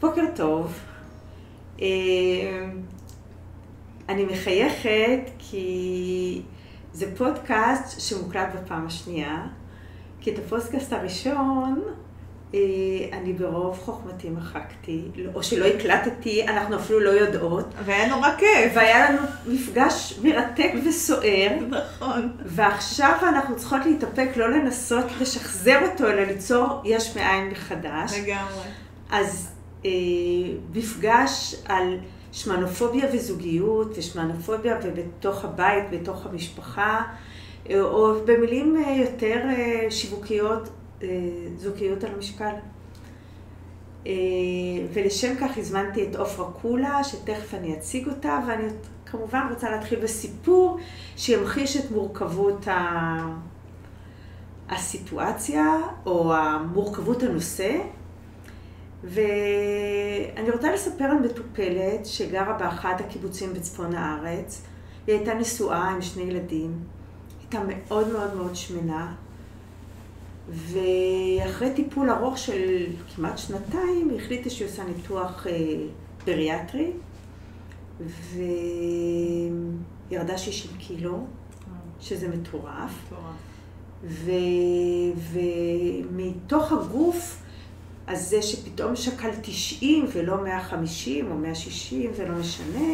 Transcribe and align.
בוקר 0.00 0.24
טוב. 0.36 0.78
אה, 1.82 1.86
אני 4.08 4.24
מחייכת 4.24 5.20
כי 5.38 6.42
זה 6.92 7.16
פודקאסט 7.16 8.00
שמוקלט 8.00 8.48
בפעם 8.54 8.86
השנייה, 8.86 9.46
כי 10.20 10.34
את 10.34 10.38
הפודקאסט 10.38 10.92
הראשון 10.92 11.82
אה, 12.54 12.60
אני 13.12 13.32
ברוב 13.32 13.78
חוכמתי 13.78 14.30
מחקתי, 14.30 15.02
או 15.34 15.42
שלא 15.42 15.64
הקלטתי, 15.64 16.48
אנחנו 16.48 16.76
אפילו 16.76 17.00
לא 17.00 17.10
יודעות. 17.10 17.74
והיה 17.84 18.08
נורא 18.08 18.28
כיף. 18.38 18.72
והיה 18.74 19.10
לנו 19.10 19.22
מפגש 19.46 20.18
מרתק 20.22 20.72
וסוער. 20.88 21.48
נכון. 21.68 22.36
ועכשיו 22.44 23.16
אנחנו 23.22 23.56
צריכות 23.56 23.80
להתאפק, 23.86 24.28
לא 24.36 24.50
לנסות 24.50 25.06
לשחזר 25.20 25.78
אותו, 25.90 26.10
אלא 26.10 26.22
ליצור 26.22 26.82
יש 26.84 27.16
מאין 27.16 27.50
מחדש. 27.50 28.18
לגמרי. 28.18 28.64
אז 29.10 29.55
מפגש 30.74 31.54
על 31.64 31.98
שמנופוביה 32.32 33.06
וזוגיות, 33.12 33.98
ושמנופוביה 33.98 34.78
ובתוך 34.84 35.44
הבית, 35.44 35.84
בתוך 35.90 36.26
המשפחה, 36.26 37.02
אה, 37.70 37.80
או 37.80 38.14
במילים 38.24 38.76
אה, 38.76 38.96
יותר 38.96 39.40
אה, 39.48 39.90
שיווקיות, 39.90 40.68
אה, 41.02 41.08
זוגיות 41.56 42.04
על 42.04 42.10
המשקל. 42.14 42.52
אה, 44.06 44.12
ולשם 44.92 45.34
כך 45.40 45.58
הזמנתי 45.58 46.08
את 46.08 46.16
עופרה 46.16 46.50
קולה, 46.62 47.04
שתכף 47.04 47.54
אני 47.54 47.74
אציג 47.74 48.08
אותה, 48.08 48.40
ואני 48.48 48.64
כמובן 49.06 49.46
רוצה 49.50 49.70
להתחיל 49.70 50.00
בסיפור 50.00 50.78
שימחיש 51.16 51.76
את 51.76 51.90
מורכבות 51.90 52.68
ה... 52.68 53.46
הסיטואציה, 54.68 55.76
או 56.06 56.34
המורכבות 56.34 57.22
הנושא. 57.22 57.78
ואני 59.04 60.50
רוצה 60.52 60.72
לספר 60.72 61.04
על 61.04 61.18
מטופלת 61.18 62.06
שגרה 62.06 62.52
באחד 62.58 62.94
הקיבוצים 62.98 63.54
בצפון 63.54 63.94
הארץ. 63.94 64.62
היא 65.06 65.14
הייתה 65.14 65.34
נשואה 65.34 65.90
עם 65.90 66.02
שני 66.02 66.22
ילדים. 66.22 66.78
הייתה 67.40 67.58
מאוד 67.66 68.08
מאוד 68.12 68.34
מאוד 68.34 68.56
שמנה. 68.56 69.14
ואחרי 70.48 71.74
טיפול 71.74 72.10
ארוך 72.10 72.38
של 72.38 72.86
כמעט 73.16 73.38
שנתיים, 73.38 74.10
היא 74.10 74.20
החליטה 74.20 74.50
שהיא 74.50 74.68
עושה 74.68 74.84
ניתוח 74.84 75.46
אה, 75.46 75.52
בריאטרי, 76.26 76.90
וירדה 80.10 80.38
60 80.38 80.70
קילו, 80.78 81.26
שזה 82.00 82.28
מטורף. 82.28 83.12
ו... 84.04 84.30
ומתוך 85.32 86.72
הגוף 86.72 87.42
הזה 88.08 88.42
שפתאום 88.42 88.96
שקל 88.96 89.30
90 89.42 90.06
ולא 90.12 90.44
150 90.44 91.30
או 91.30 91.36
160 91.36 92.10
ולא 92.16 92.34
משנה, 92.34 92.88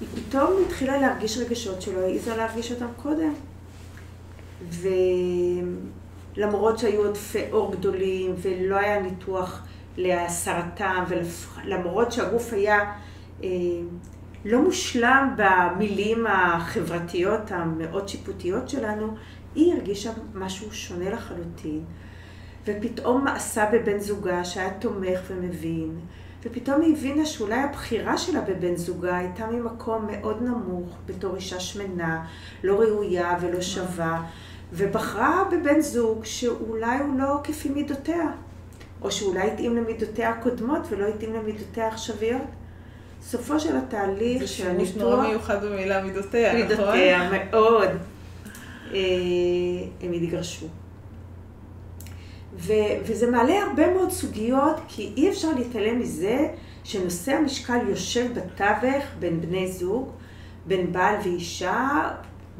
היא 0.00 0.08
פתאום 0.14 0.50
התחילה 0.66 0.98
להרגיש 0.98 1.38
רגשות 1.38 1.82
שלא 1.82 2.00
העיזה 2.00 2.36
להרגיש 2.36 2.72
אותם 2.72 2.86
קודם. 3.02 3.34
ולמרות 6.36 6.78
שהיו 6.78 7.06
עודפי 7.06 7.42
אור 7.52 7.72
גדולים 7.72 8.34
ולא 8.42 8.76
היה 8.76 9.02
ניתוח 9.02 9.62
להסרתם, 9.96 11.04
ולמרות 11.08 12.12
שהגוף 12.12 12.52
היה 12.52 12.92
אה, 13.42 13.48
לא 14.44 14.62
מושלם 14.62 15.34
במילים 15.36 16.26
החברתיות 16.26 17.52
המאוד 17.52 18.08
שיפוטיות 18.08 18.68
שלנו, 18.68 19.14
היא 19.54 19.74
הרגישה 19.74 20.10
משהו 20.34 20.72
שונה 20.72 21.10
לחלוטין. 21.10 21.84
ופתאום 22.66 23.24
מעשה 23.24 23.64
בבן 23.72 23.98
זוגה 23.98 24.44
שהיה 24.44 24.70
תומך 24.78 25.20
ומבין, 25.28 26.00
ופתאום 26.42 26.80
היא 26.80 26.96
הבינה 26.96 27.26
שאולי 27.26 27.60
הבחירה 27.60 28.18
שלה 28.18 28.40
בבן 28.40 28.76
זוגה 28.76 29.16
הייתה 29.16 29.46
ממקום 29.46 30.06
מאוד 30.10 30.42
נמוך, 30.42 30.96
בתור 31.06 31.36
אישה 31.36 31.60
שמנה, 31.60 32.24
לא 32.64 32.80
ראויה 32.80 33.36
ולא 33.40 33.60
שווה, 33.60 34.22
ובחרה 34.72 35.44
בבן 35.52 35.80
זוג 35.80 36.24
שאולי 36.24 36.98
הוא 36.98 37.18
לא 37.18 37.40
כפי 37.44 37.68
מידותיה, 37.68 38.30
או 39.02 39.10
שאולי 39.10 39.50
התאים 39.50 39.76
למידותיה 39.76 40.30
הקודמות 40.30 40.80
ולא 40.90 41.06
התאים 41.06 41.34
למידותיה 41.34 41.84
העכשוויות. 41.84 42.42
סופו 43.22 43.60
של 43.60 43.76
התהליך 43.76 44.48
של 44.48 44.68
הניתוח... 44.68 44.86
זה 44.86 44.92
שימוש 44.92 45.12
נורא 45.12 45.28
מיוחד 45.28 45.64
במילה 45.64 46.02
מידותיה, 46.02 46.52
נכון? 46.52 46.68
מידותיה, 46.68 47.30
מאוד. 47.30 47.88
אה, 48.94 48.98
הם 50.02 50.12
התגרשו. 50.12 50.66
ו- 52.56 52.96
וזה 53.06 53.30
מעלה 53.30 53.62
הרבה 53.62 53.94
מאוד 53.94 54.10
סוגיות, 54.10 54.76
כי 54.88 55.12
אי 55.16 55.28
אפשר 55.28 55.48
להתעלם 55.58 56.00
מזה 56.00 56.48
שנושא 56.84 57.32
המשקל 57.32 57.88
יושב 57.88 58.26
בתווך 58.34 59.04
בין 59.18 59.40
בני 59.40 59.72
זוג, 59.72 60.10
בין 60.66 60.92
בעל 60.92 61.14
ואישה, 61.24 62.10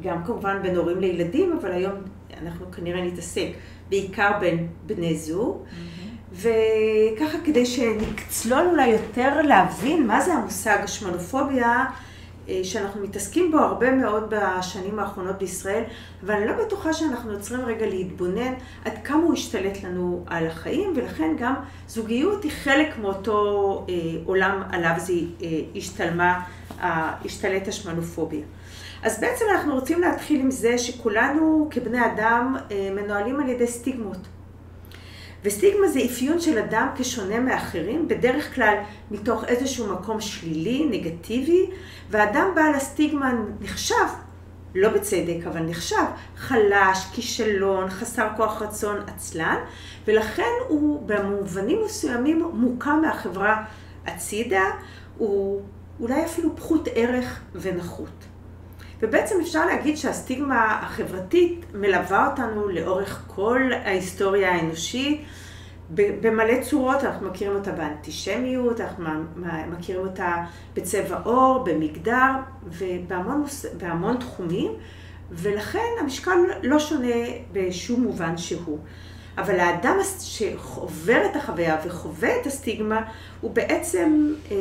גם 0.03 0.23
כמובן 0.23 0.61
בין 0.61 0.75
הורים 0.75 0.99
לילדים, 0.99 1.57
אבל 1.61 1.71
היום 1.71 1.93
אנחנו 2.41 2.71
כנראה 2.71 3.01
נתעסק 3.05 3.47
בעיקר 3.89 4.31
בין 4.39 4.67
בני 4.85 5.17
זוג. 5.17 5.63
Mm-hmm. 5.63 6.03
וככה 6.33 7.37
כדי 7.45 7.65
שנצלול 7.65 8.67
אולי 8.71 8.87
יותר 8.87 9.41
להבין 9.41 10.07
מה 10.07 10.21
זה 10.21 10.33
המושג 10.33 10.77
השמנופוביה, 10.83 11.67
אה, 11.67 11.85
שאנחנו 12.63 13.01
מתעסקים 13.01 13.51
בו 13.51 13.57
הרבה 13.57 13.91
מאוד 13.91 14.33
בשנים 14.33 14.99
האחרונות 14.99 15.37
בישראל, 15.37 15.83
אבל 16.25 16.33
אני 16.33 16.45
לא 16.47 16.53
בטוחה 16.65 16.93
שאנחנו 16.93 17.31
יוצרים 17.31 17.65
רגע 17.65 17.85
להתבונן 17.85 18.53
עד 18.85 18.93
כמה 19.03 19.23
הוא 19.23 19.33
השתלט 19.33 19.83
לנו 19.83 20.23
על 20.27 20.47
החיים, 20.47 20.93
ולכן 20.95 21.35
גם 21.39 21.53
זוגיות 21.87 22.43
היא 22.43 22.51
חלק 22.51 22.97
מאותו 22.97 23.85
אה, 23.89 23.95
עולם 24.25 24.63
עליו 24.71 24.93
זה 24.97 25.13
אה, 25.13 25.47
השתלמה, 25.75 26.43
אה, 26.81 27.13
השתלט 27.25 27.67
השמנופוביה. 27.67 28.43
אז 29.03 29.19
בעצם 29.19 29.45
אנחנו 29.55 29.73
רוצים 29.73 30.01
להתחיל 30.01 30.39
עם 30.39 30.51
זה 30.51 30.77
שכולנו 30.77 31.67
כבני 31.71 32.05
אדם 32.05 32.55
אה, 32.71 32.89
מנוהלים 32.95 33.39
על 33.39 33.49
ידי 33.49 33.67
סטיגמות. 33.67 34.17
וסטיגמה 35.43 35.87
זה 35.87 35.99
אפיון 36.05 36.39
של 36.39 36.57
אדם 36.57 36.87
כשונה 36.95 37.39
מאחרים, 37.39 38.07
בדרך 38.07 38.55
כלל 38.55 38.75
מתוך 39.11 39.43
איזשהו 39.45 39.93
מקום 39.93 40.21
שלילי, 40.21 40.85
נגטיבי, 40.91 41.69
ואדם 42.09 42.47
בעל 42.55 42.75
הסטיגמה 42.75 43.33
נחשב, 43.61 44.05
לא 44.75 44.89
בצדק, 44.89 45.47
אבל 45.47 45.59
נחשב, 45.59 46.03
חלש, 46.37 47.05
כישלון, 47.13 47.89
חסר 47.89 48.27
כוח 48.37 48.61
רצון, 48.61 48.97
עצלן, 49.07 49.57
ולכן 50.07 50.51
הוא 50.67 51.07
במובנים 51.07 51.79
מסוימים 51.85 52.49
מוקם 52.53 52.99
מהחברה 53.01 53.63
הצידה, 54.05 54.63
הוא 55.17 55.61
אולי 55.99 56.25
אפילו 56.25 56.55
פחות 56.55 56.87
ערך 56.95 57.41
ונחות. 57.55 58.32
ובעצם 59.03 59.35
אפשר 59.41 59.65
להגיד 59.65 59.97
שהסטיגמה 59.97 60.79
החברתית 60.81 61.65
מלווה 61.73 62.29
אותנו 62.29 62.69
לאורך 62.69 63.23
כל 63.27 63.61
ההיסטוריה 63.85 64.51
האנושית 64.51 65.21
במלא 65.89 66.61
צורות, 66.61 67.03
אנחנו 67.03 67.29
מכירים 67.29 67.55
אותה 67.55 67.71
באנטישמיות, 67.71 68.81
אנחנו 68.81 69.05
מכירים 69.71 70.07
אותה 70.07 70.45
בצבע 70.75 71.19
עור, 71.23 71.63
במגדר 71.63 72.31
ובהמון 72.63 74.17
תחומים, 74.19 74.71
ולכן 75.31 75.89
המשקל 75.99 76.37
לא 76.63 76.79
שונה 76.79 77.15
בשום 77.51 78.03
מובן 78.03 78.37
שהוא. 78.37 78.79
אבל 79.37 79.59
האדם 79.59 79.97
שעובר 80.19 81.25
את 81.31 81.35
החוויה 81.35 81.77
וחווה 81.85 82.41
את 82.41 82.45
הסטיגמה, 82.45 83.01
הוא 83.41 83.51
בעצם 83.51 84.33
אה, 84.51 84.57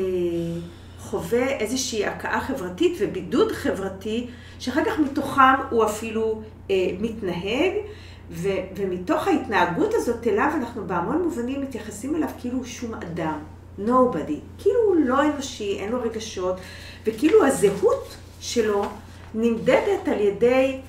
חווה 1.03 1.49
איזושהי 1.49 2.07
הכאה 2.07 2.41
חברתית 2.41 2.97
ובידוד 3.01 3.53
חברתי, 3.53 4.27
שאחר 4.59 4.85
כך 4.85 4.99
מתוכם 4.99 5.55
הוא 5.71 5.85
אפילו 5.85 6.43
אה, 6.71 6.77
מתנהג, 7.01 7.73
ו, 8.31 8.49
ומתוך 8.77 9.29
ההתנהגות 9.29 9.95
הזאת 9.95 10.27
אליו 10.27 10.51
אנחנו 10.55 10.87
בהמון 10.87 11.23
מובנים 11.23 11.61
מתייחסים 11.61 12.17
אליו 12.17 12.29
כאילו 12.41 12.57
הוא 12.59 12.65
שום 12.65 12.95
אדם, 12.95 13.39
nobody, 13.79 14.39
כאילו 14.59 14.81
הוא 14.87 14.97
לא 14.97 15.23
אנושי, 15.23 15.79
אין 15.79 15.93
לו 15.93 16.03
רגשות, 16.03 16.57
וכאילו 17.07 17.47
הזהות 17.47 18.17
שלו 18.41 18.85
נמדדת 19.35 20.09
על 20.09 20.21
ידי 20.21 20.81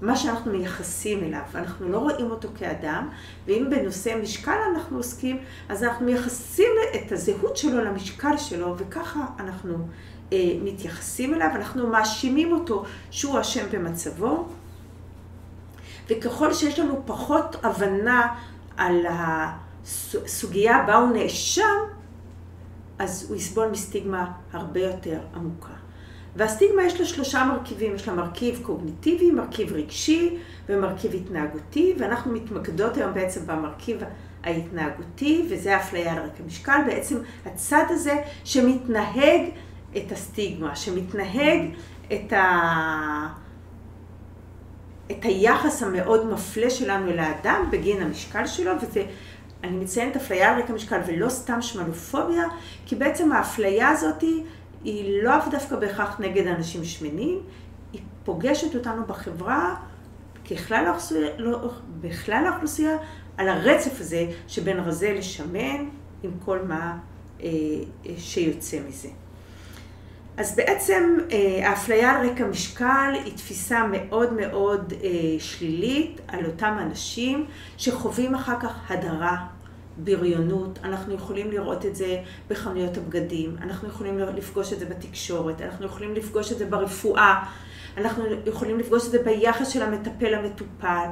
מה 0.00 0.16
שאנחנו 0.16 0.52
מייחסים 0.52 1.24
אליו. 1.24 1.42
אנחנו 1.54 1.88
לא 1.88 1.98
רואים 1.98 2.30
אותו 2.30 2.48
כאדם, 2.58 3.08
ואם 3.46 3.66
בנושא 3.70 4.18
משקל 4.22 4.58
אנחנו 4.74 4.96
עוסקים, 4.96 5.38
אז 5.68 5.84
אנחנו 5.84 6.06
מייחסים 6.06 6.70
את 6.94 7.12
הזהות 7.12 7.56
שלו 7.56 7.84
למשקל 7.84 8.36
שלו, 8.36 8.74
וככה 8.78 9.26
אנחנו 9.38 9.74
אה, 10.32 10.52
מתייחסים 10.62 11.34
אליו, 11.34 11.50
אנחנו 11.54 11.86
מאשימים 11.86 12.52
אותו 12.52 12.84
שהוא 13.10 13.40
אשם 13.40 13.66
במצבו. 13.72 14.48
וככל 16.08 16.54
שיש 16.54 16.78
לנו 16.78 17.02
פחות 17.06 17.56
הבנה 17.64 18.34
על 18.76 19.06
הסוגיה 19.08 20.84
בה 20.86 20.94
הוא 20.96 21.12
נאשם, 21.12 21.78
אז 22.98 23.26
הוא 23.28 23.36
יסבול 23.36 23.68
מסטיגמה 23.68 24.32
הרבה 24.52 24.80
יותר 24.80 25.20
עמוקה. 25.34 25.81
והסטיגמה 26.36 26.82
יש 26.82 27.00
לה 27.00 27.06
שלושה 27.06 27.44
מרכיבים, 27.44 27.94
יש 27.94 28.08
לה 28.08 28.14
מרכיב 28.14 28.60
קוגניטיבי, 28.62 29.30
מרכיב 29.30 29.72
רגשי 29.72 30.38
ומרכיב 30.68 31.14
התנהגותי, 31.14 31.94
ואנחנו 31.98 32.32
מתמקדות 32.32 32.96
היום 32.96 33.14
בעצם 33.14 33.46
במרכיב 33.46 34.02
ההתנהגותי, 34.44 35.46
וזה 35.50 35.76
האפליה 35.76 36.12
על 36.12 36.18
רקע 36.18 36.42
משקל, 36.46 36.80
בעצם 36.86 37.16
הצד 37.46 37.84
הזה 37.88 38.16
שמתנהג 38.44 39.40
את 39.96 40.12
הסטיגמה, 40.12 40.76
שמתנהג 40.76 41.60
את, 42.12 42.32
ה... 42.32 43.28
את 45.10 45.24
היחס 45.24 45.82
המאוד 45.82 46.32
מפלה 46.32 46.70
שלנו 46.70 47.10
אל 47.10 47.18
האדם 47.18 47.68
בגין 47.70 48.02
המשקל 48.02 48.46
שלו, 48.46 48.72
וזה, 48.82 49.04
אני 49.64 49.76
מציינת 49.76 50.16
אפליה 50.16 50.52
על 50.52 50.62
רקע 50.62 50.72
משקל 50.72 51.00
ולא 51.06 51.28
סתם 51.28 51.62
שמנופוביה, 51.62 52.44
כי 52.86 52.96
בעצם 52.96 53.32
האפליה 53.32 53.88
הזאת 53.88 54.24
היא 54.84 55.22
לאו 55.22 55.50
דווקא 55.50 55.76
בהכרח 55.76 56.20
נגד 56.20 56.46
אנשים 56.46 56.84
שמנים, 56.84 57.38
היא 57.92 58.00
פוגשת 58.24 58.74
אותנו 58.74 59.04
בחברה 59.06 59.76
ככלל 60.50 60.84
האוכלוסייה, 60.86 61.28
לא, 61.38 61.70
בכלל 62.00 62.44
האוכלוסייה, 62.46 62.96
על 63.36 63.48
הרצף 63.48 64.00
הזה 64.00 64.26
שבין 64.48 64.80
רזה 64.80 65.12
לשמן, 65.12 65.88
עם 66.22 66.30
כל 66.44 66.58
מה 66.68 66.98
אה, 67.42 67.48
אה, 68.06 68.12
שיוצא 68.18 68.78
מזה. 68.88 69.08
אז 70.36 70.56
בעצם 70.56 71.18
אה, 71.32 71.68
האפליה 71.68 72.10
על 72.10 72.30
רקע 72.30 72.46
משקל 72.46 73.12
היא 73.24 73.36
תפיסה 73.36 73.86
מאוד 73.90 74.32
מאוד 74.32 74.92
אה, 75.02 75.10
שלילית 75.38 76.20
על 76.28 76.46
אותם 76.46 76.76
אנשים 76.78 77.46
שחווים 77.76 78.34
אחר 78.34 78.60
כך 78.60 78.90
הדרה, 78.90 79.46
בריונות, 79.98 80.78
אנחנו 80.84 81.14
יכולים 81.14 81.50
לראות 81.50 81.86
את 81.86 81.96
זה 81.96 82.22
בחנויות 82.50 82.96
הבגדים, 82.96 83.56
אנחנו 83.62 83.88
יכולים 83.88 84.18
לפגוש 84.18 84.72
את 84.72 84.78
זה 84.78 84.86
בתקשורת, 84.86 85.60
אנחנו 85.60 85.86
יכולים 85.86 86.14
לפגוש 86.14 86.52
את 86.52 86.58
זה 86.58 86.66
ברפואה, 86.66 87.44
אנחנו 87.96 88.24
יכולים 88.46 88.78
לפגוש 88.78 89.06
את 89.06 89.10
זה 89.10 89.22
ביחס 89.22 89.68
של 89.68 89.82
המטפל 89.82 90.38
למטופל, 90.38 91.06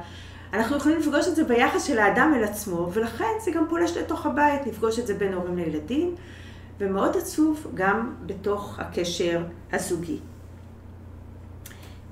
אנחנו 0.52 0.76
יכולים 0.76 0.98
לפגוש 0.98 1.28
את 1.28 1.36
זה 1.36 1.44
ביחס 1.44 1.84
של 1.84 1.98
האדם 1.98 2.32
אל 2.36 2.44
עצמו, 2.44 2.88
ולכן 2.92 3.32
זה 3.44 3.50
גם 3.50 3.64
פולש 3.68 3.96
לתוך 3.96 4.26
הבית, 4.26 4.66
לפגוש 4.66 4.98
את 4.98 5.06
זה 5.06 5.14
בין 5.14 5.32
הורים 5.32 5.56
לילדים, 5.56 6.14
ומאוד 6.80 7.16
עצוב 7.16 7.66
גם 7.74 8.14
בתוך 8.26 8.78
הקשר 8.78 9.42
הזוגי. 9.72 10.18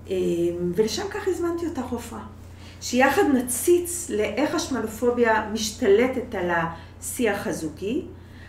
אמ, 0.07 0.73
ולשם 0.75 1.09
כך 1.11 1.29
הזמנתי 1.29 1.67
אותך, 1.67 1.93
עופרה. 1.93 2.38
שיחד 2.81 3.23
נציץ 3.35 4.11
לאיך 4.11 4.55
השמנופוביה 4.55 5.51
משתלטת 5.53 6.35
על 6.35 6.51
השיח 6.51 7.47
הזוגי. 7.47 8.03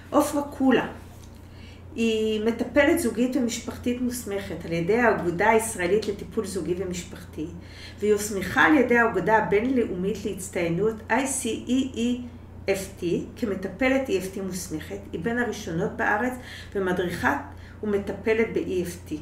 עופרה 0.09 0.41
קולה 0.41 0.87
היא 1.95 2.45
מטפלת 2.45 2.99
זוגית 2.99 3.35
ומשפחתית 3.35 4.01
מוסמכת 4.01 4.65
על 4.65 4.71
ידי 4.71 4.97
האגודה 4.97 5.49
הישראלית 5.49 6.07
לטיפול 6.07 6.45
זוגי 6.45 6.75
ומשפחתי, 6.77 7.45
והיא 7.99 8.13
הוסמכה 8.13 8.61
על 8.61 8.77
ידי 8.77 8.97
האגודה 8.97 9.37
הבינלאומית 9.37 10.25
להצטיינות 10.25 10.95
ICEEFT 11.09 13.05
כמטפלת 13.37 14.07
EFT 14.07 14.41
מוסמכת, 14.41 14.99
היא 15.11 15.21
בין 15.21 15.37
הראשונות 15.37 15.91
בארץ 15.91 16.33
ומדריכת 16.75 17.37
ומטפלת 17.83 18.47
ב-EFT. 18.53 19.13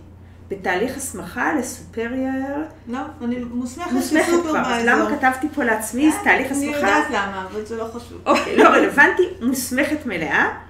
בתהליך 0.49 0.97
הסמכה 0.97 1.53
לסופרייר... 1.53 2.43
לא, 2.87 2.99
אני 3.21 3.35
מוסמכת 3.39 3.91
לסופרוויזור. 3.91 4.57
אז 4.57 4.85
למה 4.85 5.09
כתבתי 5.15 5.47
פה 5.55 5.63
לעצמי 5.63 6.11
אה, 6.11 6.23
תהליך 6.23 6.51
הסמכה? 6.51 6.67
אני 6.67 6.75
יודעת 6.77 7.09
למה, 7.09 7.47
אבל 7.51 7.65
זה 7.65 7.77
לא 7.77 7.83
חשוב. 7.93 8.21
אוקיי, 8.25 8.57
לא 8.57 8.63
רלוונטי, 8.63 9.23
מוסמכת 9.41 10.05
מלאה. 10.05 10.67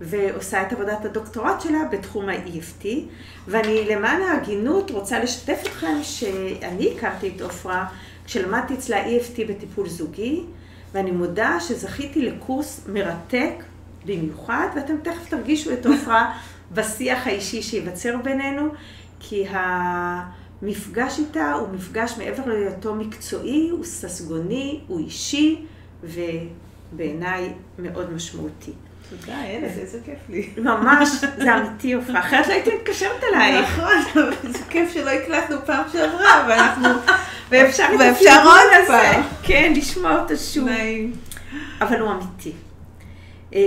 ועושה 0.00 0.62
את 0.62 0.72
עבודת 0.72 1.04
הדוקטורט 1.04 1.60
שלה 1.60 1.78
בתחום 1.90 2.28
ה-EFT, 2.28 2.86
ואני 3.48 3.84
למען 3.84 4.22
ההגינות 4.22 4.90
רוצה 4.90 5.18
לשתף 5.18 5.60
אתכם 5.62 5.98
שאני 6.02 6.94
הכרתי 6.96 7.32
את 7.36 7.40
עופרה 7.40 7.86
כשלמדתי 8.24 8.74
אצלה 8.74 9.04
EFT 9.04 9.40
בטיפול 9.48 9.88
זוגי, 9.88 10.44
ואני 10.92 11.10
מודה 11.10 11.56
שזכיתי 11.60 12.22
לקורס 12.22 12.80
מרתק 12.88 13.52
במיוחד, 14.04 14.66
ואתם 14.76 14.94
תכף 15.02 15.28
תרגישו 15.28 15.72
את 15.72 15.86
עופרה 15.86 16.32
בשיח 16.70 17.26
האישי 17.26 17.62
שייווצר 17.62 18.16
בינינו, 18.16 18.68
כי 19.20 19.44
המפגש 19.50 21.18
איתה 21.18 21.52
הוא 21.52 21.68
מפגש 21.68 22.14
מעבר 22.18 22.46
להיותו 22.46 22.94
מקצועי, 22.94 23.68
הוא 23.70 23.84
ססגוני, 23.84 24.80
הוא 24.86 24.98
אישי, 24.98 25.64
ובעיניי 26.02 27.52
מאוד 27.78 28.12
משמעותי. 28.12 28.72
תודה, 29.10 29.42
איילת, 29.42 29.78
איזה 29.78 29.98
כיף 30.04 30.18
לי. 30.28 30.50
ממש, 30.56 31.08
זה 31.38 31.56
אמיתי, 31.56 31.92
עופרה. 31.92 32.20
אחרת 32.20 32.46
לא 32.46 32.52
הייתי 32.52 32.70
מתקשרת 32.74 33.24
אלייך. 33.24 33.78
נכון, 33.78 34.22
אבל 34.22 34.52
זה 34.52 34.64
כיף 34.70 34.92
שלא 34.94 35.10
הקלטנו 35.10 35.56
פעם 35.66 35.84
שעברה, 35.92 36.46
ואנחנו... 36.48 36.88
ואפשר 37.50 37.86
עוד 38.44 38.86
פעם. 38.86 39.22
כן, 39.42 39.72
לשמוע 39.76 40.20
אותו 40.22 40.36
שוב. 40.36 40.68
נעים. 40.68 41.12
אבל 41.80 42.00
הוא 42.00 42.10
אמיתי. 42.10 42.52
אה, 43.54 43.60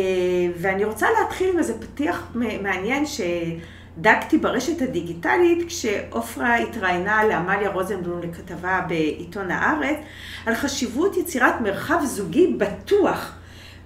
ואני 0.57 0.85
רוצה 0.85 1.07
להתחיל 1.19 1.49
עם 1.49 1.59
איזה 1.59 1.73
פתיח 1.81 2.31
מעניין 2.35 3.03
שדגתי 3.05 4.37
ברשת 4.37 4.81
הדיגיטלית 4.81 5.67
כשעופרה 5.67 6.55
התראיינה 6.55 7.23
לעמליה 7.23 7.69
רוזנבלום 7.69 8.21
לכתבה 8.21 8.81
בעיתון 8.87 9.51
הארץ 9.51 9.97
על 10.45 10.55
חשיבות 10.55 11.17
יצירת 11.17 11.61
מרחב 11.61 11.99
זוגי 12.05 12.53
בטוח. 12.57 13.35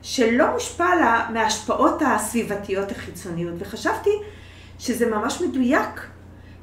שלא 0.01 0.51
מושפע 0.53 0.95
לה 0.95 1.27
מההשפעות 1.33 2.01
הסביבתיות 2.05 2.91
החיצוניות. 2.91 3.53
וחשבתי 3.57 4.09
שזה 4.79 5.09
ממש 5.09 5.41
מדויק, 5.41 6.07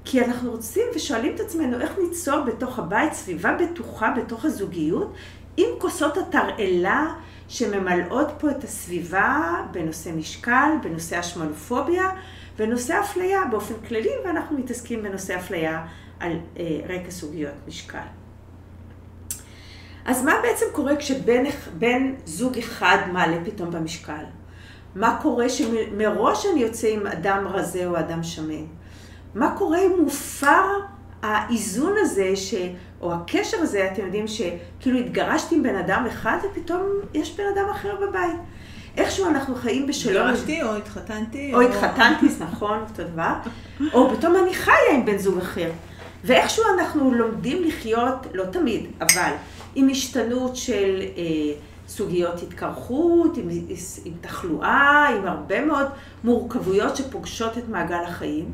כי 0.05 0.25
אנחנו 0.25 0.51
רוצים 0.51 0.83
ושואלים 0.95 1.35
את 1.35 1.41
עצמנו 1.41 1.81
איך 1.81 1.93
ניצור 2.03 2.41
בתוך 2.41 2.79
הבית 2.79 3.13
סביבה 3.13 3.53
בטוחה 3.53 4.11
בתוך 4.11 4.45
הזוגיות, 4.45 5.15
עם 5.57 5.69
כוסות 5.79 6.17
התרעלה 6.17 7.15
שממלאות 7.49 8.29
פה 8.39 8.51
את 8.51 8.65
הסביבה 8.65 9.55
בנושא 9.73 10.11
משקל, 10.17 10.71
בנושא 10.83 11.17
השמנופוביה 11.17 12.11
ונושא 12.59 13.01
אפליה 13.01 13.41
באופן 13.51 13.75
כללי, 13.89 14.11
ואנחנו 14.25 14.59
מתעסקים 14.59 15.03
בנושא 15.03 15.37
אפליה 15.37 15.87
על 16.21 16.33
אה, 16.59 16.81
רקע 16.89 17.11
סוגיות 17.11 17.55
משקל. 17.69 17.99
אז 20.05 20.25
מה 20.25 20.33
בעצם 20.43 20.67
קורה 20.73 20.97
כשבן 20.97 22.15
זוג 22.25 22.59
אחד 22.59 22.99
מעלה 23.13 23.37
פתאום 23.45 23.71
במשקל? 23.71 24.25
מה 24.95 25.19
קורה 25.23 25.49
שמראש 25.49 26.47
אני 26.53 26.61
יוצא 26.61 26.89
עם 26.89 27.07
אדם 27.07 27.47
רזה 27.49 27.87
או 27.87 27.99
אדם 27.99 28.23
שמן? 28.23 28.65
מה 29.35 29.55
קורה 29.59 29.79
אם 29.79 29.93
מופר 30.01 30.65
האיזון 31.23 31.95
הזה, 32.01 32.37
ש... 32.37 32.55
או 33.05 33.13
הקשר 33.13 33.57
הזה, 33.61 33.89
אתם 33.93 34.03
יודעים 34.03 34.25
שכאילו 34.29 34.99
התגרשתי 34.99 35.55
עם 35.55 35.63
בן 35.63 35.77
אדם 35.77 36.07
אחד 36.09 36.39
ופתאום 36.45 36.83
יש 37.15 37.37
בן 37.37 37.45
אדם 37.55 37.65
אחר 37.71 37.97
בבית. 37.97 38.41
איכשהו 38.97 39.27
אנחנו 39.29 39.55
חיים 39.55 39.87
בשלום. 39.87 40.27
התגרשתי 40.27 40.63
או 40.63 40.77
התחתנתי. 40.77 41.55
או, 41.55 41.63
או 41.63 41.69
התחתנתי, 41.69 42.27
נכון, 42.51 42.79
אותו 42.91 43.05
דבר. 43.05 43.33
או 43.93 44.17
פתאום 44.17 44.37
אני 44.37 44.55
חיה 44.55 44.95
עם 44.95 45.05
בן 45.05 45.19
זוג 45.19 45.39
אחר. 45.39 45.71
ואיכשהו 46.25 46.65
אנחנו 46.79 47.15
לומדים 47.15 47.65
לחיות, 47.65 48.27
לא 48.35 48.45
תמיד, 48.45 48.87
אבל 49.01 49.33
עם 49.75 49.89
השתנות 49.89 50.57
של 50.57 51.01
אה, 51.17 51.23
סוגיות 51.89 52.43
התקרחות, 52.43 53.37
עם, 53.37 53.49
עם 54.05 54.13
תחלואה, 54.21 55.09
עם 55.09 55.27
הרבה 55.27 55.65
מאוד 55.65 55.87
מורכבויות 56.25 56.97
שפוגשות 56.97 57.59
את 57.59 57.69
מעגל 57.69 58.05
החיים, 58.07 58.51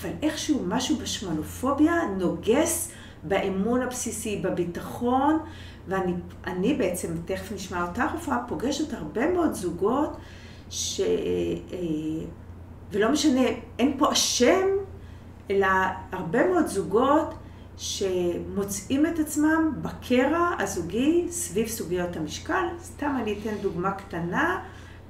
אבל 0.00 0.10
איכשהו 0.22 0.62
משהו 0.68 0.96
בשמנופוביה 0.96 1.94
נוגס 2.18 2.92
באמון 3.22 3.82
הבסיסי, 3.82 4.36
בביטחון, 4.36 5.38
ואני 5.88 6.74
בעצם, 6.74 7.08
תכף 7.24 7.52
נשמע 7.52 7.86
אותך 7.86 8.02
רפואה, 8.14 8.38
פוגשת 8.48 8.92
הרבה 8.92 9.32
מאוד 9.32 9.52
זוגות 9.54 10.16
ש... 10.70 11.00
אה, 11.00 11.76
ולא 12.92 13.12
משנה, 13.12 13.40
אין 13.78 13.94
פה 13.98 14.12
אשם, 14.12 14.68
אלא 15.50 15.66
הרבה 16.12 16.48
מאוד 16.48 16.66
זוגות 16.66 17.34
שמוצאים 17.76 19.06
את 19.06 19.18
עצמם 19.18 19.72
בקרע 19.82 20.50
הזוגי 20.58 21.26
סביב 21.30 21.68
סוגיות 21.68 22.16
המשקל. 22.16 22.66
סתם 22.82 23.16
אני 23.22 23.38
אתן 23.40 23.54
דוגמה 23.62 23.90
קטנה, 23.90 24.60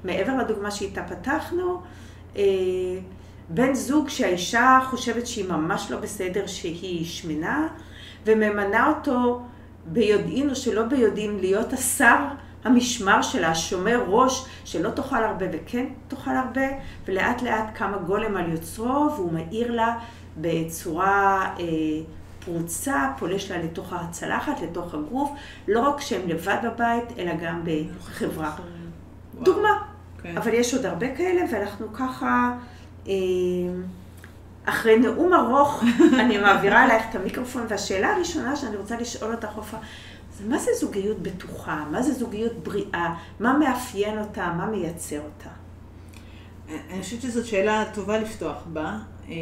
מעבר 0.04 0.36
לדוגמה 0.36 0.70
שאיתה 0.70 1.02
פתחנו. 1.02 1.80
אה, 2.36 2.42
בן 3.48 3.74
זוג 3.74 4.08
שהאישה 4.08 4.80
חושבת 4.90 5.26
שהיא 5.26 5.48
ממש 5.48 5.90
לא 5.90 5.96
בסדר 5.96 6.46
שהיא 6.46 7.04
שמנה, 7.04 7.68
וממנה 8.26 8.88
אותו 8.88 9.42
ביודעין 9.86 10.50
או 10.50 10.54
שלא 10.54 10.82
ביודעין 10.82 11.38
להיות 11.40 11.72
השר 11.72 12.16
המשמר 12.64 13.22
שלה, 13.22 13.54
שומר 13.54 14.04
ראש, 14.08 14.46
שלא 14.64 14.90
תאכל 14.90 15.24
הרבה 15.24 15.46
וכן 15.52 15.86
תאכל 16.08 16.36
הרבה, 16.36 16.66
ולאט 17.08 17.42
לאט 17.42 17.74
קם 17.74 17.92
הגולם 17.94 18.36
על 18.36 18.52
יוצרו, 18.52 19.12
והוא 19.16 19.32
מאיר 19.32 19.72
לה 19.72 19.98
בצורה 20.36 21.46
אה, 21.58 21.64
פרוצה, 22.44 23.12
פולש 23.18 23.50
לה 23.50 23.58
לתוך 23.58 23.92
הצלחת, 23.92 24.60
לתוך 24.62 24.94
הגוף, 24.94 25.30
לא 25.68 25.80
רק 25.80 26.00
שהם 26.00 26.28
לבד 26.28 26.56
בבית, 26.64 27.18
אלא 27.18 27.32
גם 27.34 27.62
בחברה. 27.64 28.56
דוגמה. 29.42 29.82
כן. 30.22 30.36
אבל 30.36 30.54
יש 30.54 30.74
עוד 30.74 30.86
הרבה 30.86 31.16
כאלה, 31.16 31.42
ואנחנו 31.52 31.92
ככה, 31.92 32.52
אה, 33.08 33.12
אחרי 34.70 34.98
נאום 34.98 35.34
ארוך, 35.34 35.84
אני 36.20 36.38
מעבירה 36.38 36.84
אלייך 36.84 37.04
את 37.10 37.14
המיקרופון, 37.14 37.66
והשאלה 37.68 38.14
הראשונה 38.14 38.56
שאני 38.56 38.76
רוצה 38.76 38.96
לשאול 38.96 39.34
אותך, 39.34 39.48
עופרה, 39.56 39.80
מה 40.46 40.58
זה 40.58 40.70
זוגיות 40.80 41.18
בטוחה? 41.22 41.84
מה 41.90 42.02
זה 42.02 42.12
זוגיות 42.12 42.52
בריאה? 42.62 43.14
מה 43.40 43.58
מאפיין 43.58 44.18
אותה? 44.18 44.52
מה 44.56 44.66
מייצר 44.66 45.20
אותה? 45.20 45.50
אני 46.90 47.02
חושבת 47.02 47.22
שזאת 47.22 47.46
שאלה 47.46 47.84
טובה 47.94 48.18
לפתוח 48.18 48.56
בה. 48.72 48.98
אמ, 49.28 49.34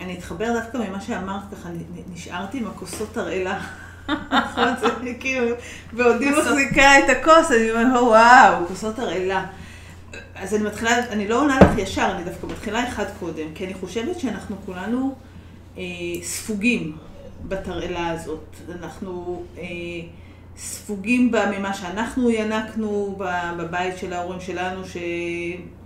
אני 0.00 0.18
אתחבר 0.18 0.52
דווקא 0.60 0.76
ממה 0.78 1.00
שאמרת, 1.00 1.42
ככה 1.52 1.68
נשארתי 2.12 2.58
עם 2.58 2.66
הכוסות 2.66 3.08
תרעלה. 3.12 3.60
נכון, 4.08 4.68
זה 4.80 5.14
כאילו, 5.20 5.56
בעודי 5.92 6.30
מחזיקה 6.30 6.98
את 6.98 7.04
הכוס, 7.08 7.50
אני 7.50 7.70
אומרת, 7.70 8.02
וואו, 8.02 8.66
כוסות 8.66 8.96
תרעלה. 8.96 9.46
אז 10.40 10.54
אני 10.54 10.64
מתחילה, 10.64 11.08
אני 11.10 11.28
לא 11.28 11.42
עונה 11.42 11.58
לך 11.60 11.78
ישר, 11.78 12.12
אני 12.16 12.24
דווקא 12.24 12.46
מתחילה 12.46 12.88
אחד 12.88 13.04
קודם, 13.20 13.54
כי 13.54 13.64
אני 13.64 13.74
חושבת 13.74 14.20
שאנחנו 14.20 14.56
כולנו 14.66 15.14
אה, 15.78 15.82
ספוגים 16.22 16.96
בתרעלה 17.48 18.10
הזאת. 18.10 18.56
אנחנו 18.68 19.42
אה, 19.58 19.64
ספוגים 20.56 21.30
בה 21.30 21.58
ממה 21.58 21.74
שאנחנו 21.74 22.30
ינקנו 22.30 23.18
בבית 23.58 23.98
של 23.98 24.12
ההורים 24.12 24.40
שלנו, 24.40 24.84
ש... 24.84 24.96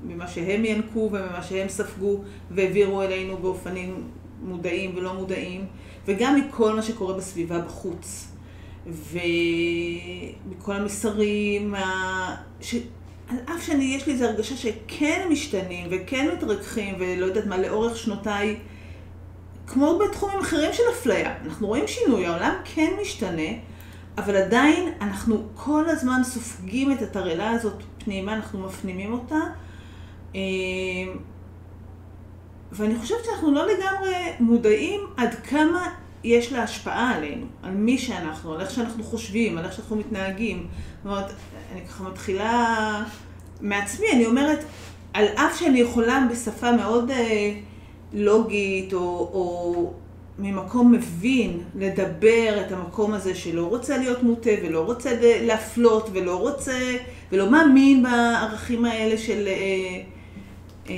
ממה 0.05 0.29
שהם 0.29 0.65
ינקו 0.65 1.11
וממה 1.13 1.43
שהם 1.43 1.69
ספגו 1.69 2.21
והעבירו 2.51 3.03
אלינו 3.03 3.37
באופנים 3.37 4.03
מודעים 4.43 4.93
ולא 4.97 5.15
מודעים, 5.15 5.67
וגם 6.07 6.37
מכל 6.37 6.75
מה 6.75 6.83
שקורה 6.83 7.15
בסביבה 7.15 7.59
בחוץ. 7.59 8.29
ומכל 8.87 10.73
המסרים, 10.73 11.75
ש... 12.61 12.75
על 13.29 13.37
אף 13.45 13.67
שאני, 13.67 13.85
יש 13.85 14.07
לי 14.07 14.13
איזו 14.13 14.25
הרגשה 14.25 14.57
שכן 14.57 15.27
משתנים 15.31 15.87
וכן 15.91 16.29
מתרככים 16.37 16.95
ולא 16.99 17.27
יודעת 17.27 17.47
מה, 17.47 17.59
לאורך 17.59 17.97
שנותיי, 17.97 18.57
כמו 19.67 19.99
בתחומים 19.99 20.39
אחרים 20.39 20.73
של 20.73 20.83
אפליה. 20.93 21.35
אנחנו 21.45 21.67
רואים 21.67 21.85
שינוי, 21.87 22.27
העולם 22.27 22.55
כן 22.65 22.93
משתנה, 23.03 23.53
אבל 24.19 24.37
עדיין 24.37 24.93
אנחנו 25.01 25.43
כל 25.55 25.89
הזמן 25.89 26.21
סופגים 26.25 26.93
את 26.93 27.03
התרעלה 27.03 27.51
הזאת 27.51 27.83
פנימה, 27.99 28.35
אנחנו 28.35 28.59
מפנימים 28.59 29.13
אותה. 29.13 29.41
אה, 30.35 30.41
ואני 32.73 32.97
חושבת 32.97 33.25
שאנחנו 33.25 33.55
לא 33.55 33.67
לגמרי 33.67 34.15
מודעים 34.41 35.01
עד 35.17 35.35
כמה 35.35 35.89
יש 36.25 36.53
לה 36.53 36.63
השפעה 36.63 37.11
עלינו, 37.17 37.47
על 37.63 37.71
מי 37.71 37.99
שאנחנו, 37.99 38.55
על 38.55 38.61
איך 38.61 38.71
שאנחנו 38.71 39.05
חושבים, 39.05 39.59
על 39.59 39.65
איך 39.65 39.73
שאנחנו 39.73 39.97
מתנהגים. 39.97 40.67
אומרת, 41.05 41.33
אני 41.73 41.87
ככה 41.87 42.05
מתחילה 42.05 43.03
מעצמי, 43.61 44.07
אני 44.13 44.27
אומרת, 44.27 44.65
על 45.13 45.25
אף 45.35 45.59
שאני 45.59 45.81
יכולה 45.81 46.27
בשפה 46.31 46.73
מאוד 46.73 47.11
אה, 47.11 47.55
לוגית, 48.13 48.93
או, 48.93 48.99
או 49.01 49.93
ממקום 50.39 50.93
מבין, 50.93 51.61
לדבר 51.75 52.63
את 52.67 52.73
המקום 52.73 53.13
הזה 53.13 53.35
שלא 53.35 53.67
רוצה 53.67 53.99
להיות 53.99 54.23
מוטה, 54.23 54.51
ולא 54.63 54.81
רוצה 54.81 55.11
להפלות, 55.23 56.11
ולא 56.13 56.37
רוצה, 56.37 56.97
ולא 57.33 57.51
מאמין 57.51 58.03
בערכים 58.03 58.85
האלה 58.85 59.19
של... 59.19 59.47
אה, 59.47 60.03
אה, 60.89 60.95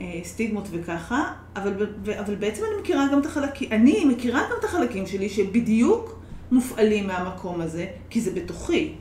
אה, 0.00 0.20
סטיגמות 0.24 0.68
וככה, 0.70 1.32
אבל, 1.56 1.86
אבל 2.20 2.34
בעצם 2.34 2.62
אני 2.64 2.80
מכירה 2.80 3.06
גם 3.12 3.20
את 3.20 3.26
החלקים, 3.26 3.68
אני 3.72 4.04
מכירה 4.04 4.42
גם 4.50 4.56
את 4.60 4.64
החלקים 4.64 5.06
שלי 5.06 5.28
שבדיוק 5.28 6.20
מופעלים 6.50 7.06
מהמקום 7.06 7.60
הזה, 7.60 7.86
כי 8.10 8.20
זה 8.20 8.30
בתוכי. 8.30 8.94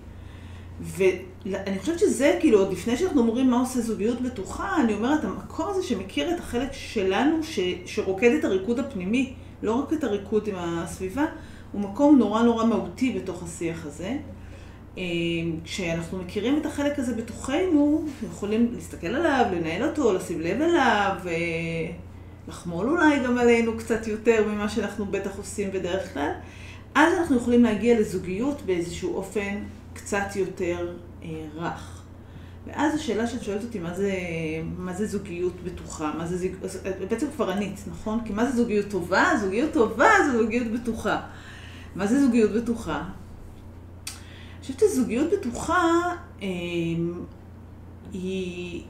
ואני 0.82 1.80
חושבת 1.80 2.00
שזה, 2.00 2.38
כאילו, 2.40 2.60
עוד 2.60 2.72
לפני 2.72 2.98
שאנחנו 2.98 3.22
אומרים 3.22 3.50
מה 3.50 3.60
עושה 3.60 3.82
זוגיות 3.82 4.22
בטוחה, 4.22 4.76
אני 4.84 4.94
אומרת, 4.94 5.24
המקום 5.24 5.66
הזה 5.70 5.84
שמכיר 5.84 6.32
את 6.36 6.40
החלק 6.40 6.74
שלנו, 6.74 7.44
ש, 7.44 7.60
שרוקד 7.86 8.32
את 8.40 8.46
הריקוד 8.46 8.80
הפנימי, 8.80 9.34
לא 9.64 9.74
רק 9.74 9.94
את 9.94 10.04
הריקוד 10.04 10.48
עם 10.48 10.56
הסביבה, 10.58 11.26
הוא 11.72 11.82
מקום 11.82 12.18
נורא 12.18 12.44
נורא 12.44 12.66
מהותי 12.66 13.20
בתוך 13.20 13.44
השיח 13.44 13.86
הזה. 13.86 14.18
אמ, 14.98 15.04
כשאנחנו 15.64 16.18
מכירים 16.18 16.58
את 16.58 16.66
החלק 16.66 17.00
הזה 17.00 17.16
בתוכנו, 17.16 18.06
יכולים 18.32 18.72
להסתכל 18.74 19.08
עליו, 19.08 19.46
לנהל 19.52 19.90
אותו, 19.90 20.14
לשים 20.14 20.42
לב 20.42 20.62
אליו, 20.62 21.16
לחמול 22.48 22.90
אולי 22.90 23.20
גם 23.24 23.38
עלינו 23.38 23.78
קצת 23.78 24.08
יותר 24.08 24.48
ממה 24.48 24.70
שאנחנו 24.70 25.06
בטח 25.06 25.38
עושים 25.38 25.72
בדרך 25.72 26.14
כלל, 26.14 26.32
אז 26.96 27.14
אנחנו 27.14 27.38
יכולים 27.38 27.64
להגיע 27.64 28.00
לזוגיות 28.00 28.62
באיזשהו 28.62 29.16
אופן 29.16 29.56
קצת 29.94 30.36
יותר 30.36 30.94
אה, 31.24 31.30
רך. 31.56 32.04
ואז 32.68 32.96
השאלה 32.96 33.28
שאת 33.28 33.44
שואלת 33.44 33.64
אותי, 33.64 33.80
מה 33.80 33.94
זה, 33.94 34.12
מה 34.78 34.94
זה 34.94 35.06
זוגיות 35.06 35.54
בטוחה? 35.64 36.14
מה 36.18 36.28
זה 36.28 36.38
זוג... 36.38 36.52
בעצם 37.10 37.28
כבר 37.36 37.52
ענית, 37.52 37.80
נכון? 37.88 38.20
כי 38.26 38.34
מה 38.34 38.46
זה 38.46 38.56
זוגיות 38.58 38.90
טובה? 38.90 39.26
זוגיות 39.42 39.74
טובה 39.74 40.10
זה 40.26 40.38
זוגיות 40.38 40.68
בטוחה. 40.68 41.22
מה 41.96 42.08
זה 42.08 42.26
זוגיות 42.26 42.52
בטוחה? 42.52 43.04
חושבת 44.64 44.80
שזוגיות 44.80 45.28
בטוחה 45.32 46.16
אה, 46.42 46.48
היא, 48.14 48.84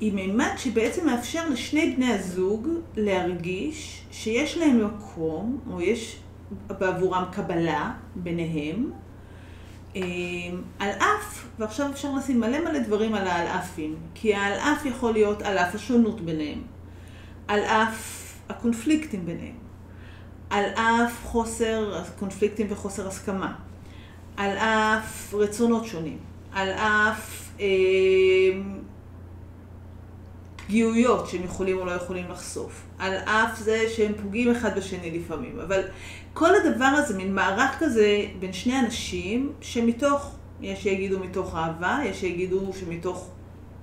היא 0.00 0.12
מימד 0.12 0.52
שבעצם 0.56 1.06
מאפשר 1.06 1.48
לשני 1.48 1.94
בני 1.96 2.12
הזוג 2.12 2.68
להרגיש 2.96 4.02
שיש 4.10 4.58
להם 4.58 4.84
מקום, 4.86 5.58
או 5.70 5.80
יש 5.80 6.20
בעבורם 6.78 7.24
קבלה 7.32 7.92
ביניהם, 8.16 8.90
אה, 8.92 8.99
על 9.94 10.90
אף, 10.98 11.46
ועכשיו 11.58 11.90
אפשר 11.92 12.14
לשים 12.14 12.40
מלא 12.40 12.60
מלא 12.60 12.78
דברים 12.78 13.14
על 13.14 13.26
העל 13.26 13.46
אפים, 13.46 13.96
כי 14.14 14.34
העל 14.34 14.52
אף 14.52 14.86
יכול 14.86 15.12
להיות 15.12 15.42
על 15.42 15.58
אף 15.58 15.74
השונות 15.74 16.20
ביניהם, 16.20 16.62
על 17.48 17.60
אף 17.60 18.32
הקונפליקטים 18.48 19.26
ביניהם, 19.26 19.56
על 20.50 20.64
אף 20.64 21.24
חוסר 21.24 22.02
קונפליקטים 22.18 22.66
וחוסר 22.70 23.08
הסכמה. 23.08 23.54
על 24.36 24.56
אף 24.56 25.34
רצונות 25.34 25.86
שונים, 25.86 26.18
על 26.52 26.70
אף 26.70 27.50
אה, 27.60 27.66
פגיעויות 30.70 31.26
שהם 31.26 31.44
יכולים 31.44 31.78
או 31.78 31.84
לא 31.84 31.90
יכולים 31.90 32.24
לחשוף, 32.30 32.86
על 32.98 33.12
אף 33.14 33.58
זה 33.58 33.84
שהם 33.96 34.12
פוגעים 34.22 34.50
אחד 34.50 34.78
בשני 34.78 35.18
לפעמים, 35.18 35.58
אבל 35.60 35.82
כל 36.32 36.50
הדבר 36.54 36.84
הזה, 36.84 37.16
מין 37.16 37.34
מערך 37.34 37.78
כזה 37.78 38.24
בין 38.38 38.52
שני 38.52 38.78
אנשים, 38.80 39.52
שמתוך, 39.60 40.36
יש 40.60 40.82
שיגידו 40.82 41.18
מתוך 41.18 41.54
אהבה, 41.54 41.98
יש 42.04 42.20
שיגידו 42.20 42.72
שמתוך 42.80 43.28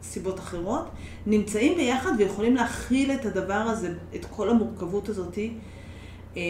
סיבות 0.04 0.40
אחרות, 0.40 0.90
נמצאים 1.26 1.78
ביחד 1.78 2.12
ויכולים 2.18 2.56
להכיל 2.56 3.12
את 3.12 3.26
הדבר 3.26 3.54
הזה, 3.54 3.94
את 4.16 4.26
כל 4.26 4.50
המורכבות 4.50 5.10
הזאתי. 5.10 5.54
אה, 6.38 6.42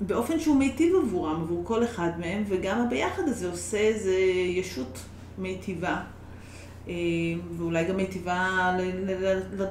באופן 0.00 0.40
שהוא 0.40 0.56
מיטיב 0.56 0.96
עבורם, 0.96 1.40
עבור 1.40 1.64
כל 1.64 1.84
אחד 1.84 2.10
מהם, 2.18 2.44
וגם 2.48 2.80
הביחד 2.80 3.22
הזה 3.28 3.50
עושה 3.50 3.78
איזו 3.78 4.10
ישות 4.48 4.98
מיטיבה. 5.38 6.00
אה, 6.88 6.94
ואולי 7.56 7.84
גם 7.84 7.96
מיטיבה 7.96 8.76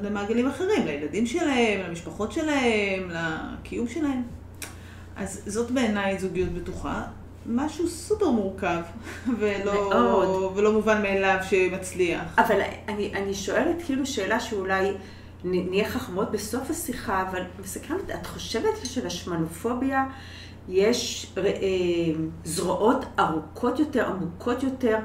למעגלים 0.02 0.48
אחרים, 0.48 0.86
לילדים 0.86 1.26
שלהם, 1.26 1.80
למשפחות 1.88 2.32
שלהם, 2.32 3.12
לקיום 3.12 3.88
שלהם. 3.88 4.24
אז 5.16 5.42
זאת 5.46 5.72
בעיניי 5.72 6.20
זוגיות 6.20 6.50
בטוחה. 6.50 7.04
משהו 7.46 7.88
סופר 7.88 8.30
מורכב, 8.30 8.82
ולא, 9.40 10.52
ולא 10.56 10.72
מובן 10.74 11.02
מאליו 11.02 11.38
שמצליח. 11.50 12.24
אבל 12.38 12.62
אני, 12.88 13.14
אני 13.14 13.34
שואלת 13.34 13.76
כאילו 13.86 14.06
שאלה 14.06 14.40
שאולי 14.40 14.92
נהיה 15.44 15.90
חכמות 15.90 16.32
בסוף 16.32 16.70
השיחה, 16.70 17.26
אבל 17.30 17.42
מסקרנת, 17.60 18.10
את 18.10 18.26
חושבת 18.28 18.74
שלשמנופוביה 18.84 20.06
יש 20.70 21.34
אה, 21.38 21.44
זרועות 22.44 23.06
ארוכות 23.20 23.80
יותר, 23.80 24.06
עמוקות 24.06 24.64
יותר, 24.64 24.98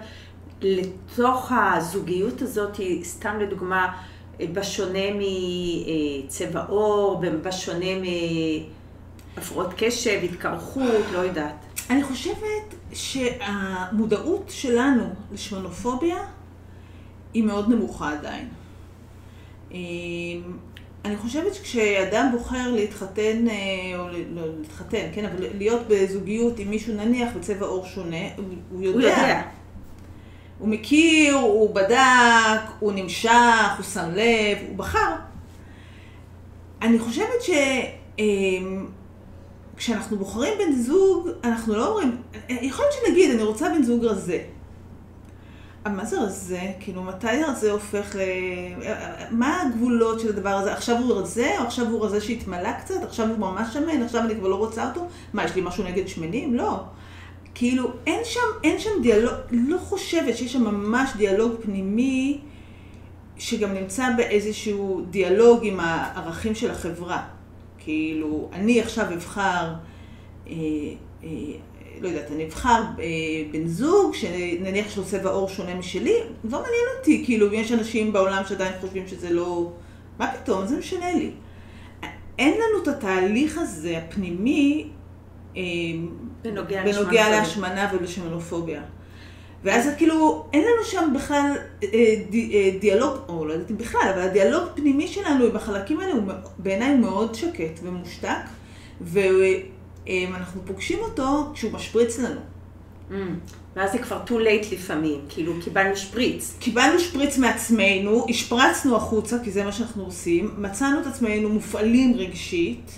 לתוך 0.63 1.53
הזוגיות 1.53 2.43
הזאת, 2.43 2.81
סתם 3.03 3.39
לדוגמה, 3.41 3.93
בשונה 4.53 4.99
מצבע 5.15 6.65
עור, 6.69 7.23
בשונה 7.43 7.87
מהפרעות 9.37 9.71
קשב, 9.77 10.21
התקרחות, 10.25 11.05
לא 11.13 11.19
יודעת. 11.19 11.55
אני 11.91 12.03
חושבת 12.03 12.75
שהמודעות 12.93 14.45
שלנו 14.49 15.05
לשמנופוביה 15.33 16.17
היא 17.35 17.45
מאוד 17.45 17.69
נמוכה 17.69 18.13
עדיין. 18.13 18.49
אמ, 19.71 19.77
אני 21.05 21.17
חושבת 21.17 21.55
שכשאדם 21.55 22.29
בוחר 22.33 22.73
להתחתן, 22.73 23.49
אה, 23.49 23.99
או 23.99 24.09
לא 24.09 24.43
להתחתן, 24.59 25.07
כן, 25.15 25.25
אבל 25.25 25.45
להיות 25.59 25.81
בזוגיות 25.89 26.59
עם 26.59 26.71
מישהו 26.71 26.95
נניח 26.95 27.29
בצבע 27.37 27.67
עור 27.67 27.87
שונה, 27.87 28.27
הוא 28.71 28.83
יודע. 28.83 28.99
הוא 28.99 29.01
יודע. 29.01 29.43
הוא 30.59 30.69
מכיר, 30.69 31.35
הוא 31.35 31.75
בדק, 31.75 32.61
הוא 32.79 32.93
נמשך, 32.93 33.75
הוא 33.77 33.85
שם 33.85 34.09
לב, 34.13 34.59
הוא 34.69 34.77
בחר. 34.77 35.15
אני 36.83 36.99
חושבת 36.99 37.43
שכשאנחנו 39.77 40.17
אמ, 40.17 40.19
בוחרים 40.19 40.53
בן 40.59 40.73
זוג, 40.73 41.29
אנחנו 41.45 41.75
לא 41.75 41.89
אומרים, 41.89 42.17
יכול 42.49 42.85
להיות 42.85 42.97
שנגיד, 43.05 43.31
אני 43.31 43.43
רוצה 43.43 43.69
בן 43.69 43.83
זוג 43.83 44.05
רזה. 44.05 44.39
מה 45.87 46.05
זה 46.05 46.21
רזה? 46.21 46.61
כאילו, 46.81 47.03
מתי 47.03 47.29
הרזה 47.29 47.73
הופך 47.73 48.17
ל... 48.17 48.21
מה 49.31 49.63
הגבולות 49.63 50.21
של 50.21 50.29
הדבר 50.29 50.49
הזה? 50.49 50.73
עכשיו 50.73 50.97
הוא 50.97 51.15
רזה, 51.15 51.59
או 51.59 51.65
עכשיו 51.65 51.87
הוא 51.87 52.05
רזה 52.05 52.21
שהתמלא 52.21 52.73
קצת? 52.73 53.03
עכשיו 53.03 53.29
הוא 53.29 53.39
ממש 53.39 53.75
שמן? 53.75 54.03
עכשיו 54.03 54.25
אני 54.25 54.35
כבר 54.35 54.49
לא 54.49 54.57
רוצה 54.57 54.89
אותו? 54.89 55.07
מה, 55.33 55.45
יש 55.45 55.55
לי 55.55 55.61
משהו 55.65 55.85
נגד 55.85 56.09
שמנים? 56.09 56.55
לא. 56.55 56.81
כאילו, 57.59 57.91
אין 58.07 58.21
שם, 58.25 58.41
אין 58.65 58.79
שם 58.79 58.91
דיאלוג, 59.03 59.35
לא 59.51 59.79
חושבת 59.79 60.37
שיש 60.37 60.53
שם 60.53 60.65
ממש 60.65 61.11
דיאלוג 61.17 61.53
פנימי, 61.63 62.41
שגם 63.39 63.75
נמצא 63.75 64.09
באיזשהו 64.17 65.03
דיאלוג 65.11 65.61
עם 65.63 65.81
הערכים 65.81 66.55
של 66.55 66.71
החברה. 66.71 67.23
כאילו, 67.79 68.49
אני 68.53 68.81
עכשיו 68.81 69.15
אבחר... 69.15 69.73
אה, 70.49 70.55
אה, 71.25 71.29
לא 72.01 72.09
יודעת, 72.09 72.31
אני 72.31 72.45
אבחר 72.47 72.83
אה, 72.99 73.05
בן 73.53 73.67
זוג, 73.67 74.15
שנניח 74.15 74.91
שהוא 74.91 75.05
צבע 75.05 75.31
עור 75.31 75.49
שונה 75.49 75.75
משלי, 75.75 76.17
לא 76.45 76.59
מעניין 76.59 76.87
אותי, 76.99 77.23
כאילו, 77.25 77.53
יש 77.53 77.73
אנשים 77.73 78.13
בעולם 78.13 78.43
שעדיין 78.49 78.73
חושבים 78.81 79.09
שזה 79.09 79.31
לא... 79.31 79.73
מה 80.19 80.33
פתאום, 80.33 80.67
זה 80.67 80.79
משנה 80.79 81.15
לי. 81.15 81.31
אין 82.39 82.55
לנו 82.55 82.83
את 82.83 82.89
התהליך 82.89 83.59
הזה, 83.59 83.99
הפנימי, 83.99 84.89
אה, 85.57 85.63
בנוגע, 86.43 86.85
בנוגע 86.85 87.31
להשמנה 87.31 87.91
ולשמנופוביה. 87.93 88.83
ואז 89.65 89.89
כאילו, 89.97 90.47
אין 90.53 90.63
לנו 90.63 90.85
שם 90.85 91.13
בכלל 91.15 91.53
אה, 91.83 91.89
דיאלוג, 92.81 93.17
או 93.29 93.45
לא 93.45 93.53
יודעת 93.53 93.71
אם 93.71 93.79
בכלל, 93.79 94.11
אבל 94.15 94.21
הדיאלוג 94.21 94.63
הפנימי 94.73 95.09
שלנו 95.09 95.45
עם 95.45 95.57
החלקים 95.57 96.01
האלה 96.01 96.13
הוא 96.13 96.23
בעיניי 96.59 96.95
מאוד 96.95 97.35
שקט 97.35 97.81
ומושתק, 97.83 98.29
אנחנו 100.35 100.61
פוגשים 100.65 100.99
אותו 100.99 101.51
כשהוא 101.55 101.73
משפריץ 101.73 102.19
לנו. 102.19 102.41
Mm. 103.11 103.15
ואז 103.77 103.93
זה 103.93 103.99
כבר 103.99 104.21
too 104.27 104.31
late 104.31 104.75
לפעמים, 104.75 105.21
כאילו 105.29 105.53
קיבלנו 105.65 105.97
שפריץ. 105.97 106.55
קיבלנו 106.59 106.99
שפריץ 106.99 107.39
מעצמנו, 107.39 108.27
השפרצנו 108.29 108.97
החוצה, 108.97 109.37
כי 109.45 109.51
זה 109.51 109.65
מה 109.65 109.73
שאנחנו 109.73 110.05
עושים, 110.05 110.55
מצאנו 110.59 111.01
את 111.01 111.07
עצמנו 111.07 111.49
מופעלים 111.49 112.15
רגשית, 112.17 112.91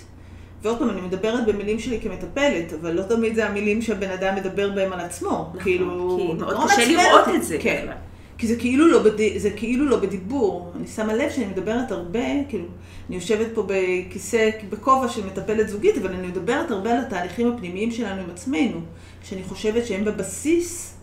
ועוד 0.63 0.79
פעם, 0.79 0.89
אני 0.89 1.01
מדברת 1.01 1.45
במילים 1.45 1.79
שלי 1.79 1.99
כמטפלת, 2.01 2.73
אבל 2.81 2.91
לא 2.91 3.01
תמיד 3.03 3.35
זה 3.35 3.47
המילים 3.47 3.81
שהבן 3.81 4.09
אדם 4.09 4.35
מדבר 4.35 4.69
בהם 4.69 4.93
על 4.93 4.99
עצמו. 4.99 5.29
נכון, 5.29 5.63
כאילו, 5.63 6.17
כי 6.19 6.33
מאוד 6.33 6.57
קשה 6.67 6.85
לראות 6.87 7.35
את 7.35 7.43
זה. 7.43 7.57
כן. 7.59 7.87
כי 8.37 8.47
זה 8.47 8.55
כאילו, 8.55 8.87
לא 8.87 9.03
בד... 9.03 9.37
זה 9.37 9.49
כאילו 9.49 9.85
לא 9.85 9.97
בדיבור. 9.97 10.71
אני 10.75 10.87
שמה 10.87 11.13
לב 11.13 11.29
שאני 11.29 11.45
מדברת 11.45 11.91
הרבה, 11.91 12.43
כאילו, 12.49 12.65
אני 13.09 13.15
יושבת 13.15 13.47
פה 13.53 13.67
בכיסא, 13.67 14.49
בכובע 14.69 15.07
של 15.07 15.25
מטפלת 15.25 15.69
זוגית, 15.69 15.97
אבל 15.97 16.13
אני 16.13 16.27
מדברת 16.27 16.71
הרבה 16.71 16.91
על 16.91 16.97
התהליכים 16.97 17.51
הפנימיים 17.51 17.91
שלנו 17.91 18.21
עם 18.21 18.29
עצמנו, 18.29 18.81
שאני 19.23 19.43
חושבת 19.43 19.85
שהם 19.85 20.05
בבסיס 20.05 20.93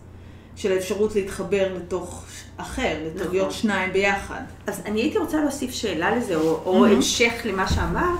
של 0.55 0.71
האפשרות 0.71 1.15
להתחבר 1.15 1.73
לתוך 1.75 2.25
אחר, 2.57 2.97
לתוך 3.05 3.21
נכון. 3.21 3.35
להיות 3.35 3.51
שניים 3.51 3.93
ביחד. 3.93 4.41
אז 4.67 4.81
אני 4.85 5.01
הייתי 5.01 5.17
רוצה 5.17 5.41
להוסיף 5.41 5.71
שאלה 5.71 6.15
לזה, 6.15 6.35
או, 6.35 6.61
או 6.65 6.85
mm-hmm. 6.85 6.89
המשך 6.89 7.33
למה 7.45 7.67
שאמרת, 7.67 8.19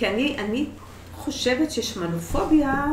כי 0.00 0.08
אני, 0.08 0.36
אני 0.38 0.66
חושבת 1.14 1.70
ששמנופוביה... 1.70 2.86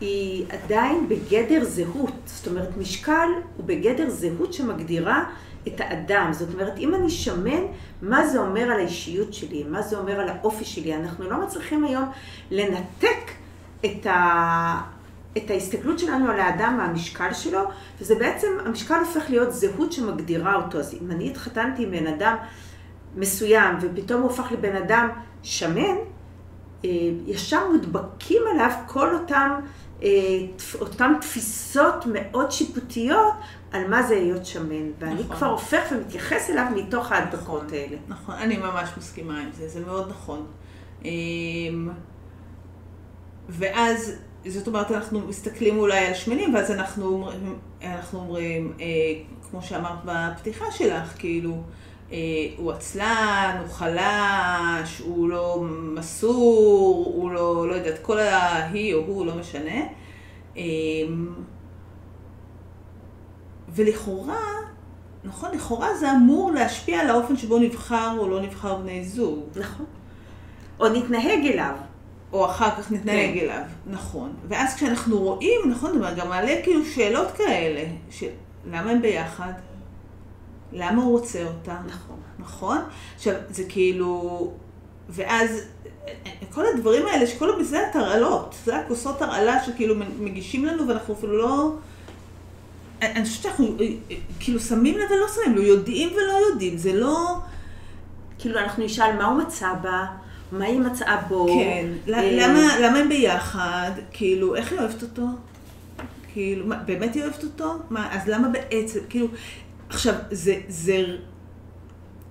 היא 0.00 0.46
עדיין 0.48 1.08
בגדר 1.08 1.64
זהות. 1.64 2.14
זאת 2.24 2.46
אומרת, 2.46 2.76
משקל 2.76 3.28
הוא 3.56 3.66
בגדר 3.66 4.10
זהות 4.10 4.52
שמגדירה 4.52 5.24
את 5.68 5.80
האדם. 5.80 6.28
זאת 6.32 6.48
אומרת, 6.54 6.78
אם 6.78 6.94
אני 6.94 7.10
שמן, 7.10 7.62
מה 8.02 8.26
זה 8.26 8.38
אומר 8.38 8.62
על 8.62 8.80
האישיות 8.80 9.34
שלי? 9.34 9.64
מה 9.68 9.82
זה 9.82 9.98
אומר 9.98 10.20
על 10.20 10.28
האופי 10.28 10.64
שלי? 10.64 10.94
אנחנו 10.94 11.30
לא 11.30 11.42
מצליחים 11.42 11.84
היום 11.84 12.04
לנתק 12.50 13.30
את, 13.84 14.06
ה... 14.06 14.80
את 15.36 15.50
ההסתכלות 15.50 15.98
שלנו 15.98 16.30
על 16.30 16.40
האדם 16.40 16.76
מהמשקל 16.76 17.34
שלו, 17.34 17.60
וזה 18.00 18.14
בעצם, 18.14 18.48
המשקל 18.66 18.98
הופך 18.98 19.30
להיות 19.30 19.52
זהות 19.52 19.92
שמגדירה 19.92 20.54
אותו. 20.54 20.78
אז 20.78 20.98
אם 21.02 21.10
אני 21.10 21.30
התחתנתי 21.30 21.82
עם 21.82 21.90
בן 21.90 22.06
אדם 22.06 22.36
מסוים, 23.16 23.76
ופתאום 23.80 24.22
הוא 24.22 24.30
הפך 24.30 24.52
לבן 24.52 24.76
אדם 24.76 25.08
שמן, 25.42 25.96
ישר 27.26 27.70
מודבקים 27.72 28.42
עליו 28.50 28.70
כל 28.86 29.14
אותם 29.14 29.60
אה, 30.02 30.08
אותן 30.80 31.12
תפיסות 31.20 32.06
מאוד 32.12 32.50
שיפוטיות 32.52 33.32
על 33.72 33.88
מה 33.88 34.02
זה 34.02 34.14
להיות 34.14 34.46
שמן. 34.46 34.90
ואני 34.98 35.14
נכון. 35.14 35.36
כבר 35.36 35.46
הופך 35.46 35.82
ומתייחס 35.92 36.50
אליו 36.50 36.66
מתוך 36.76 37.12
ההדבקות 37.12 37.62
נכון, 37.62 37.74
האלה. 37.74 37.96
נכון, 38.08 38.34
אני 38.34 38.56
ממש 38.56 38.88
מסכימה 38.98 39.40
עם 39.40 39.48
זה, 39.52 39.68
זה 39.68 39.80
מאוד 39.86 40.08
נכון. 40.08 40.46
אמ, 41.04 41.90
ואז, 43.48 44.12
זאת 44.46 44.66
אומרת, 44.66 44.90
אנחנו 44.90 45.20
מסתכלים 45.20 45.78
אולי 45.78 46.06
על 46.06 46.14
שמנים, 46.14 46.54
ואז 46.54 46.70
אנחנו, 46.70 47.30
אנחנו 47.82 48.18
אומרים, 48.18 48.72
אה, 48.80 48.86
כמו 49.50 49.62
שאמרת 49.62 49.98
בפתיחה 50.04 50.64
שלך, 50.70 51.14
כאילו, 51.18 51.52
אה, 51.52 51.83
הוא 52.56 52.72
עצלן, 52.72 53.56
הוא 53.60 53.68
חלש, 53.68 54.98
הוא 54.98 55.28
לא 55.28 55.62
מסור, 55.94 57.12
הוא 57.14 57.30
לא, 57.30 57.68
לא 57.68 57.74
יודעת, 57.74 57.98
כל 58.02 58.18
ההיא 58.18 58.94
או 58.94 59.00
הוא, 59.00 59.26
לא 59.26 59.34
משנה. 59.34 59.80
אה, 60.56 60.62
ולכאורה, 63.68 64.42
נכון, 65.24 65.50
לכאורה 65.54 65.94
זה 65.94 66.12
אמור 66.12 66.52
להשפיע 66.52 67.00
על 67.00 67.10
האופן 67.10 67.36
שבו 67.36 67.58
נבחר 67.58 68.16
או 68.18 68.28
לא 68.28 68.42
נבחר 68.42 68.76
בני 68.76 69.04
זוג. 69.04 69.40
נכון. 69.56 69.86
או 70.80 70.88
נתנהג 70.88 71.46
אליו. 71.46 71.74
או 72.32 72.46
אחר 72.46 72.70
כך 72.70 72.92
נתנהג 72.92 73.34
כן. 73.34 73.40
אליו, 73.40 73.62
נכון. 73.86 74.32
ואז 74.48 74.74
כשאנחנו 74.74 75.18
רואים, 75.18 75.60
נכון, 75.70 75.92
זה 75.92 76.10
גם 76.16 76.28
מעלה 76.28 76.62
כאילו 76.62 76.84
שאלות 76.84 77.30
כאלה, 77.30 77.84
של 78.10 78.28
למה 78.70 78.90
הם 78.90 79.02
ביחד? 79.02 79.52
למה 80.72 81.02
הוא 81.02 81.18
רוצה 81.18 81.44
אותה? 81.44 81.76
נכון. 81.86 82.16
נכון? 82.38 82.78
עכשיו, 83.16 83.34
זה 83.50 83.64
כאילו... 83.68 84.52
ואז 85.08 85.60
כל 86.50 86.64
הדברים 86.74 87.06
האלה, 87.06 87.26
שכל 87.26 87.64
זה 87.64 87.88
התרעלות, 87.88 88.54
זה 88.64 88.76
הכוסות 88.76 89.22
הרעלה 89.22 89.64
שכאילו 89.64 89.94
מגישים 90.20 90.64
לנו 90.64 90.88
ואנחנו 90.88 91.14
אפילו 91.14 91.38
לא... 91.38 91.72
אני 93.02 93.24
חושבת 93.24 93.42
שאנחנו 93.42 93.76
כאילו 94.40 94.60
שמים 94.60 94.98
לב 94.98 95.10
ולא 95.10 95.26
שמים, 95.34 95.56
לא 95.56 95.62
יודעים 95.62 96.08
ולא 96.12 96.46
יודעים, 96.50 96.76
זה 96.76 96.92
לא... 96.92 97.36
כאילו 98.38 98.58
אנחנו 98.58 98.84
נשאל 98.84 99.16
מה 99.16 99.24
הוא 99.24 99.38
מצא 99.38 99.72
בה, 99.82 100.06
מה 100.52 100.64
היא 100.64 100.80
מצאה 100.80 101.16
בו. 101.28 101.46
כן, 101.46 101.86
אה, 102.14 102.30
למה, 102.32 102.80
למה 102.80 102.98
הם 102.98 103.08
ביחד, 103.08 103.90
כאילו, 104.12 104.56
איך 104.56 104.72
היא 104.72 104.80
אוהבת 104.80 105.02
אותו? 105.02 105.22
כאילו, 106.32 106.66
מה, 106.66 106.76
באמת 106.76 107.14
היא 107.14 107.22
אוהבת 107.22 107.44
אותו? 107.44 107.74
מה, 107.90 108.08
אז 108.12 108.28
למה 108.28 108.48
בעצם, 108.48 109.00
כאילו, 109.08 109.28
עכשיו, 109.94 110.14
זה, 110.30 110.54
זה, 110.68 111.04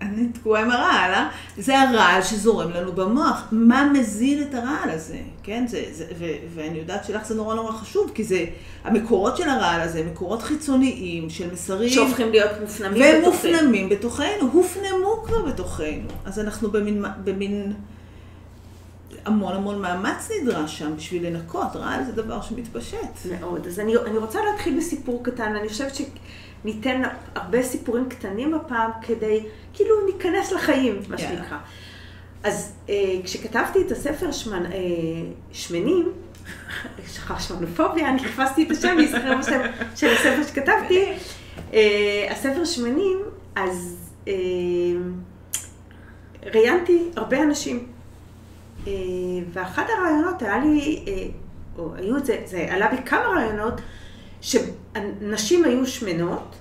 אני 0.01 0.27
תקועה 0.33 0.61
עם 0.61 0.71
הרעל, 0.71 1.11
אה? 1.13 1.29
זה 1.57 1.79
הרעל 1.79 2.23
שזורם 2.23 2.69
לנו 2.71 2.91
במוח. 2.91 3.43
מה 3.51 3.91
מזין 3.93 4.41
את 4.41 4.53
הרעל 4.53 4.89
הזה, 4.89 5.17
כן? 5.43 5.65
זה, 5.67 5.83
זה, 5.91 6.05
ו, 6.19 6.25
ואני 6.55 6.77
יודעת 6.77 7.05
שלך 7.05 7.25
זה 7.25 7.35
נורא 7.35 7.55
נורא 7.55 7.71
חשוב, 7.71 8.11
כי 8.15 8.23
זה, 8.23 8.45
המקורות 8.83 9.37
של 9.37 9.49
הרעל 9.49 9.81
הזה, 9.81 10.03
מקורות 10.11 10.41
חיצוניים 10.41 11.29
של 11.29 11.53
מסרים. 11.53 11.89
שהופכים 11.89 12.31
להיות 12.31 12.51
מופנמים 12.61 13.21
בתוכנו. 13.21 13.27
ומופנמים 13.27 13.89
בתוכנו, 13.89 14.49
הופנמו 14.51 15.23
כבר 15.25 15.45
בתוכנו. 15.45 16.07
אז 16.25 16.39
אנחנו 16.39 16.71
במין, 16.71 17.05
במין, 17.23 17.73
המון 19.25 19.55
המון 19.55 19.81
מאמץ 19.81 20.29
נדרש 20.41 20.79
שם 20.79 20.95
בשביל 20.95 21.27
לנקות. 21.27 21.75
רעל 21.75 22.03
זה 22.05 22.11
דבר 22.11 22.41
שמתפשט. 22.41 22.97
מאוד. 23.39 23.67
אז 23.67 23.79
אני, 23.79 23.95
אני 24.05 24.17
רוצה 24.17 24.39
להתחיל 24.51 24.77
בסיפור 24.77 25.23
קטן. 25.23 25.55
אני 25.55 25.69
חושבת 25.69 25.95
ש... 25.95 26.01
ניתן 26.65 27.01
הרבה 27.35 27.63
סיפורים 27.63 28.09
קטנים 28.09 28.53
הפעם 28.53 28.91
כדי, 29.01 29.45
כאילו, 29.73 29.95
ניכנס 30.05 30.51
לחיים, 30.51 31.01
מה 31.09 31.17
שנקרא. 31.17 31.57
אז 32.43 32.73
אה, 32.89 33.15
כשכתבתי 33.23 33.81
את 33.81 33.91
הספר 33.91 34.31
שמנ... 34.31 34.65
אה, 34.65 34.71
שמנים, 35.51 36.11
שכח 37.13 37.39
שמנופוביה, 37.47 38.09
אני 38.09 38.19
חיפשתי 38.19 38.63
את 38.63 38.71
השם, 38.71 38.89
אני 38.89 39.05
אזכר 39.05 39.37
בשם 39.37 39.61
של 39.95 40.07
הספר 40.07 40.43
שכתבתי. 40.47 41.05
אה, 41.73 42.27
הספר 42.31 42.65
שמנים, 42.65 43.19
אז 43.55 43.97
אה, 44.27 44.33
ראיינתי 46.53 47.09
הרבה 47.15 47.43
אנשים. 47.43 47.87
אה, 48.87 48.91
ואחד 49.53 49.83
הרעיונות 49.97 50.41
היה 50.41 50.57
לי, 50.57 51.03
אה, 51.07 51.25
או 51.77 51.95
היו 51.95 52.17
את 52.17 52.25
זה, 52.25 52.41
זה 52.45 52.67
עלה 52.69 52.87
בכמה 52.87 53.25
רעיונות, 53.25 53.81
שנשים 54.43 55.65
היו 55.65 55.85
שמנות, 55.85 56.55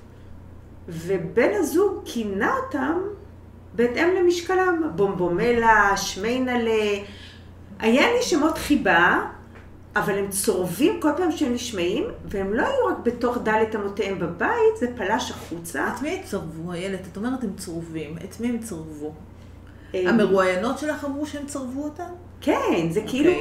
ובן 0.89 1.51
הזוג 1.55 2.01
כינה 2.05 2.55
אותם 2.57 2.99
בהתאם 3.75 4.09
למשקלם, 4.19 4.83
בומבומלה, 4.97 5.97
שמיינלה, 5.97 6.99
היה 7.79 8.13
לי 8.13 8.23
שמות 8.23 8.59
חיבה, 8.59 9.27
אבל 9.97 10.19
הם 10.19 10.29
צורבים 10.29 11.01
כל 11.01 11.11
פעם 11.17 11.33
שהם 11.33 11.53
נשמעים, 11.55 12.05
והם 12.25 12.55
לא 12.55 12.63
היו 12.63 12.87
רק 12.87 12.99
בתוך 13.03 13.39
דלת 13.43 13.77
אמותיהם 13.77 14.19
בבית, 14.19 14.77
זה 14.81 14.87
פלש 14.97 15.31
החוצה. 15.31 15.89
את 15.89 16.03
מי 16.03 16.11
הם 16.11 16.23
צרבו, 16.23 16.73
איילת? 16.73 17.01
את 17.13 17.17
אומרת 17.17 17.45
הם 17.45 17.53
צרובים, 17.57 18.17
את 18.25 18.41
מי 18.41 18.49
הם 18.49 18.59
צרבו? 18.59 19.13
המרואיינות 19.95 20.79
שלך 20.79 21.05
אמרו 21.05 21.27
שהם 21.27 21.47
צרבו 21.47 21.85
אותם? 21.85 22.13
כן, 22.41 22.89
זה 22.91 23.01
okay. 23.01 23.09
כאילו... 23.09 23.33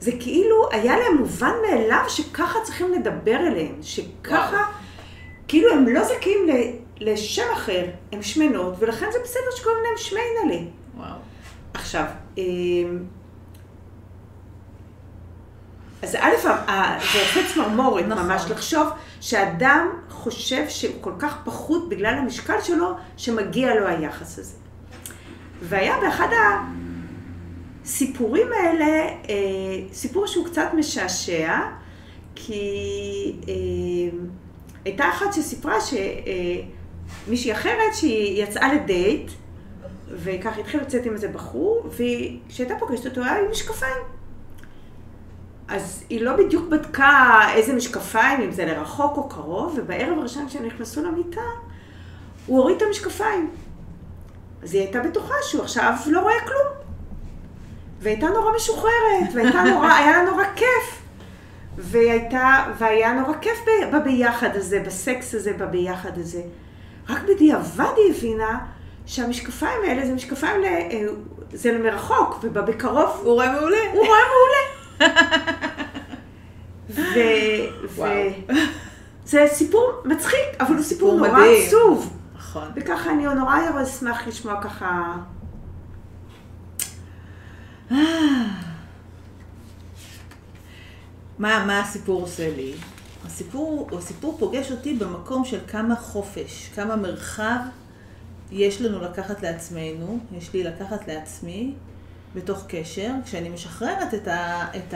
זה 0.00 0.10
כאילו 0.20 0.68
היה 0.70 0.96
להם 0.98 1.16
מובן 1.16 1.52
מאליו 1.68 2.04
שככה 2.08 2.58
צריכים 2.62 2.92
לדבר 2.92 3.36
אליהם, 3.36 3.74
שככה... 3.82 4.64
כאילו 5.48 5.72
הם 5.72 5.86
לא 5.88 6.04
זכאים 6.04 6.38
ל- 6.48 6.72
לשם 7.10 7.42
אחר, 7.52 7.84
הם 8.12 8.22
שמנות, 8.22 8.74
ולכן 8.78 9.06
זה 9.12 9.18
בסדר 9.24 9.56
שקוראים 9.56 9.80
להם 9.84 9.96
שמיינלה. 9.96 10.70
וואו. 10.96 11.14
עכשיו, 11.74 12.04
אמ, 12.38 12.98
אז 16.02 16.14
א', 16.14 16.48
ה- 16.48 16.98
זה 17.12 17.18
עושה 17.20 17.54
צמרמורת 17.54 18.04
נכון. 18.06 18.26
ממש 18.26 18.42
לחשוב 18.50 18.86
שאדם 19.20 19.88
חושב 20.10 20.68
שהוא 20.68 20.94
כל 21.00 21.12
כך 21.18 21.36
פחות 21.44 21.88
בגלל 21.88 22.14
המשקל 22.14 22.60
שלו, 22.62 22.92
שמגיע 23.16 23.74
לו 23.74 23.86
היחס 23.86 24.38
הזה. 24.38 24.54
והיה 25.62 25.96
באחד 26.00 26.28
הסיפורים 27.88 28.46
האלה, 28.52 28.86
אה, 28.86 29.34
סיפור 29.92 30.26
שהוא 30.26 30.46
קצת 30.46 30.68
משעשע, 30.76 31.58
כי 32.34 32.62
אה, 33.48 34.18
הייתה 34.84 35.08
אחת 35.08 35.32
שסיפרה 35.32 35.74
שמישהי 37.26 37.52
אחרת 37.52 37.94
שהיא 37.94 38.42
יצאה 38.42 38.74
לדייט, 38.74 39.30
וככה 40.10 40.60
התחילה 40.60 40.82
לצאת 40.82 41.06
עם 41.06 41.12
איזה 41.12 41.28
בחור, 41.28 41.86
וכשהייתה 41.86 42.74
פוגשת 42.78 43.06
אותו 43.06 43.24
היה 43.24 43.38
עם 43.38 43.50
משקפיים. 43.50 44.02
אז 45.68 46.04
היא 46.10 46.20
לא 46.20 46.36
בדיוק 46.36 46.68
בדקה 46.68 47.40
איזה 47.54 47.72
משקפיים, 47.72 48.40
אם 48.40 48.52
זה 48.52 48.64
לרחוק 48.64 49.16
או 49.16 49.28
קרוב, 49.28 49.78
ובערב 49.78 50.18
הראשון 50.18 50.48
כשהם 50.48 50.66
נכנסו 50.66 51.02
למיטה, 51.02 51.40
הוא 52.46 52.58
הוריד 52.58 52.76
את 52.76 52.82
המשקפיים. 52.82 53.50
אז 54.62 54.74
היא 54.74 54.82
הייתה 54.82 55.00
בטוחה 55.00 55.34
שהוא 55.42 55.62
עכשיו 55.62 55.94
לא 56.06 56.20
רואה 56.20 56.40
כלום. 56.40 56.87
והייתה 58.00 58.26
נורא 58.28 58.56
משוחררת, 58.56 59.34
והייתה 59.34 59.62
נורא, 59.62 59.92
היה 59.92 60.22
לה 60.22 60.30
נורא 60.30 60.44
כיף. 60.56 61.02
והיא 61.78 62.10
הייתה, 62.10 62.64
והיה 62.78 63.12
נורא 63.12 63.32
כיף 63.40 63.58
ב- 63.66 63.96
בביחד 63.96 64.56
הזה, 64.56 64.82
בסקס 64.86 65.34
הזה, 65.34 65.52
בביחד 65.52 66.18
הזה. 66.18 66.42
רק 67.08 67.22
בדיעבד 67.22 67.92
היא 67.96 68.14
הבינה 68.14 68.58
שהמשקפיים 69.06 69.80
האלה 69.86 70.06
זה 70.06 70.14
משקפיים, 70.14 70.60
ל, 70.60 70.64
אה, 70.64 71.06
זה 71.52 71.72
למרחוק, 71.72 72.38
ובקרוב 72.42 73.20
הוא 73.22 73.32
רואה 73.34 73.52
מעולה. 73.52 73.78
הוא 73.92 74.06
רואה 74.06 74.18
מעולה. 74.28 75.14
ו... 76.90 77.00
ו... 77.88 78.02
זה 79.24 79.44
סיפור 79.52 79.92
מצחיק, 80.04 80.38
אבל 80.60 80.74
הוא 80.74 80.82
סיפור 80.82 81.12
סיפור 81.12 81.28
נורא. 81.28 81.44
עצוב. 81.66 82.12
נכון. 82.38 82.68
וככה 82.76 83.10
אני 83.10 83.24
נורא 83.24 83.58
אשמח 83.82 84.26
לשמוע 84.26 84.62
ככה... 84.62 85.14
מה, 87.90 88.60
מה 91.38 91.80
הסיפור 91.80 92.22
עושה 92.22 92.56
לי? 92.56 92.72
הסיפור, 93.26 93.88
הסיפור 93.98 94.36
פוגש 94.38 94.70
אותי 94.70 94.94
במקום 94.94 95.44
של 95.44 95.58
כמה 95.66 95.96
חופש, 95.96 96.70
כמה 96.74 96.96
מרחב 96.96 97.58
יש 98.52 98.82
לנו 98.82 99.02
לקחת 99.02 99.42
לעצמנו, 99.42 100.18
יש 100.36 100.54
לי 100.54 100.64
לקחת 100.64 101.08
לעצמי, 101.08 101.72
בתוך 102.34 102.64
קשר, 102.68 103.12
כשאני 103.24 103.48
משחררת 103.48 104.14
את, 104.14 104.28
ה, 104.28 104.66
את 104.76 104.94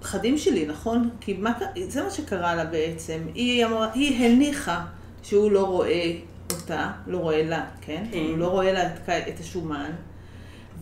הפחדים 0.00 0.38
שלי, 0.38 0.66
נכון? 0.66 1.10
כי 1.20 1.34
מה, 1.34 1.52
זה 1.88 2.02
מה 2.02 2.10
שקרה 2.10 2.54
לה 2.54 2.64
בעצם. 2.64 3.20
היא, 3.34 3.66
אמרה, 3.66 3.92
היא 3.92 4.26
הניחה 4.26 4.84
שהוא 5.22 5.52
לא 5.52 5.66
רואה 5.66 6.12
אותה, 6.52 6.92
לא 7.06 7.18
רואה 7.18 7.42
לה, 7.42 7.64
כן? 7.80 8.04
כן. 8.12 8.18
הוא 8.18 8.38
לא 8.38 8.48
רואה 8.48 8.72
לה 8.72 8.86
את, 8.86 9.08
את 9.08 9.40
השומן. 9.40 9.90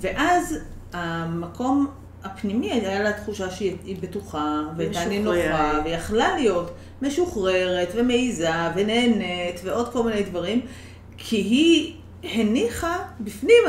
ואז 0.03 0.59
המקום 0.93 1.87
הפנימי, 2.25 2.73
היה 2.73 3.03
לה 3.03 3.13
תחושה 3.13 3.51
שהיא 3.51 3.77
היא 3.85 3.97
בטוחה, 4.01 4.63
והייתה 4.77 5.05
נינוחה, 5.05 5.39
משוחררת. 5.39 5.85
ויכלה 5.85 6.35
להיות 6.39 6.71
משוחררת, 7.03 7.89
ומעיזה, 7.95 8.51
ונהנית, 8.75 9.61
ועוד 9.65 9.93
כל 9.93 10.03
מיני 10.03 10.23
דברים, 10.23 10.61
כי 11.19 11.37
היא 11.37 11.95
הניחה 12.23 12.99
בפנים, 13.21 13.63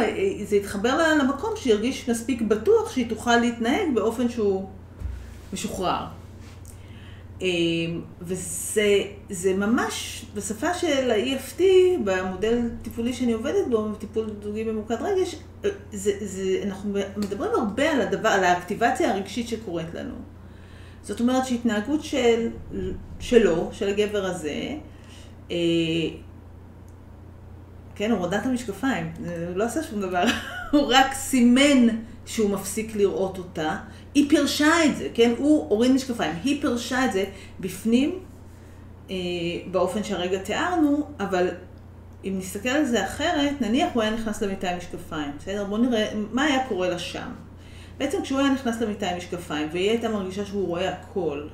זה 0.45 0.55
התחבר 0.55 0.97
לה 0.97 1.15
למקום 1.15 1.49
שירגיש 1.55 2.09
מספיק 2.09 2.41
בטוח 2.41 2.91
שהיא 2.93 3.09
תוכל 3.09 3.37
להתנהג 3.37 3.95
באופן 3.95 4.29
שהוא 4.29 4.69
משוחרר. 5.53 6.05
אמ, 7.43 8.01
וזה 8.21 9.03
זה 9.29 9.53
ממש, 9.53 10.25
בשפה 10.35 10.73
של 10.73 11.11
ה-EFT, 11.11 11.61
במודל 12.03 12.69
טיפולי 12.81 13.13
שאני 13.13 13.33
עובדת 13.33 13.67
בו, 13.69 13.93
טיפול 13.93 14.29
זוגי 14.43 14.63
ממוקד 14.63 14.95
רגש, 15.01 15.35
אה, 15.65 15.69
זה, 15.91 16.11
זה, 16.21 16.63
אנחנו 16.65 16.93
מדברים 17.17 17.51
הרבה 17.51 17.91
על 17.91 18.01
הדבר, 18.01 18.29
על 18.29 18.43
האקטיבציה 18.43 19.13
הרגשית 19.13 19.47
שקורית 19.47 19.93
לנו. 19.93 20.15
זאת 21.01 21.19
אומרת 21.19 21.45
שהתנהגות 21.45 22.03
של, 22.03 22.49
שלו, 23.19 23.69
של 23.71 23.89
הגבר 23.89 24.25
הזה, 24.25 24.75
אה, 25.51 25.55
כן, 27.95 28.11
הורדת 28.11 28.45
המשקפיים, 28.45 29.11
הוא 29.17 29.57
לא 29.57 29.63
עשה 29.63 29.83
שום 29.83 30.01
דבר, 30.01 30.23
הוא 30.71 30.93
רק 30.93 31.13
סימן 31.13 31.87
שהוא 32.25 32.49
מפסיק 32.49 32.95
לראות 32.95 33.37
אותה. 33.37 33.77
היא 34.15 34.29
פירשה 34.29 34.85
את 34.85 34.97
זה, 34.97 35.07
כן? 35.13 35.33
הוא 35.37 35.69
הוריד 35.69 35.91
משקפיים, 35.91 36.31
היא 36.43 36.61
פירשה 36.61 37.05
את 37.05 37.13
זה 37.13 37.25
בפנים, 37.59 38.19
אה, 39.09 39.15
באופן 39.71 40.03
שהרגע 40.03 40.37
תיארנו, 40.37 41.07
אבל 41.19 41.49
אם 42.25 42.35
נסתכל 42.37 42.69
על 42.69 42.85
זה 42.85 43.05
אחרת, 43.05 43.61
נניח 43.61 43.89
הוא 43.93 44.03
היה 44.03 44.11
נכנס 44.11 44.41
למיטה 44.41 44.71
עם 44.71 44.77
משקפיים, 44.77 45.31
בסדר? 45.37 45.65
בואו 45.65 45.81
נראה 45.81 46.11
מה 46.31 46.43
היה 46.43 46.67
קורה 46.67 46.89
לה 46.89 46.99
שם. 46.99 47.29
בעצם 47.97 48.21
כשהוא 48.21 48.39
היה 48.39 48.53
נכנס 48.53 48.81
למיטה 48.81 49.09
עם 49.09 49.17
משקפיים, 49.17 49.67
והיא 49.71 49.89
הייתה 49.89 50.09
מרגישה 50.09 50.45
שהוא 50.45 50.67
רואה 50.67 50.89
הכל, 50.89 51.47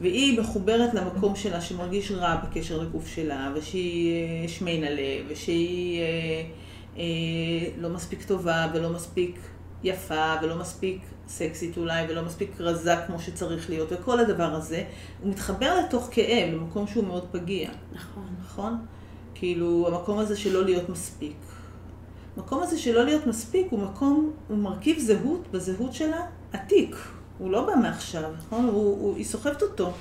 והיא 0.00 0.40
מחוברת 0.40 0.94
למקום 0.94 1.36
שלה 1.36 1.60
שמרגיש 1.60 2.10
רע 2.10 2.36
בקשר 2.36 2.82
לגוף 2.82 3.06
שלה, 3.06 3.52
ושהיא 3.54 4.12
אה, 4.14 4.48
שמנה 4.48 4.90
לב, 4.90 5.26
ושהיא 5.28 6.00
אה, 6.00 6.42
אה, 6.96 7.02
לא 7.78 7.88
מספיק 7.88 8.22
טובה 8.22 8.66
ולא 8.74 8.90
מספיק 8.90 9.38
יפה 9.84 10.34
ולא 10.42 10.56
מספיק 10.56 11.02
סקסית 11.28 11.76
אולי, 11.76 12.06
ולא 12.08 12.22
מספיק 12.22 12.50
רזה 12.58 12.94
כמו 13.06 13.20
שצריך 13.20 13.70
להיות, 13.70 13.88
וכל 13.92 14.20
הדבר 14.20 14.54
הזה, 14.54 14.84
הוא 15.22 15.30
מתחבר 15.30 15.78
לתוך 15.78 16.08
כאב, 16.10 16.54
למקום 16.54 16.86
שהוא 16.86 17.04
מאוד 17.04 17.26
פגיע, 17.30 17.70
נכון. 17.92 18.26
נכון? 18.40 18.78
כאילו, 19.34 19.88
המקום 19.88 20.18
הזה 20.18 20.36
של 20.36 20.52
לא 20.52 20.64
להיות 20.64 20.88
מספיק. 20.88 21.36
המקום 22.36 22.62
הזה 22.62 22.78
של 22.78 22.94
לא 22.94 23.04
להיות 23.04 23.26
מספיק 23.26 23.66
הוא 23.70 23.80
מקום, 23.80 24.32
הוא 24.48 24.58
מרכיב 24.58 24.98
זהות 24.98 25.48
בזהות 25.52 25.94
שלה 25.94 26.20
עתיק. 26.52 26.96
הוא 27.38 27.50
לא 27.50 27.66
בא 27.66 27.74
מעכשיו, 27.82 28.30
נכון? 28.38 28.64
הוא, 28.64 28.72
הוא, 28.72 29.16
היא 29.16 29.24
סוחבת 29.24 29.62
אותו. 29.62 29.92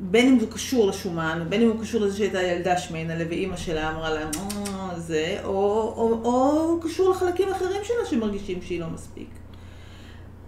בין 0.00 0.28
אם 0.28 0.38
הוא 0.40 0.48
קשור 0.50 0.88
לשומן, 0.88 1.46
בין 1.48 1.62
אם 1.62 1.68
הוא 1.68 1.80
קשור 1.80 2.00
לזה 2.00 2.16
שהייתה 2.16 2.42
ילדה 2.42 2.78
שמנה 2.78 3.16
לב, 3.16 3.26
ואימא 3.30 3.56
שלה 3.56 3.90
אמרה 3.90 4.10
לה, 4.10 4.20
"אה, 4.20 4.98
זה, 4.98 5.38
או, 5.44 5.50
או, 5.96 6.20
או 6.24 6.60
הוא 6.60 6.82
קשור 6.82 7.10
לחלקים 7.10 7.48
אחרים 7.48 7.84
שלה 7.84 8.06
שמרגישים 8.10 8.62
שהיא 8.62 8.80
לא 8.80 8.86
מספיק. 8.94 9.28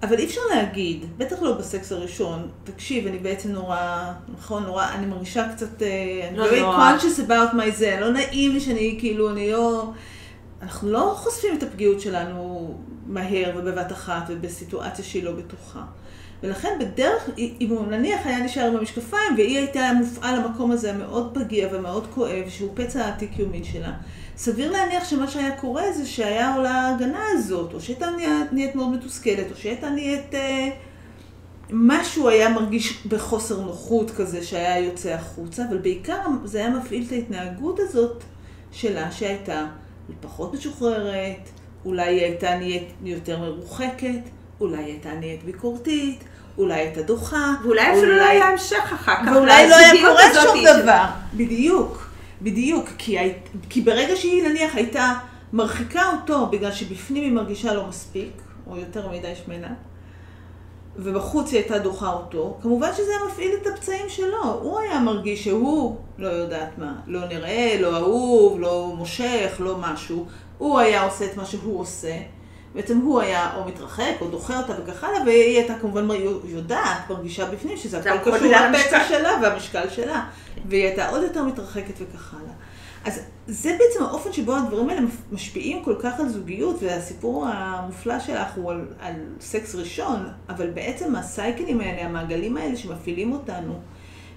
אבל 0.02 0.18
אי 0.18 0.24
אפשר 0.24 0.40
להגיד, 0.54 1.04
בטח 1.18 1.42
לא 1.42 1.52
בסקס 1.52 1.92
הראשון, 1.92 2.48
תקשיב, 2.64 3.06
אני 3.06 3.18
בעצם 3.18 3.52
נורא, 3.52 4.12
נכון, 4.38 4.62
נורא, 4.62 4.86
אני 4.94 5.06
מרגישה 5.06 5.48
קצת, 5.54 5.82
אה, 5.82 6.28
אני 6.28 6.38
לא 6.38 6.44
very 6.44 6.76
conscious 6.76 7.28
about 7.28 7.54
my 7.54 7.70
זה, 7.70 7.98
לא 8.00 8.12
נעים 8.12 8.52
לי 8.52 8.60
שאני, 8.60 8.96
כאילו, 9.00 9.30
אני 9.30 9.52
לא, 9.52 9.90
אנחנו 10.62 10.90
לא 10.90 11.14
חושפים 11.16 11.58
את 11.58 11.62
הפגיעות 11.62 12.00
שלנו 12.00 12.74
מהר 13.06 13.52
ובבת 13.56 13.92
אחת 13.92 14.22
ובסיטואציה 14.28 15.04
שהיא 15.04 15.24
לא 15.24 15.32
בטוחה. 15.32 15.82
ולכן 16.42 16.79
בדרך, 16.81 17.29
אם 17.38 17.68
הוא 17.70 17.87
נניח 17.87 18.26
היה 18.26 18.38
נשאר 18.38 18.66
עם 18.66 18.76
המשקפיים 18.76 19.35
והיא 19.37 19.59
הייתה 19.59 19.90
מופעל 19.98 20.38
למקום 20.38 20.70
הזה 20.70 20.90
המאוד 20.92 21.31
פגיע 21.35 21.68
ומאוד 21.72 22.07
כואב, 22.14 22.48
שהוא 22.48 22.70
פצע 22.74 23.05
העתיק 23.05 23.38
יומין 23.38 23.64
שלה, 23.64 23.92
סביר 24.37 24.72
להניח 24.72 25.05
שמה 25.05 25.29
שהיה 25.29 25.57
קורה 25.57 25.92
זה 25.92 26.07
שהיה 26.07 26.55
עולה 26.55 26.70
ההגנה 26.70 27.24
הזאת, 27.33 27.74
או 27.74 27.81
שהייתה 27.81 28.11
נהיית, 28.11 28.53
נהיית 28.53 28.74
מאוד 28.74 28.90
מתוסכלת, 28.90 29.50
או 29.50 29.57
שהייתה 29.57 29.90
נהיית... 29.90 30.35
אה, 30.35 30.68
משהו 31.72 32.29
היה 32.29 32.48
מרגיש 32.48 33.07
בחוסר 33.07 33.61
נוחות 33.61 34.11
כזה 34.11 34.44
שהיה 34.44 34.79
יוצא 34.79 35.12
החוצה, 35.14 35.64
אבל 35.68 35.79
בעיקר 35.79 36.20
זה 36.44 36.59
היה 36.59 36.70
מפעיל 36.70 37.05
את 37.07 37.12
ההתנהגות 37.12 37.81
הזאת 37.81 38.24
שלה, 38.72 39.12
שהייתה 39.12 39.66
פחות 40.20 40.55
משוחררת, 40.55 41.48
אולי 41.85 42.07
היא 42.07 42.22
הייתה 42.22 42.55
נהיית 42.59 42.88
יותר 43.05 43.38
מרוחקת, 43.38 44.20
אולי 44.61 44.76
היא 44.76 44.87
הייתה 44.87 45.14
נהיית 45.14 45.44
ביקורתית, 45.44 46.24
אולי 46.60 46.74
היא 46.74 46.82
הייתה 46.82 47.02
דוחה. 47.02 47.54
ואולי 47.62 47.92
אפילו 47.92 48.16
לא 48.16 48.24
היה 48.24 48.48
המשך 48.48 48.92
אחר 48.94 49.16
כך. 49.26 49.32
ואולי 49.34 49.68
לא 49.68 49.76
היה 49.76 49.92
קורה 50.08 50.42
שום 50.42 50.64
דבר. 50.82 51.04
בדיוק, 51.34 52.06
בדיוק. 52.42 52.88
כי, 52.98 53.16
כי 53.70 53.80
ברגע 53.80 54.16
שהיא 54.16 54.48
נניח 54.48 54.74
הייתה 54.74 55.14
מרחיקה 55.52 56.02
אותו 56.12 56.46
בגלל 56.46 56.72
שבפנים 56.72 57.24
היא 57.24 57.32
מרגישה 57.32 57.74
לא 57.74 57.86
מספיק, 57.86 58.42
או 58.66 58.76
יותר 58.76 59.08
מדי 59.08 59.32
שמנה, 59.44 59.74
ובחוץ 60.96 61.52
היא 61.52 61.60
הייתה 61.60 61.78
דוחה 61.78 62.12
אותו, 62.12 62.58
כמובן 62.62 62.90
שזה 62.96 63.10
היה 63.10 63.30
מפעיל 63.32 63.52
את 63.62 63.66
הפצעים 63.66 64.08
שלו. 64.08 64.44
הוא 64.62 64.80
היה 64.80 65.00
מרגיש 65.00 65.44
שהוא, 65.44 65.96
לא 66.18 66.28
יודעת 66.28 66.78
מה, 66.78 66.92
לא 67.06 67.28
נראה, 67.28 67.76
לא 67.80 67.96
אהוב, 67.96 68.60
לא 68.60 68.92
מושך, 68.96 69.56
לא 69.58 69.76
משהו. 69.78 70.26
הוא 70.58 70.78
היה 70.78 71.02
עושה 71.02 71.24
את 71.24 71.36
מה 71.36 71.44
שהוא 71.44 71.80
עושה, 71.80 72.16
בעצם 72.74 72.98
הוא 72.98 73.20
היה 73.20 73.56
או 73.56 73.64
מתרחק 73.64 74.14
או 74.20 74.28
דוחה 74.28 74.59
אותה 74.59 74.72
וכך 74.83 75.04
הלאה, 75.04 75.22
והיא 75.26 75.59
הייתה 75.59 75.74
כמובן 75.80 76.09
יודעת, 76.44 77.11
מרגישה 77.11 77.46
בפנים 77.50 77.76
שזה 77.76 77.98
הכל 77.98 78.30
קשור 78.30 78.52
לפצע 78.72 79.04
שלה 79.09 79.33
והמשקל 79.42 79.88
שלה, 79.88 80.24
והיא 80.68 80.85
הייתה 80.85 81.09
עוד 81.09 81.22
יותר 81.22 81.44
מתרחקת 81.44 81.94
וכך 81.98 82.35
הלאה. 82.35 82.52
אז 83.04 83.20
זה 83.46 83.76
בעצם 83.78 84.04
האופן 84.04 84.33
שבו 84.33 84.56
הדברים 84.56 84.88
האלה 84.88 85.00
משפיעים 85.33 85.85
כל 85.85 85.94
כך 85.98 86.20
על 86.20 86.28
זוגיות, 86.28 86.76
והסיפור 86.83 87.46
המופלא 87.46 88.20
שלך 88.20 88.48
הוא 88.56 88.70
על, 88.70 88.85
על 89.00 89.14
סקס 89.40 89.74
ראשון, 89.74 90.26
אבל 90.48 90.70
בעצם 90.70 91.16
הסייקלים 91.16 91.80
האלה, 91.80 92.04
המעגלים 92.04 92.56
האלה 92.56 92.76
שמפעילים 92.76 93.33
אותנו, 93.33 93.80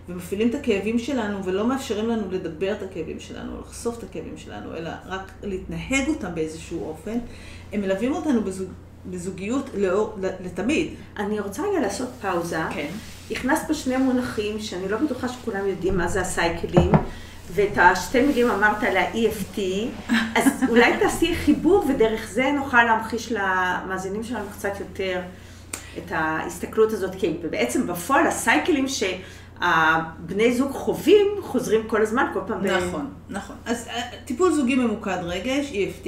ומפעילים 0.10 0.50
את 0.50 0.56
הכאבים 0.56 1.00
שלנו, 1.00 1.46
ולא 1.46 1.68
מאפשרים 1.68 2.10
לנו 2.10 2.32
לדבר 2.32 2.74
את 2.74 2.84
הכאבים 2.84 3.20
שלנו, 3.20 3.62
לחשוף 3.62 3.98
את 3.98 4.04
הכאבים 4.04 4.38
שלנו, 4.38 4.76
אלא 4.76 4.90
רק 5.06 5.32
להתנהג 5.44 6.08
אותם 6.08 6.36
באיזשהו 6.36 6.90
אופן, 6.90 7.18
הם 7.74 7.82
מלווים 7.82 8.14
אותנו 8.14 8.44
בזוג, 8.44 8.68
בזוגיות 9.06 9.70
לאור, 9.78 10.18
לתמיד. 10.44 10.94
אני 11.18 11.40
רוצה 11.40 11.64
רגע 11.64 11.80
לעשות 11.80 12.10
פאוזה. 12.22 12.60
כן. 12.74 12.88
הכנסת 13.32 13.68
פה 13.68 13.74
שני 13.74 13.98
מונחים 13.98 14.60
שאני 14.60 14.90
לא 14.90 14.98
בטוחה 14.98 15.28
שכולם 15.28 15.68
יודעים 15.68 15.98
מה 15.98 16.08
זה 16.08 16.22
הסייקלים. 16.22 16.92
ואת 17.52 17.78
השתי 17.78 18.22
מילים 18.22 18.50
אמרת 18.50 18.84
על 18.84 18.98
ה-EFT, 18.98 19.60
אז 20.38 20.64
אולי 20.70 20.98
תעשי 21.00 21.36
חיבור 21.36 21.86
ודרך 21.90 22.30
זה 22.32 22.52
נוכל 22.52 22.84
להמחיש 22.84 23.32
למאזינים 23.32 24.24
שלנו 24.24 24.46
קצת 24.52 24.80
יותר 24.80 25.22
את 25.98 26.12
ההסתכלות 26.12 26.92
הזאת, 26.92 27.12
כי 27.16 27.38
בעצם 27.50 27.88
בפועל 27.88 28.28
הסייקלים 28.28 28.86
שהבני 28.88 30.54
זוג 30.54 30.72
חווים 30.72 31.28
חוזרים 31.42 31.88
כל 31.88 32.02
הזמן, 32.02 32.26
כל 32.34 32.40
פעם. 32.48 32.66
נכון, 32.66 33.06
ב... 33.30 33.34
נכון. 33.34 33.56
אז 33.66 33.88
אה, 33.88 34.02
טיפול 34.26 34.52
זוגי 34.52 34.76
ממוקד 34.76 35.18
רגש, 35.24 35.72
EFT, 35.72 36.08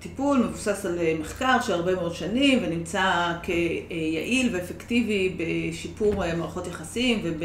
טיפול 0.00 0.38
מבוסס 0.38 0.86
על 0.86 0.98
מחקר 1.20 1.60
של 1.60 1.72
הרבה 1.72 1.94
מאוד 1.94 2.14
שנים 2.14 2.58
ונמצא 2.62 3.32
כיעיל 3.42 4.54
ואפקטיבי 4.54 5.36
בשיפור 5.36 6.14
מערכות 6.36 6.66
יחסים 6.66 7.20
וב... 7.24 7.42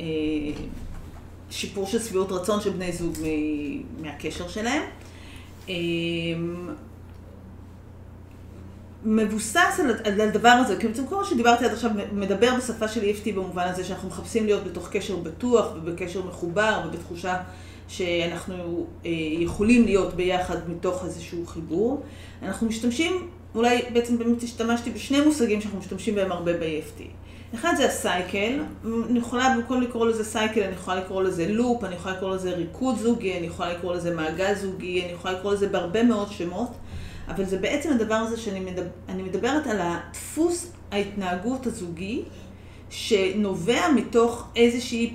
אה, 0.00 0.04
של 1.50 1.98
שביעות 2.02 2.32
רצון 2.32 2.60
של 2.60 2.70
בני 2.70 2.92
זוג 2.92 3.14
מהקשר 4.02 4.48
שלהם. 4.48 4.82
אה, 5.68 5.74
מבוסס 9.04 9.80
על, 9.80 9.90
על 10.04 10.20
הדבר 10.20 10.48
הזה, 10.48 10.76
כי 10.80 10.88
בעצם 10.88 11.06
כל 11.06 11.16
מה 11.16 11.24
שדיברתי 11.24 11.64
עד 11.64 11.72
עכשיו 11.72 11.90
מדבר 12.12 12.54
בשפה 12.56 12.88
של 12.88 13.00
EFT 13.00 13.32
במובן 13.34 13.68
הזה 13.68 13.84
שאנחנו 13.84 14.08
מחפשים 14.08 14.46
להיות 14.46 14.64
בתוך 14.64 14.88
קשר 14.90 15.16
בטוח 15.16 15.66
ובקשר 15.76 16.26
מחובר 16.26 16.80
ובתחושה 16.86 17.36
שאנחנו 17.88 18.86
אה, 19.06 19.10
יכולים 19.38 19.84
להיות 19.84 20.14
ביחד 20.14 20.70
מתוך 20.70 21.04
איזשהו 21.04 21.46
חיבור. 21.46 22.02
אנחנו 22.42 22.66
משתמשים, 22.66 23.28
אולי 23.54 23.82
בעצם 23.92 24.18
באמת 24.18 24.42
השתמשתי 24.42 24.90
בשני 24.90 25.20
מושגים 25.20 25.60
שאנחנו 25.60 25.78
משתמשים 25.78 26.14
בהם 26.14 26.32
הרבה 26.32 26.52
ב-EFT. 26.52 27.02
אחד 27.54 27.74
זה 27.76 27.86
הסייקל, 27.86 28.60
אני 29.10 29.18
יכולה 29.18 29.54
במקום 29.56 29.82
לקרוא 29.82 30.06
לזה 30.06 30.24
סייקל, 30.24 30.62
אני 30.62 30.72
יכולה 30.72 30.96
לקרוא 31.00 31.22
לזה 31.22 31.48
לופ, 31.48 31.84
אני 31.84 31.94
יכולה 31.94 32.14
לקרוא 32.14 32.34
לזה 32.34 32.50
ריקוד 32.50 32.98
זוגי, 32.98 33.38
אני 33.38 33.46
יכולה 33.46 33.72
לקרוא 33.72 33.94
לזה 33.94 34.14
מעגל 34.14 34.54
זוגי, 34.54 35.04
אני 35.04 35.12
יכולה 35.12 35.34
לקרוא 35.34 35.52
לזה 35.52 35.68
בהרבה 35.68 36.02
מאוד 36.02 36.32
שמות, 36.32 36.70
אבל 37.28 37.44
זה 37.44 37.58
בעצם 37.58 37.92
הדבר 37.92 38.14
הזה 38.14 38.36
שאני 38.36 38.60
מדבר, 38.60 38.82
מדברת 39.16 39.66
על 39.66 39.78
הדפוס 39.80 40.72
ההתנהגות 40.90 41.66
הזוגי, 41.66 42.22
שנובע 42.90 43.92
מתוך 43.96 44.48
איזושהי 44.56 45.14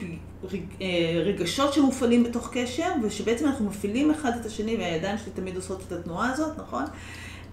רגשות 1.25 1.73
שמופעלים 1.73 2.23
בתוך 2.23 2.49
קשר, 2.53 2.89
ושבעצם 3.03 3.45
אנחנו 3.45 3.65
מפעילים 3.65 4.11
אחד 4.11 4.31
את 4.41 4.45
השני, 4.45 4.75
והידיים 4.75 5.17
שלי 5.17 5.31
תמיד 5.33 5.55
עושות 5.55 5.83
את 5.87 5.91
התנועה 5.91 6.31
הזאת, 6.31 6.57
נכון? 6.57 6.83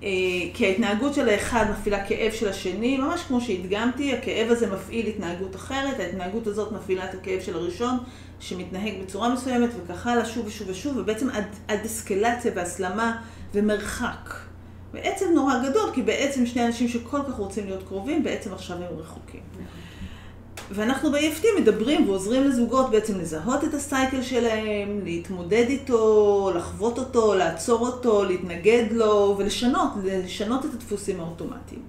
אה, 0.03 0.09
כי 0.55 0.67
ההתנהגות 0.67 1.15
של 1.15 1.29
האחד 1.29 1.67
מפעילה 1.71 2.07
כאב 2.07 2.33
של 2.33 2.49
השני, 2.49 2.97
ממש 2.97 3.23
כמו 3.23 3.41
שהדגמתי, 3.41 4.13
הכאב 4.13 4.51
הזה 4.51 4.67
מפעיל 4.67 5.07
התנהגות 5.07 5.57
אחרת, 5.57 6.01
ההתנהגות 6.01 6.47
הזאת 6.47 6.73
מפעילה 6.73 7.05
את 7.05 7.15
הכאב 7.15 7.41
של 7.41 7.57
הראשון, 7.57 7.99
שמתנהג 8.41 8.95
בצורה 9.03 9.35
מסוימת 9.35 9.71
וכך 9.77 10.07
הלאה, 10.07 10.25
שוב 10.25 10.47
ושוב 10.47 10.69
ושוב, 10.71 10.97
ובעצם 10.97 11.29
עד 11.69 11.85
אסקלציה 11.87 12.53
והסלמה 12.55 13.23
ומרחק. 13.55 14.35
בעצם 14.93 15.27
נורא 15.35 15.55
גדול, 15.69 15.91
כי 15.95 16.03
בעצם 16.03 16.47
שני 16.47 16.67
אנשים 16.67 16.89
שכל 16.89 17.21
כך 17.29 17.35
רוצים 17.35 17.67
להיות 17.67 17.83
קרובים, 17.83 18.25
בעצם 18.25 18.53
עכשיו 18.53 18.77
הם 18.77 18.99
רחוקים. 18.99 19.41
ואנחנו 20.71 21.13
ב-EFT 21.13 21.61
מדברים 21.61 22.09
ועוזרים 22.09 22.45
לזוגות 22.45 22.91
בעצם 22.91 23.19
לזהות 23.19 23.65
את 23.65 23.75
הסייקל 23.75 24.23
שלהם, 24.23 25.01
להתמודד 25.05 25.65
איתו, 25.69 26.51
לחוות 26.57 26.99
אותו, 26.99 27.35
לעצור 27.35 27.87
אותו, 27.87 28.25
להתנגד 28.25 28.85
לו 28.91 29.35
ולשנות, 29.39 29.91
לשנות 30.05 30.65
את 30.65 30.75
הדפוסים 30.75 31.21
האוטומטיים. 31.21 31.83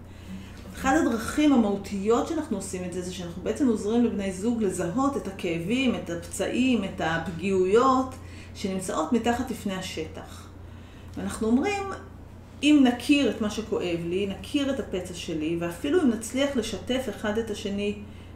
אחת 0.73 0.93
הדרכים 1.01 1.53
המהותיות 1.53 2.27
שאנחנו 2.27 2.57
עושים 2.57 2.83
את 2.83 2.93
זה, 2.93 3.01
זה 3.01 3.13
שאנחנו 3.13 3.43
בעצם 3.43 3.67
עוזרים 3.67 4.05
לבני 4.05 4.31
זוג 4.31 4.63
לזהות 4.63 5.17
את 5.17 5.27
הכאבים, 5.27 5.95
את 5.95 6.09
הפצעים, 6.09 6.83
את 6.83 7.01
הפגיעויות 7.03 8.15
שנמצאות 8.55 9.13
מתחת 9.13 9.51
לפני 9.51 9.73
השטח. 9.73 10.47
ואנחנו 11.17 11.47
אומרים, 11.47 11.83
אם 12.63 12.85
נכיר 12.87 13.29
את 13.29 13.41
מה 13.41 13.49
שכואב 13.49 13.99
לי, 14.05 14.27
נכיר 14.39 14.71
את 14.73 14.79
הפצע 14.79 15.13
שלי, 15.13 15.57
ואפילו 15.59 16.01
אם 16.01 16.09
נצליח 16.09 16.55
לשתף 16.55 17.05
אחד 17.09 17.37
את 17.37 17.49
השני 17.49 17.95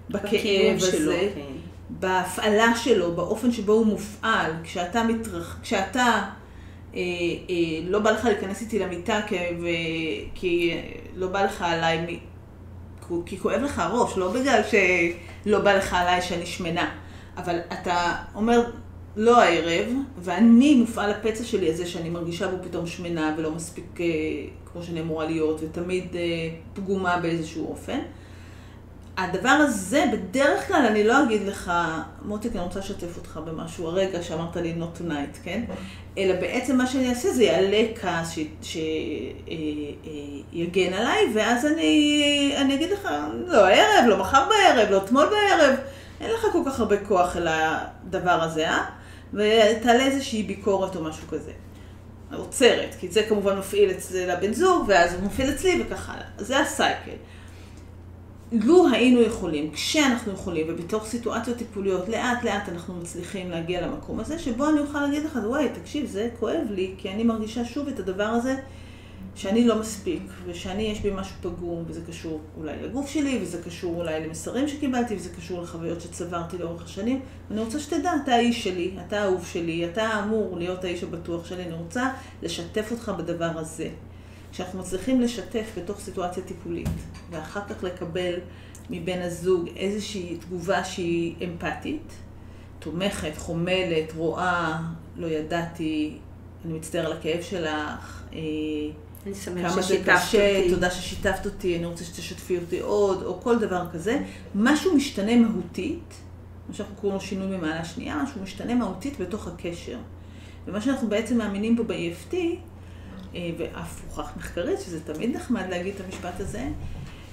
בכאב 0.09 0.75
הזה, 0.75 0.91
שלו, 0.91 1.11
כן. 1.35 1.41
בהפעלה 1.89 2.75
שלו, 2.75 3.15
באופן 3.15 3.51
שבו 3.51 3.73
הוא 3.73 3.85
מופעל, 3.85 4.51
כשאתה 4.63 5.03
מתרח... 5.03 5.59
כשאתה... 5.61 6.21
אה, 6.95 7.01
אה, 7.49 7.55
לא 7.83 7.99
בא 7.99 8.11
לך 8.11 8.25
להיכנס 8.25 8.61
איתי 8.61 8.79
למיטה 8.79 9.21
כי, 9.27 9.35
ו... 9.35 9.65
כי 10.35 10.77
לא 11.15 11.27
בא 11.27 11.43
לך 11.43 11.61
עליי. 11.61 12.19
כי 13.25 13.37
כואב 13.37 13.61
לך 13.61 13.79
הראש, 13.79 14.17
לא 14.17 14.31
בגלל 14.31 14.61
שלא 14.63 15.59
בא 15.59 15.73
לך 15.73 15.93
עליי 15.93 16.21
שאני 16.21 16.45
שמנה, 16.45 16.91
אבל 17.37 17.59
אתה 17.73 18.15
אומר, 18.35 18.71
לא 19.15 19.41
הערב, 19.41 19.87
ואני 20.17 20.75
מופעל 20.75 21.11
הפצע 21.11 21.43
שלי 21.43 21.71
הזה 21.71 21.85
שאני 21.85 22.09
מרגישה 22.09 22.47
בו 22.47 22.57
פתאום 22.63 22.87
שמנה 22.87 23.35
ולא 23.37 23.51
מספיק 23.51 24.01
אה, 24.01 24.05
כמו 24.71 24.83
שאני 24.83 25.01
אמורה 25.01 25.25
להיות, 25.25 25.61
ותמיד 25.63 26.15
אה, 26.15 26.49
פגומה 26.73 27.17
באיזשהו 27.17 27.67
אופן. 27.69 27.99
הדבר 29.17 29.49
הזה, 29.49 30.03
בדרך 30.13 30.67
כלל 30.67 30.85
אני 30.85 31.03
לא 31.03 31.23
אגיד 31.23 31.47
לך, 31.47 31.71
מותיק, 32.25 32.51
אני 32.55 32.61
רוצה 32.61 32.79
לשתף 32.79 33.17
אותך 33.17 33.39
במשהו 33.45 33.87
הרגע 33.87 34.23
שאמרת 34.23 34.55
לי 34.55 34.75
not 34.79 35.01
tonight, 35.01 35.37
כן? 35.43 35.63
אלא 36.17 36.33
בעצם 36.33 36.77
מה 36.77 36.87
שאני 36.87 37.09
אעשה 37.09 37.33
זה 37.33 37.43
יעלה 37.43 37.83
כעס 38.01 38.37
שיגן 38.61 38.93
אה, 40.93 40.97
אה, 40.97 41.01
עליי, 41.01 41.21
ואז 41.33 41.65
אני, 41.65 42.53
אני 42.57 42.75
אגיד 42.75 42.89
לך, 42.91 43.09
לא 43.47 43.65
הערב, 43.65 44.05
לא 44.07 44.17
מחר 44.17 44.45
בערב, 44.49 44.91
לא 44.91 44.97
אתמול 44.97 45.25
בערב, 45.25 45.75
אין 46.21 46.31
לך 46.31 46.47
כל 46.51 46.61
כך 46.65 46.79
הרבה 46.79 47.05
כוח 47.05 47.37
אל 47.37 47.47
הדבר 47.47 48.41
הזה, 48.41 48.69
אה? 48.69 48.85
ותעלה 49.33 50.05
איזושהי 50.05 50.43
ביקורת 50.43 50.95
או 50.95 51.03
משהו 51.03 51.27
כזה. 51.27 51.51
עוצרת, 52.33 52.95
כי 52.99 53.07
זה 53.11 53.23
כמובן 53.23 53.57
מפעיל 53.57 53.91
אצל 53.91 54.29
הבן 54.29 54.53
זוג, 54.53 54.85
ואז 54.87 55.13
הוא 55.13 55.23
מפעיל 55.23 55.49
אצלי 55.49 55.83
וכך 55.85 56.09
הלאה. 56.09 56.25
זה 56.37 56.59
הסייקל. 56.59 57.11
לו 58.63 58.87
היינו 58.91 59.21
יכולים, 59.21 59.71
כשאנחנו 59.71 60.31
יכולים, 60.31 60.65
ובתוך 60.69 61.05
סיטואציות 61.05 61.57
טיפוליות, 61.57 62.09
לאט 62.09 62.43
לאט 62.43 62.69
אנחנו 62.69 62.95
מצליחים 62.95 63.51
להגיע 63.51 63.87
למקום 63.87 64.19
הזה, 64.19 64.39
שבו 64.39 64.69
אני 64.69 64.79
אוכל 64.79 65.01
להגיד 65.01 65.23
לך, 65.23 65.39
וואי, 65.45 65.69
תקשיב, 65.81 66.05
זה 66.05 66.29
כואב 66.39 66.67
לי, 66.69 66.93
כי 66.97 67.09
אני 67.09 67.23
מרגישה 67.23 67.65
שוב 67.65 67.87
את 67.87 67.99
הדבר 67.99 68.23
הזה, 68.23 68.55
שאני 69.35 69.67
לא 69.67 69.79
מספיק, 69.79 70.21
ושאני, 70.45 70.83
יש 70.83 70.99
בי 70.99 71.11
משהו 71.15 71.35
פגום, 71.41 71.83
וזה 71.87 72.01
קשור 72.07 72.41
אולי 72.57 72.73
לגוף 72.83 73.09
שלי, 73.09 73.39
וזה 73.41 73.61
קשור 73.61 73.95
אולי 73.95 74.27
למסרים 74.27 74.67
שקיבלתי, 74.67 75.15
וזה 75.15 75.29
קשור 75.37 75.61
לחוויות 75.61 76.01
שצברתי 76.01 76.57
לאורך 76.57 76.83
השנים. 76.83 77.21
ואני 77.49 77.61
רוצה 77.61 77.79
שתדע, 77.79 78.11
אתה 78.23 78.31
האיש 78.31 78.63
שלי, 78.63 78.97
אתה 79.07 79.19
האהוב 79.19 79.45
שלי, 79.45 79.85
אתה 79.85 80.23
אמור 80.23 80.57
להיות 80.57 80.83
האיש 80.83 81.03
הבטוח 81.03 81.45
שלי, 81.45 81.63
אני 81.63 81.73
רוצה 81.73 82.09
לשתף 82.43 82.91
אותך 82.91 83.11
בדבר 83.17 83.51
הזה. 83.55 83.89
כשאנחנו 84.55 84.79
מצליחים 84.79 85.21
לשתף 85.21 85.65
בתוך 85.77 85.99
סיטואציה 85.99 86.43
טיפולית, 86.43 86.89
ואחר 87.29 87.61
כך 87.69 87.83
לקבל 87.83 88.33
מבן 88.89 89.21
הזוג 89.21 89.67
איזושהי 89.75 90.37
תגובה 90.37 90.83
שהיא 90.83 91.35
אמפתית, 91.43 92.13
תומכת, 92.79 93.31
חומלת, 93.37 94.13
רואה, 94.15 94.81
לא 95.15 95.27
ידעתי, 95.27 96.17
אני 96.65 96.73
מצטער 96.73 97.05
על 97.05 97.13
הכאב 97.13 97.41
שלך, 97.41 98.23
אה, 98.33 98.39
אני 99.25 99.35
שמח 99.35 99.81
ששיתפת 99.81 100.35
אותי. 100.35 100.69
תודה 100.69 100.91
ששיתפת 100.91 101.45
אותי, 101.45 101.77
אני 101.77 101.85
רוצה 101.85 102.03
שתשתפי 102.03 102.57
אותי 102.57 102.79
עוד, 102.79 103.23
או 103.23 103.41
כל 103.41 103.59
דבר 103.59 103.85
כזה. 103.93 104.19
משהו 104.55 104.95
משתנה 104.95 105.35
מהותית, 105.35 106.13
מה 106.69 106.75
שאנחנו 106.75 106.95
קוראים 106.95 107.19
לו 107.19 107.21
שינוי 107.21 107.57
ממעלה 107.57 107.85
שנייה, 107.85 108.23
משהו 108.23 108.41
משתנה 108.41 108.75
מהותית 108.75 109.19
בתוך 109.19 109.47
הקשר. 109.47 109.97
ומה 110.67 110.81
שאנחנו 110.81 111.09
בעצם 111.09 111.37
מאמינים 111.37 111.77
פה 111.77 111.83
ב-EFT, 111.83 112.35
ואף 113.57 114.01
הוכח 114.07 114.31
מחקרית, 114.37 114.79
שזה 114.79 114.99
תמיד 114.99 115.35
נחמד 115.35 115.63
להגיד 115.69 115.95
את 115.95 116.01
המשפט 116.05 116.39
הזה, 116.39 116.67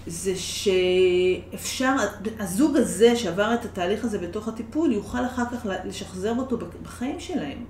זה 0.07 0.33
שאפשר, 0.37 1.97
הזוג 2.39 2.77
הזה 2.77 3.17
שעבר 3.17 3.55
את 3.55 3.65
התהליך 3.65 4.05
הזה 4.05 4.19
בתוך 4.19 4.49
הטיפול, 4.49 4.93
יוכל 4.93 5.27
אחר 5.27 5.45
כך 5.53 5.67
לשחזר 5.85 6.35
אותו 6.39 6.59
בחיים 6.83 7.21
שלהם. 7.21 7.65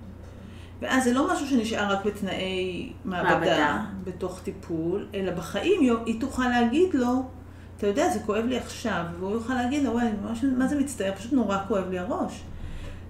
ואז 0.80 1.04
זה 1.04 1.12
לא 1.12 1.32
משהו 1.32 1.46
שנשאר 1.46 1.92
רק 1.92 2.04
בתנאי 2.04 2.92
מעבדה, 3.04 3.30
מעבדה. 3.30 3.84
בתוך 4.04 4.40
טיפול, 4.44 5.06
אלא 5.14 5.32
בחיים 5.32 6.00
היא 6.06 6.20
תוכל 6.20 6.48
להגיד 6.48 6.94
לו, 6.94 7.22
אתה 7.76 7.86
יודע, 7.86 8.10
זה 8.10 8.18
כואב 8.26 8.44
לי 8.44 8.58
עכשיו, 8.58 9.04
והוא 9.18 9.32
יוכל 9.32 9.54
להגיד 9.54 9.82
לה, 9.82 9.90
וואי, 9.90 10.06
מה 10.56 10.68
זה 10.68 10.78
מצטער, 10.78 11.12
פשוט 11.16 11.32
נורא 11.32 11.58
כואב 11.68 11.90
לי 11.90 11.98
הראש. 11.98 12.42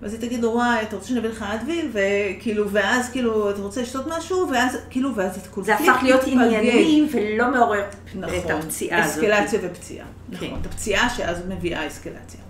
ואז 0.02 0.12
היא 0.12 0.20
תגיד 0.20 0.42
לו, 0.42 0.48
וואי, 0.48 0.82
אתה 0.82 0.96
רוצה 0.96 1.08
שאני 1.08 1.20
אביא 1.20 1.30
לך 1.30 1.44
אדוויל? 1.54 1.90
וכאילו, 1.92 2.70
ואז 2.70 3.10
כאילו, 3.10 3.50
אתה 3.50 3.60
רוצה 3.62 3.82
לשתות 3.82 4.06
משהו? 4.06 4.48
ואז, 4.52 4.78
כאילו, 4.90 5.14
ואז 5.14 5.36
את 5.36 5.64
זה 5.64 5.74
הפך 5.74 5.98
להיות 6.02 6.20
ענייני 6.26 7.08
ולא 7.12 7.50
מעורר 7.50 7.80
את 7.80 7.94
נכון, 8.14 8.52
הפציעה 8.52 9.04
הזאת. 9.04 9.24
אסקלציה 9.24 9.60
ופציעה. 9.62 10.06
כן. 10.30 10.46
נכון, 10.46 10.58
את 10.60 10.66
הפציעה 10.66 11.10
שאז 11.10 11.42
מביאה 11.48 11.86
אסקלציה. 11.86 12.40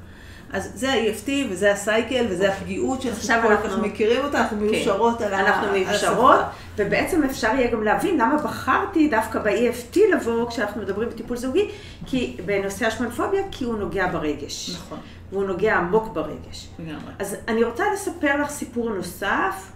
אז 0.53 0.71
זה 0.75 0.93
ה-EFT 0.93 1.31
וזה 1.51 1.73
הסייקל 1.73 2.27
וזה 2.29 2.53
הפגיעות 2.53 3.03
שאנחנו 3.03 3.49
כל 3.49 3.69
כך 3.69 3.79
מכירים 3.79 4.25
אותה, 4.25 4.39
אנחנו 4.41 4.57
מיושרות 4.57 5.21
על 5.21 5.35
ה... 5.35 5.41
אנחנו 5.41 5.73
מיושרות, 5.73 6.41
השפה. 6.41 6.43
ובעצם 6.77 7.25
אפשר 7.25 7.49
יהיה 7.49 7.71
גם 7.71 7.83
להבין 7.83 8.15
למה 8.15 8.39
בחרתי 8.39 9.09
דווקא 9.09 9.39
ב-EFT 9.39 9.99
לבוא 10.17 10.49
כשאנחנו 10.51 10.83
מדברים 10.83 11.09
בטיפול 11.09 11.37
זוגי, 11.37 11.69
כי 12.07 12.37
בנושא 12.45 12.87
השמנפוביה, 12.87 13.43
כי 13.51 13.65
הוא 13.65 13.79
נוגע 13.79 14.07
ברגש. 14.07 14.71
נכון, 14.75 14.99
והוא 15.33 15.45
נוגע 15.45 15.77
עמוק 15.77 16.09
ברגש. 16.13 16.69
לגמרי. 16.79 17.13
אז 17.19 17.37
אני 17.49 17.65
רוצה 17.65 17.85
לספר 17.95 18.43
לך 18.43 18.51
סיפור 18.51 18.91
נוסף. 18.91 19.73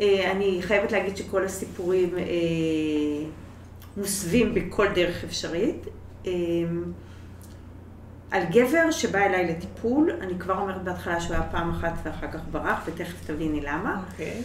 אה, 0.00 0.30
אני 0.32 0.58
חייבת 0.62 0.92
להגיד 0.92 1.16
שכל 1.16 1.44
הסיפורים 1.44 2.18
אה, 2.18 2.24
מוסווים 3.96 4.54
בכל 4.54 4.86
דרך 4.94 5.24
אפשרית. 5.24 5.86
אה, 6.26 6.32
על 8.30 8.42
גבר 8.50 8.90
שבא 8.90 9.18
אליי 9.18 9.50
לטיפול, 9.50 10.10
אני 10.20 10.38
כבר 10.38 10.58
אומרת 10.58 10.82
בהתחלה 10.82 11.20
שהוא 11.20 11.34
היה 11.34 11.42
פעם 11.50 11.70
אחת 11.70 11.92
ואחר 12.02 12.32
כך 12.32 12.40
ברח, 12.50 12.82
ותכף 12.86 13.26
תביני 13.26 13.60
למה. 13.60 14.02
אוקיי. 14.12 14.42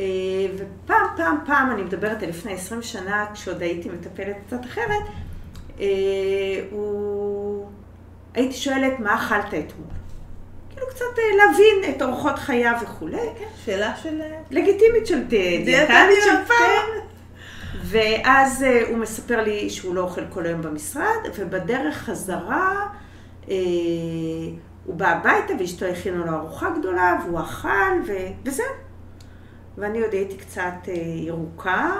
אה, 0.00 0.04
ופעם, 0.54 1.06
פעם, 1.16 1.36
פעם, 1.46 1.70
אני 1.70 1.82
מדברת 1.82 2.22
על 2.22 2.28
לפני 2.28 2.52
20 2.52 2.82
שנה, 2.82 3.26
כשעוד 3.34 3.62
הייתי 3.62 3.88
מטפלת 3.88 4.36
קצת 4.46 4.64
אחרת, 4.64 5.02
הוא... 6.70 7.53
הייתי 8.34 8.54
שואלת, 8.54 9.00
מה 9.00 9.14
אכלת 9.14 9.46
אתמול? 9.48 9.86
כאילו 10.70 10.86
קצת 10.86 11.04
אה, 11.18 11.36
להבין 11.36 11.96
את 11.96 12.02
אורחות 12.02 12.38
חייו 12.38 12.72
וכולי. 12.82 13.16
כן, 13.38 13.44
שאלה 13.64 13.96
של... 13.96 14.20
אה, 14.20 14.38
לגיטימית 14.50 15.06
של 15.06 15.24
די- 15.24 15.64
דיאטנית 15.64 16.18
של 16.24 16.30
דיאטניות, 16.30 16.46
פעם. 16.48 17.04
ואז 17.84 18.62
אה, 18.62 18.82
הוא 18.88 18.98
מספר 18.98 19.42
לי 19.42 19.70
שהוא 19.70 19.94
לא 19.94 20.00
אוכל 20.00 20.20
כל 20.30 20.46
היום 20.46 20.62
במשרד, 20.62 21.04
ובדרך 21.38 21.94
חזרה 21.96 22.86
הוא 24.86 24.94
בא 24.96 25.08
הביתה 25.08 25.52
ואשתו 25.58 25.86
הכינה 25.86 26.16
לו 26.24 26.32
ארוחה 26.36 26.70
גדולה, 26.78 27.18
והוא 27.24 27.40
אכל, 27.40 27.68
ו... 28.06 28.12
וזהו. 28.44 28.66
ואני 29.78 30.00
עוד 30.02 30.12
הייתי 30.12 30.36
קצת 30.36 30.88
ירוקה, 31.26 31.90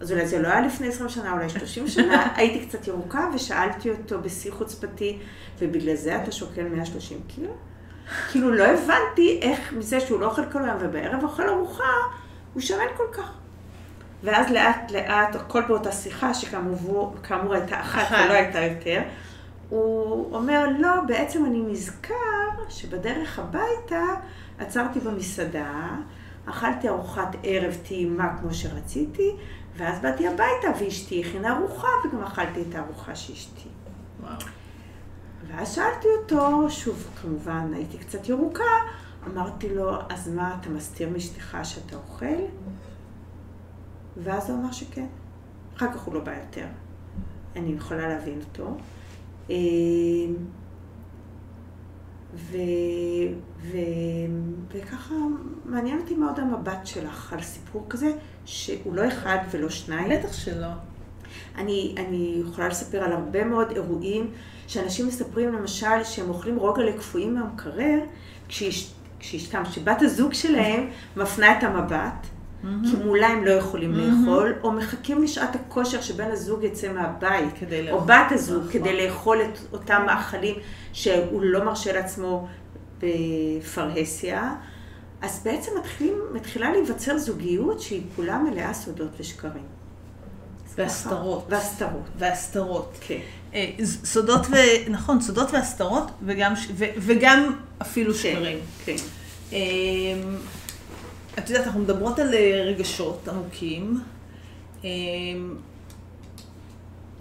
אז 0.00 0.12
אולי 0.12 0.26
זה 0.26 0.42
לא 0.42 0.48
היה 0.48 0.60
לפני 0.60 0.88
20 0.88 1.08
שנה, 1.08 1.32
אולי 1.32 1.48
30 1.48 1.88
שנה, 1.88 2.28
הייתי 2.36 2.66
קצת 2.66 2.88
ירוקה, 2.88 3.28
ושאלתי 3.34 3.90
אותו 3.90 4.22
בשיא 4.22 4.52
חוצפתי, 4.52 5.18
ובגלל 5.58 5.94
זה 5.94 6.22
אתה 6.22 6.32
שוקל 6.32 6.68
130 6.68 7.20
קילו? 7.28 7.50
כאילו 8.30 8.54
לא 8.54 8.64
הבנתי 8.64 9.38
איך 9.42 9.72
מזה 9.72 10.00
שהוא 10.00 10.20
לא 10.20 10.26
אוכל 10.26 10.50
כל 10.52 10.64
היום 10.64 10.76
ובערב 10.80 11.24
אוכל 11.24 11.48
ארוחה, 11.48 11.92
הוא 12.54 12.62
שמן 12.62 12.84
כל 12.96 13.04
כך. 13.12 13.32
ואז 14.22 14.50
לאט 14.50 14.90
לאט, 14.90 15.34
הכל 15.34 15.62
באותה 15.68 15.92
שיחה, 15.92 16.34
שכאמור 16.34 17.14
כאמור 17.22 17.54
הייתה 17.54 17.80
אחת. 17.80 18.16
ולא 18.24 18.32
הייתה 18.32 18.60
יותר, 18.60 19.02
הוא 19.68 20.36
אומר, 20.36 20.66
לא, 20.78 21.00
בעצם 21.06 21.44
אני 21.44 21.60
נזכר 21.60 22.14
שבדרך 22.68 23.38
הביתה 23.38 24.04
עצרתי 24.58 25.00
במסעדה, 25.00 25.88
אכלתי 26.46 26.88
ארוחת 26.88 27.36
ערב 27.42 27.76
טעימה 27.88 28.36
כמו 28.40 28.54
שרציתי, 28.54 29.36
ואז 29.80 30.00
באתי 30.00 30.26
הביתה 30.28 30.68
ואשתי 30.80 31.24
הכינה 31.24 31.58
ארוחה 31.58 31.88
וגם 32.04 32.22
אכלתי 32.22 32.62
את 32.68 32.74
הארוחה 32.74 33.16
שאשתי. 33.16 33.68
וואו. 34.20 34.32
ואז 35.48 35.74
שאלתי 35.74 36.08
אותו, 36.22 36.70
שוב, 36.70 37.10
כמובן, 37.22 37.70
הייתי 37.74 37.98
קצת 37.98 38.28
ירוקה, 38.28 38.64
אמרתי 39.26 39.74
לו, 39.74 39.98
אז 40.08 40.28
מה, 40.28 40.56
אתה 40.60 40.70
מסתיר 40.70 41.08
מאשתך 41.08 41.58
שאתה 41.62 41.96
אוכל? 41.96 42.26
ואז 44.16 44.50
הוא 44.50 44.58
אמר 44.58 44.72
שכן. 44.72 45.06
אחר 45.76 45.92
כך 45.92 46.00
הוא 46.00 46.14
לא 46.14 46.20
בא 46.20 46.32
יותר. 46.32 46.66
אני 47.56 47.72
יכולה 47.72 48.08
להבין 48.08 48.40
אותו. 48.40 48.76
אה, 49.50 49.56
ו, 52.34 52.56
ו, 53.62 53.76
וככה 54.68 55.14
מעניין 55.64 55.98
אותי 55.98 56.14
מאוד 56.14 56.40
המבט 56.40 56.86
שלך 56.86 57.32
על 57.32 57.42
סיפור 57.42 57.86
כזה, 57.88 58.12
שהוא 58.50 58.94
לא 58.94 59.08
אחד 59.08 59.38
ולא 59.50 59.68
שניים. 59.70 60.08
בטח 60.20 60.32
שלא. 60.32 60.66
אני, 61.58 61.94
אני 61.98 62.42
יכולה 62.48 62.68
לספר 62.68 62.98
על 63.02 63.12
הרבה 63.12 63.44
מאוד 63.44 63.70
אירועים 63.70 64.30
שאנשים 64.66 65.06
מספרים 65.08 65.52
למשל 65.52 66.04
שהם 66.04 66.28
אוכלים 66.28 66.56
רוגלה 66.56 66.92
קפואים 66.92 67.34
מהמקרר, 67.34 67.98
כשאש- 68.48 68.90
כשאשתם, 69.20 69.62
שבת 69.70 70.02
הזוג 70.02 70.32
שלהם 70.32 70.86
מפנה 71.16 71.58
את 71.58 71.64
המבט, 71.64 72.26
כי 72.62 72.96
מולה 73.04 73.26
הם 73.28 73.44
לא 73.44 73.50
יכולים 73.50 73.92
לאכול, 73.94 74.54
או 74.62 74.72
מחכים 74.72 75.22
לשעת 75.22 75.54
הכושר 75.54 76.00
שבן 76.00 76.30
הזוג 76.30 76.64
יצא 76.64 76.92
מהבית, 76.92 77.50
כדי 77.60 77.90
או. 77.90 78.00
בת 78.00 78.32
הזוג, 78.32 78.58
נכון. 78.58 78.72
כדי 78.72 79.06
לאכול 79.06 79.38
את 79.42 79.58
אותם 79.72 80.02
מאכלים 80.06 80.54
שהוא 80.92 81.42
לא 81.42 81.64
מרשה 81.64 81.92
לעצמו 81.92 82.48
בפרהסיה. 82.98 84.54
אז 85.22 85.40
בעצם 85.44 85.70
מתחילים, 85.78 86.14
מתחילה 86.32 86.70
להיווצר 86.72 87.18
זוגיות 87.18 87.80
שהיא 87.80 88.02
כולה 88.16 88.38
מלאה 88.38 88.74
סודות 88.74 89.10
ושקרים. 89.18 89.66
והסתרות. 90.74 91.46
והסתרות. 91.48 92.04
והסתרות. 92.18 92.98
כן. 93.00 93.18
אה, 93.54 93.70
סודות 93.84 94.46
ו... 94.46 94.54
נכון, 94.90 95.20
סודות 95.20 95.50
והסתרות, 95.52 96.10
וגם, 96.22 96.54
ו... 96.74 96.84
וגם 96.98 97.56
אפילו 97.82 98.14
שקרים. 98.14 98.58
כן. 98.84 98.96
אמ, 99.52 99.58
את 101.38 101.50
יודעת, 101.50 101.66
אנחנו 101.66 101.80
מדברות 101.80 102.18
על 102.18 102.34
אה, 102.34 102.62
רגשות 102.64 103.28
עמוקים. 103.28 104.00
אמ, 104.84 104.88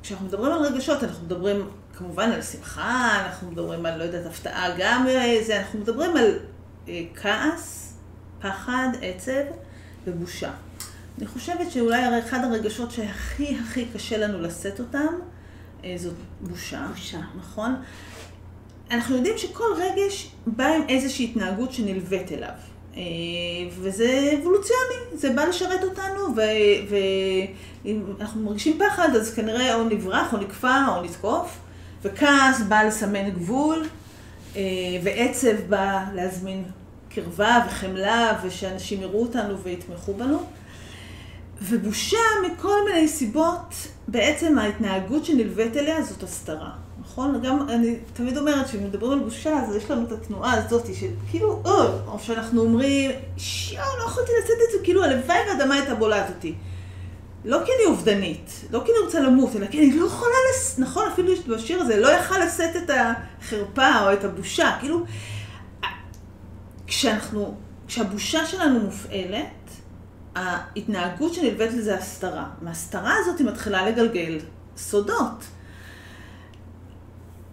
כשאנחנו 0.03 0.25
מדברים 0.25 0.53
על 0.53 0.61
רגשות, 0.61 1.03
אנחנו 1.03 1.25
מדברים 1.25 1.69
כמובן 1.97 2.31
על 2.31 2.41
שמחה, 2.41 3.25
אנחנו 3.25 3.51
מדברים 3.51 3.85
על, 3.85 3.97
לא 3.97 4.03
יודעת, 4.03 4.25
הפתעה 4.25 4.67
גם 4.77 5.07
אה, 5.07 5.37
זה, 5.45 5.59
אנחנו 5.59 5.79
מדברים 5.79 6.17
על 6.17 6.39
כעס, 7.15 7.88
פחד, 8.41 8.87
עצב 9.01 9.43
ובושה. 10.07 10.51
אני 11.17 11.27
חושבת 11.27 11.71
שאולי 11.71 12.19
אחד 12.19 12.43
הרגשות 12.43 12.91
שהכי 12.91 13.57
הכי 13.61 13.85
קשה 13.93 14.17
לנו 14.17 14.41
לשאת 14.41 14.79
אותם, 14.79 15.13
אה, 15.83 15.93
זאת 15.97 16.13
בושה. 16.41 16.87
בושה. 16.95 17.19
נכון? 17.37 17.75
אנחנו 18.91 19.15
יודעים 19.15 19.37
שכל 19.37 19.73
רגש 19.77 20.31
בא 20.47 20.67
עם 20.67 20.81
איזושהי 20.89 21.25
התנהגות 21.25 21.73
שנלווית 21.73 22.31
אליו. 22.31 22.49
אה, 22.97 23.01
וזה 23.79 24.33
אבולוציוני, 24.41 24.95
זה 25.13 25.29
בא 25.29 25.45
לשרת 25.45 25.83
אותנו, 25.83 26.35
ואם 27.85 28.01
אנחנו 28.19 28.41
מרגישים 28.41 28.79
פחד, 28.79 29.15
אז 29.15 29.33
כנראה 29.33 29.75
או 29.75 29.83
נברח, 29.83 30.33
או 30.33 30.37
נקפא, 30.37 30.83
או 30.87 31.01
נתקוף, 31.03 31.57
וכעס 32.01 32.61
בא 32.61 32.83
לסמן 32.83 33.29
גבול, 33.29 33.85
אה, 34.55 34.61
ועצב 35.03 35.55
בא 35.69 36.03
להזמין 36.13 36.63
קרבה 37.09 37.65
וחמלה, 37.67 38.39
ושאנשים 38.43 39.01
יראו 39.01 39.21
אותנו 39.21 39.57
ויתמכו 39.59 40.13
בנו. 40.13 40.45
ובושה 41.61 42.17
מכל 42.45 42.75
מיני 42.85 43.07
סיבות, 43.07 43.75
בעצם 44.07 44.59
ההתנהגות 44.59 45.25
שנלווית 45.25 45.77
אליה 45.77 46.03
זאת 46.03 46.23
הסתרה, 46.23 46.69
נכון? 47.01 47.41
גם 47.43 47.69
אני 47.69 47.95
תמיד 48.13 48.37
אומרת 48.37 48.65
כשמדברים 48.67 49.11
על 49.11 49.19
בושה, 49.19 49.59
אז 49.59 49.75
יש 49.75 49.91
לנו 49.91 50.07
את 50.07 50.11
התנועה 50.11 50.53
הזאת 50.53 50.85
של 50.95 51.07
כאילו, 51.29 51.61
או, 51.65 51.83
או 52.07 52.19
שאנחנו 52.19 52.61
אומרים, 52.61 53.11
שיו, 53.37 53.83
לא 53.99 54.03
יכולתי 54.03 54.31
לשאת 54.43 54.57
את 54.67 54.71
זה, 54.71 54.77
כאילו 54.83 55.03
הלוואי 55.03 55.37
והאדמה 55.47 55.75
הייתה 55.75 55.95
בולעת 55.95 56.29
אותי. 56.29 56.55
לא 57.45 57.57
כי 57.65 57.71
אני 57.71 57.85
אובדנית, 57.85 58.51
לא 58.71 58.81
כי 58.85 58.91
אני 58.91 59.05
רוצה 59.05 59.19
למות, 59.19 59.55
אלא 59.55 59.67
כי 59.67 59.79
אני 59.79 59.99
לא 59.99 60.05
יכולה 60.05 60.35
לס... 60.51 60.79
נכון, 60.79 61.07
אפילו 61.13 61.33
בשיר 61.47 61.81
הזה, 61.81 61.99
לא 61.99 62.07
יכל 62.07 62.37
לשאת 62.37 62.75
את 62.75 62.89
החרפה 62.89 64.01
או 64.01 64.13
את 64.13 64.23
הבושה, 64.23 64.71
כאילו, 64.79 65.05
כשאנחנו, 66.89 67.55
כשהבושה 67.87 68.45
שלנו 68.45 68.79
מופעלת, 68.79 69.69
ההתנהגות 70.35 71.33
שנלווית 71.33 71.73
לזה 71.73 71.95
הסתרה. 71.95 72.49
מההסתרה 72.61 73.13
הזאת 73.19 73.39
היא 73.39 73.47
מתחילה 73.47 73.89
לגלגל 73.89 74.39
סודות. 74.77 75.45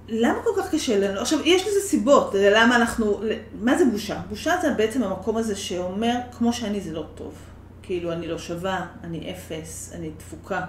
למה 0.08 0.38
כל 0.44 0.50
כך 0.62 0.74
קשה 0.74 0.98
לנו? 1.00 1.20
עכשיו, 1.20 1.38
יש 1.44 1.62
לזה 1.62 1.80
סיבות, 1.80 2.34
למה 2.34 2.76
אנחנו... 2.76 3.20
מה 3.60 3.78
זה 3.78 3.84
בושה? 3.84 4.20
בושה 4.28 4.54
זה 4.62 4.74
בעצם 4.76 5.02
המקום 5.02 5.36
הזה 5.36 5.56
שאומר, 5.56 6.14
כמו 6.38 6.52
שאני 6.52 6.80
זה 6.80 6.92
לא 6.92 7.04
טוב. 7.14 7.34
כאילו, 7.82 8.12
אני 8.12 8.28
לא 8.28 8.38
שווה, 8.38 8.86
אני 9.04 9.30
אפס, 9.30 9.92
אני 9.94 10.10
דפוקה, 10.18 10.64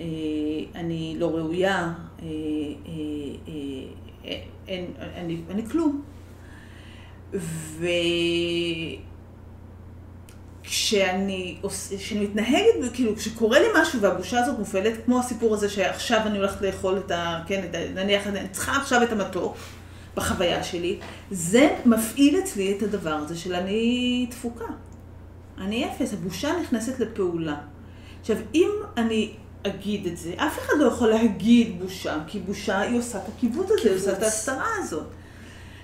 אה, 0.00 0.06
אני 0.74 1.16
לא 1.18 1.36
ראויה, 1.36 1.92
אה, 2.22 2.26
אה, 4.24 4.32
אין, 4.68 4.86
אני, 5.16 5.40
אני 5.50 5.66
כלום. 5.66 6.02
ו... 7.34 7.86
כשאני, 10.70 11.56
כשאני 11.98 12.20
מתנהגת, 12.20 12.92
כאילו, 12.94 13.16
כשקורה 13.16 13.60
לי 13.60 13.66
משהו 13.80 14.00
והבושה 14.00 14.40
הזאת 14.40 14.58
מופעלת, 14.58 15.04
כמו 15.04 15.20
הסיפור 15.20 15.54
הזה 15.54 15.68
שעכשיו 15.68 16.20
אני 16.26 16.38
הולכת 16.38 16.62
לאכול 16.62 16.98
את 16.98 17.10
ה... 17.10 17.42
כן, 17.46 17.64
את 17.70 17.74
ה, 17.74 17.78
נניח, 17.94 18.26
אני 18.26 18.48
צריכה 18.48 18.76
עכשיו 18.76 19.02
את 19.02 19.12
המתוק 19.12 19.56
בחוויה 20.16 20.62
שלי, 20.62 20.98
זה 21.30 21.76
מפעיל 21.86 22.38
אצלי 22.38 22.76
את 22.76 22.82
הדבר 22.82 23.10
הזה 23.14 23.36
של 23.36 23.54
אני 23.54 24.26
תפוקה. 24.30 24.64
אני 25.58 25.86
אפס, 25.86 26.12
הבושה 26.12 26.48
נכנסת 26.62 27.00
לפעולה. 27.00 27.56
עכשיו, 28.20 28.36
אם 28.54 28.70
אני 28.96 29.32
אגיד 29.66 30.06
את 30.06 30.16
זה, 30.16 30.32
אף 30.36 30.58
אחד 30.58 30.74
לא 30.78 30.86
יכול 30.86 31.08
להגיד 31.08 31.82
בושה, 31.82 32.18
כי 32.26 32.38
בושה 32.38 32.78
היא 32.78 32.98
עושה 32.98 33.18
את 33.18 33.28
הכיבוד 33.36 33.66
הזה, 33.70 33.88
היא 33.88 33.98
עושה 33.98 34.12
את 34.12 34.22
ההסתרה 34.22 34.68
הזאת. 34.78 35.06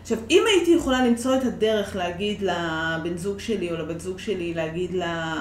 עכשיו, 0.07 0.19
אם 0.31 0.45
הייתי 0.47 0.71
יכולה 0.71 1.07
למצוא 1.07 1.37
את 1.37 1.45
הדרך 1.45 1.97
להגיד 1.97 2.43
לבן 2.43 3.17
זוג 3.17 3.41
שלי 3.41 3.71
או 3.71 3.77
לבת 3.77 4.01
זוג 4.01 4.19
שלי, 4.19 4.55
להגיד 4.55 4.95
לה, 4.95 5.35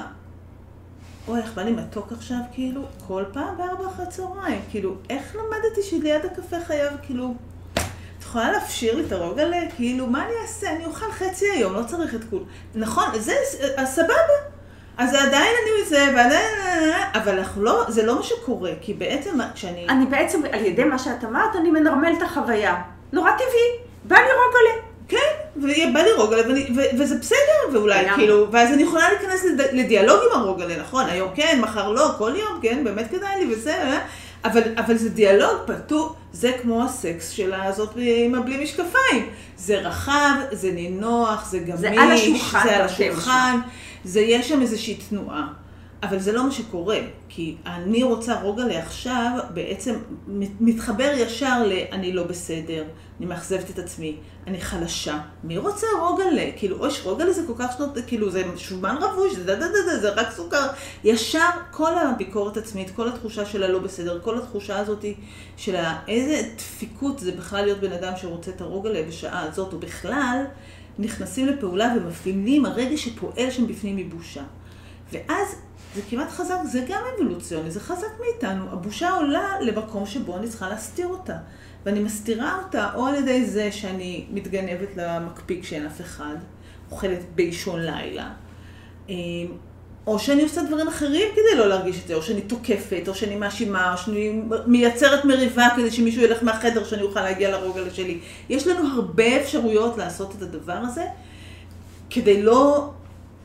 אוי, 1.27 1.39
איך 1.39 1.53
בא 1.53 1.61
לי 1.61 1.71
מתוק 1.71 2.11
עכשיו, 2.11 2.37
כאילו, 2.51 2.81
כל 3.07 3.23
פעם 3.33 3.57
בארבע 3.57 3.87
אחרי 3.87 4.05
צהריים, 4.09 4.61
כאילו, 4.69 4.95
איך 5.09 5.35
למדתי 5.35 5.83
שליד 5.83 6.25
הקפה 6.25 6.55
חייב, 6.67 6.93
כאילו, 7.01 7.33
את 7.73 8.23
יכולה 8.23 8.51
להפשיר 8.51 8.95
לי 8.95 9.05
את 9.05 9.11
הרוגלה? 9.11 9.57
כאילו, 9.75 10.07
מה 10.07 10.25
אני 10.25 10.33
אעשה? 10.41 10.71
אני 10.71 10.85
אוכל 10.85 11.11
חצי 11.11 11.45
היום, 11.51 11.73
לא 11.73 11.83
צריך 11.83 12.15
את 12.15 12.23
כול. 12.29 12.43
נכון, 12.75 13.05
זה, 13.19 13.35
סבבה. 13.85 14.13
אז 14.97 15.13
עדיין 15.13 15.53
אני 15.63 15.89
זה, 15.89 16.13
ועדיין... 16.15 16.49
אבל 17.13 17.37
אנחנו 17.37 17.63
לא, 17.63 17.83
זה 17.87 18.05
לא 18.05 18.15
מה 18.15 18.23
שקורה, 18.23 18.71
כי 18.81 18.93
בעצם 18.93 19.39
כשאני... 19.53 19.89
אני 19.89 20.05
בעצם, 20.05 20.41
על 20.51 20.65
ידי 20.65 20.83
מה 20.83 20.99
שאת 20.99 21.23
אמרת, 21.23 21.55
אני 21.55 21.71
מנרמל 21.71 22.13
את 22.17 22.21
החוויה. 22.21 22.81
נורא 23.13 23.31
טבעי. 23.31 23.84
בא 24.07 24.15
לי 24.15 24.21
רוגלה. 24.21 24.85
כן, 25.07 25.17
ובא 25.55 25.99
לי 25.99 26.11
רוגלה, 26.17 26.41
וזה 26.97 27.15
בסדר, 27.15 27.73
ואולי 27.73 28.09
כאילו, 28.15 28.47
ואז 28.51 28.73
אני 28.73 28.83
יכולה 28.83 29.03
להיכנס 29.09 29.45
לדיאלוג 29.71 30.19
עם 30.31 30.41
הרוגלה, 30.41 30.81
נכון, 30.81 31.05
היום 31.09 31.29
כן, 31.35 31.59
מחר 31.61 31.91
לא, 31.91 32.09
כל 32.17 32.31
יום, 32.35 32.59
כן, 32.61 32.83
באמת 32.83 33.11
כדאי 33.11 33.45
לי 33.45 33.53
וזה, 33.53 33.73
אה? 33.73 33.99
אבל, 34.45 34.61
אבל 34.77 34.97
זה 34.97 35.09
דיאלוג 35.09 35.57
פתוח, 35.65 36.13
זה 36.33 36.51
כמו 36.61 36.83
הסקס 36.83 37.29
של 37.29 37.53
הזאת 37.53 37.89
עם 37.95 38.35
הבלי 38.35 38.63
משקפיים. 38.63 39.29
זה 39.57 39.79
רחב, 39.79 40.35
זה 40.51 40.71
נינוח, 40.71 41.45
זה 41.49 41.59
גמיש, 41.59 41.79
זה 41.79 41.89
על 41.89 42.11
השולחן, 42.11 42.63
זה 42.63 42.75
על 42.75 42.81
השולחן, 42.81 43.59
זה 44.03 44.19
יש 44.19 44.49
שם 44.49 44.61
איזושהי 44.61 44.95
תנועה. 45.09 45.47
אבל 46.03 46.19
זה 46.19 46.31
לא 46.31 46.43
מה 46.43 46.51
שקורה, 46.51 46.99
כי 47.29 47.55
אני 47.65 48.03
רוצה 48.03 48.41
רוגע 48.41 48.65
לעכשיו, 48.65 49.39
בעצם 49.53 49.95
מתחבר 50.59 51.11
ישר 51.17 51.63
ל-אני 51.67 52.13
לא 52.13 52.23
בסדר, 52.23 52.83
אני 53.19 53.25
מאכזבת 53.25 53.69
את 53.69 53.79
עצמי, 53.79 54.15
אני 54.47 54.61
חלשה. 54.61 55.19
מי 55.43 55.57
רוצה 55.57 55.87
רוגלה? 56.01 56.51
כאילו, 56.57 56.79
אוי, 56.79 56.89
רוגלה 57.03 57.33
זה 57.33 57.41
כל 57.47 57.53
כך 57.57 57.77
שנות, 57.77 57.97
כאילו, 58.07 58.31
זה 58.31 58.43
שומן 58.57 58.95
רבוש, 59.01 59.35
זה 59.35 59.43
דה 59.43 59.55
דה 59.55 59.67
דה 59.67 59.91
דה, 59.91 59.99
זה 59.99 60.09
רק 60.09 60.31
סוכר. 60.31 60.67
ישר 61.03 61.49
כל 61.71 61.97
הביקורת 61.97 62.57
עצמית, 62.57 62.91
כל 62.95 63.07
התחושה 63.07 63.45
של 63.45 63.63
הלא 63.63 63.79
בסדר, 63.79 64.19
כל 64.19 64.37
התחושה 64.37 64.79
הזאת 64.79 65.05
של 65.57 65.75
איזה 66.07 66.49
דפיקות 66.55 67.19
זה 67.19 67.31
בכלל 67.31 67.65
להיות 67.65 67.79
בן 67.79 67.91
אדם 67.91 68.13
שרוצה 68.17 68.51
את 68.51 68.61
הרוגלה 68.61 69.03
בשעה 69.07 69.41
הזאת, 69.41 69.73
או 69.73 69.79
בכלל, 69.79 70.43
נכנסים 70.99 71.47
לפעולה 71.47 71.93
ומפעילים 71.97 72.65
הרגע 72.65 72.97
שפועל 72.97 73.51
שם 73.51 73.67
בפנים 73.67 73.95
מבושה. 73.95 74.43
ואז 75.11 75.55
זה 75.95 76.01
כמעט 76.09 76.29
חזק, 76.29 76.55
זה 76.71 76.85
גם 76.89 77.01
אבולוציוני, 77.15 77.71
זה 77.71 77.79
חזק 77.79 78.07
מאיתנו. 78.19 78.65
הבושה 78.71 79.09
עולה 79.09 79.61
למקום 79.61 80.05
שבו 80.05 80.37
אני 80.37 80.49
צריכה 80.49 80.69
להסתיר 80.69 81.07
אותה. 81.07 81.37
ואני 81.85 81.99
מסתירה 81.99 82.57
אותה 82.65 82.89
או 82.95 83.05
על 83.05 83.15
ידי 83.15 83.45
זה 83.45 83.71
שאני 83.71 84.25
מתגנבת 84.31 84.97
למקפיק 84.97 85.63
שאין 85.63 85.85
אף 85.85 86.01
אחד, 86.01 86.35
אוכלת 86.91 87.19
באישון 87.35 87.79
לילה, 87.81 88.31
אמ, 89.09 89.15
או 90.07 90.19
שאני 90.19 90.43
עושה 90.43 90.63
דברים 90.63 90.87
אחרים 90.87 91.27
כדי 91.31 91.57
לא 91.57 91.67
להרגיש 91.67 92.03
את 92.03 92.07
זה, 92.07 92.15
או 92.15 92.21
שאני 92.21 92.41
תוקפת, 92.41 93.03
או 93.07 93.15
שאני 93.15 93.35
מאשימה, 93.35 93.93
או 93.93 93.97
שאני 93.97 94.41
מייצרת 94.67 95.25
מריבה 95.25 95.67
כדי 95.75 95.91
שמישהו 95.91 96.21
ילך 96.21 96.43
מהחדר 96.43 96.83
שאני 96.83 97.01
אוכל 97.01 97.21
להגיע 97.21 97.51
לרוגע 97.51 97.81
שלי. 97.93 98.19
יש 98.49 98.67
לנו 98.67 98.87
הרבה 98.95 99.41
אפשרויות 99.41 99.97
לעשות 99.97 100.35
את 100.37 100.41
הדבר 100.41 100.77
הזה, 100.83 101.05
כדי 102.09 102.41
לא 102.41 102.89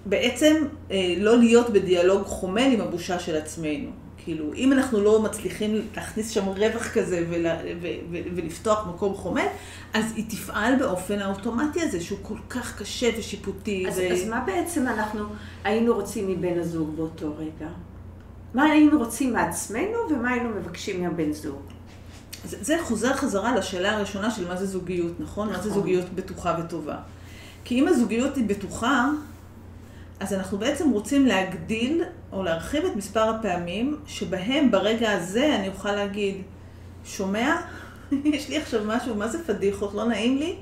בעצם 0.06 0.64
אה, 0.90 1.14
לא 1.18 1.38
להיות 1.38 1.70
בדיאלוג 1.70 2.22
חומל 2.22 2.70
עם 2.72 2.80
הבושה 2.80 3.18
של 3.18 3.36
עצמנו. 3.36 3.90
כאילו, 4.24 4.54
אם 4.54 4.72
אנחנו 4.72 5.00
לא 5.00 5.22
מצליחים 5.22 5.80
להכניס 5.96 6.30
שם 6.30 6.44
רווח 6.46 6.88
כזה 6.92 7.26
ול, 7.30 7.46
ו, 7.80 7.86
ו, 8.10 8.16
ולפתוח 8.34 8.86
מקום 8.86 9.14
חומל, 9.14 9.46
אז 9.94 10.04
היא 10.16 10.24
תפעל 10.28 10.76
באופן 10.78 11.18
האוטומטי 11.18 11.82
הזה, 11.82 12.00
שהוא 12.00 12.18
כל 12.22 12.38
כך 12.50 12.78
קשה 12.78 13.10
ושיפוטי. 13.18 13.88
אז, 13.88 13.98
ו... 13.98 14.12
אז 14.12 14.28
מה 14.28 14.44
בעצם 14.46 14.86
אנחנו 14.88 15.24
היינו 15.64 15.94
רוצים 15.94 16.28
מבן 16.28 16.58
הזוג 16.58 16.96
באותו 16.96 17.34
רגע? 17.38 17.70
מה 18.54 18.64
היינו 18.64 18.98
רוצים 18.98 19.32
מעצמנו 19.32 19.98
ומה 20.10 20.30
היינו 20.30 20.48
מבקשים 20.48 21.02
מהבן 21.02 21.32
זוג? 21.32 21.62
זה, 22.44 22.56
זה 22.60 22.76
חוזר 22.82 23.14
חזרה 23.14 23.56
לשאלה 23.56 23.96
הראשונה 23.96 24.30
של 24.30 24.48
מה 24.48 24.56
זה 24.56 24.66
זוגיות, 24.66 25.20
נכון? 25.20 25.48
נכון. 25.48 25.56
מה 25.56 25.62
זה 25.62 25.68
נכון. 25.68 25.80
זוגיות 25.80 26.10
בטוחה 26.14 26.56
וטובה. 26.58 26.96
כי 27.64 27.80
אם 27.80 27.88
הזוגיות 27.88 28.36
היא 28.36 28.48
בטוחה, 28.48 29.10
אז 30.20 30.32
אנחנו 30.34 30.58
בעצם 30.58 30.90
רוצים 30.90 31.26
להגדיל 31.26 32.04
או 32.32 32.42
להרחיב 32.42 32.84
את 32.84 32.96
מספר 32.96 33.28
הפעמים 33.28 33.98
שבהם 34.06 34.70
ברגע 34.70 35.12
הזה 35.12 35.54
אני 35.54 35.68
אוכל 35.68 35.92
להגיד, 35.92 36.42
שומע? 37.04 37.56
יש 38.24 38.48
לי 38.48 38.56
עכשיו 38.56 38.80
משהו, 38.84 39.14
מה 39.14 39.28
זה 39.28 39.44
פדיחות? 39.46 39.94
לא 39.94 40.04
נעים 40.04 40.38
לי? 40.38 40.56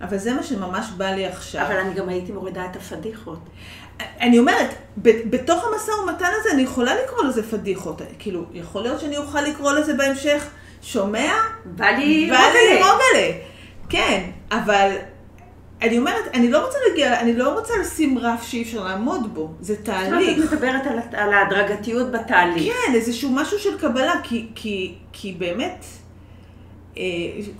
אבל 0.00 0.18
זה 0.18 0.32
מה 0.32 0.42
שממש 0.42 0.86
בא 0.96 1.10
לי 1.10 1.26
עכשיו. 1.26 1.66
אבל 1.66 1.76
אני 1.76 1.94
גם 1.94 2.08
הייתי 2.08 2.32
מורידה 2.32 2.64
את 2.70 2.76
הפדיחות. 2.76 3.38
אני 4.20 4.38
אומרת, 4.38 4.74
בתוך 5.30 5.64
המשא 5.64 5.90
ומתן 5.90 6.30
הזה 6.40 6.50
אני 6.52 6.62
יכולה 6.62 6.94
לקרוא 7.02 7.24
לזה 7.24 7.42
פדיחות. 7.42 8.02
כאילו, 8.18 8.44
יכול 8.52 8.82
להיות 8.82 9.00
שאני 9.00 9.16
אוכל 9.16 9.40
לקרוא 9.40 9.72
לזה 9.72 9.94
בהמשך, 9.94 10.48
שומע? 10.82 11.32
בא 11.64 11.86
לי 11.86 12.30
רוגלה. 12.30 12.38
בא 12.38 12.44
לי 12.52 12.74
רוגלה. 12.74 13.38
כן, 13.88 14.30
אבל 14.50 14.96
אני 15.82 15.98
אומרת, 15.98 16.24
אני 16.34 16.50
לא 16.50 16.64
רוצה 16.64 16.78
להגיע, 16.88 17.20
אני 17.20 17.36
לא 17.36 17.58
רוצה 17.58 17.72
לשים 17.80 18.18
רף 18.18 18.42
שאי 18.42 18.62
אפשר 18.62 18.84
לעמוד 18.84 19.34
בו, 19.34 19.50
זה 19.60 19.76
תהליך. 19.76 20.38
את 20.38 20.52
מדברת 20.52 20.86
על, 20.86 20.98
על 21.12 21.32
ההדרגתיות 21.32 22.10
בתהליך. 22.12 22.72
כן, 22.72 22.94
איזשהו 22.94 23.30
משהו 23.30 23.58
של 23.58 23.78
קבלה, 23.78 24.12
כי, 24.22 24.48
כי, 24.54 24.94
כי 25.12 25.32
באמת, 25.32 25.84
אה, 26.96 27.02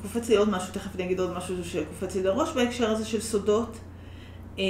קופץ 0.03 0.29
לי 0.29 0.37
עוד 0.37 0.51
משהו, 0.51 0.75
תכף 0.75 0.95
אני 0.95 1.05
אגיד 1.05 1.21
עוד 1.21 1.37
משהו 1.37 1.65
שקופץ 1.65 2.15
לי 2.15 2.23
לראש 2.23 2.53
בהקשר 2.53 2.91
הזה 2.91 3.05
של 3.05 3.21
סודות. 3.21 3.77
אה, 4.59 4.65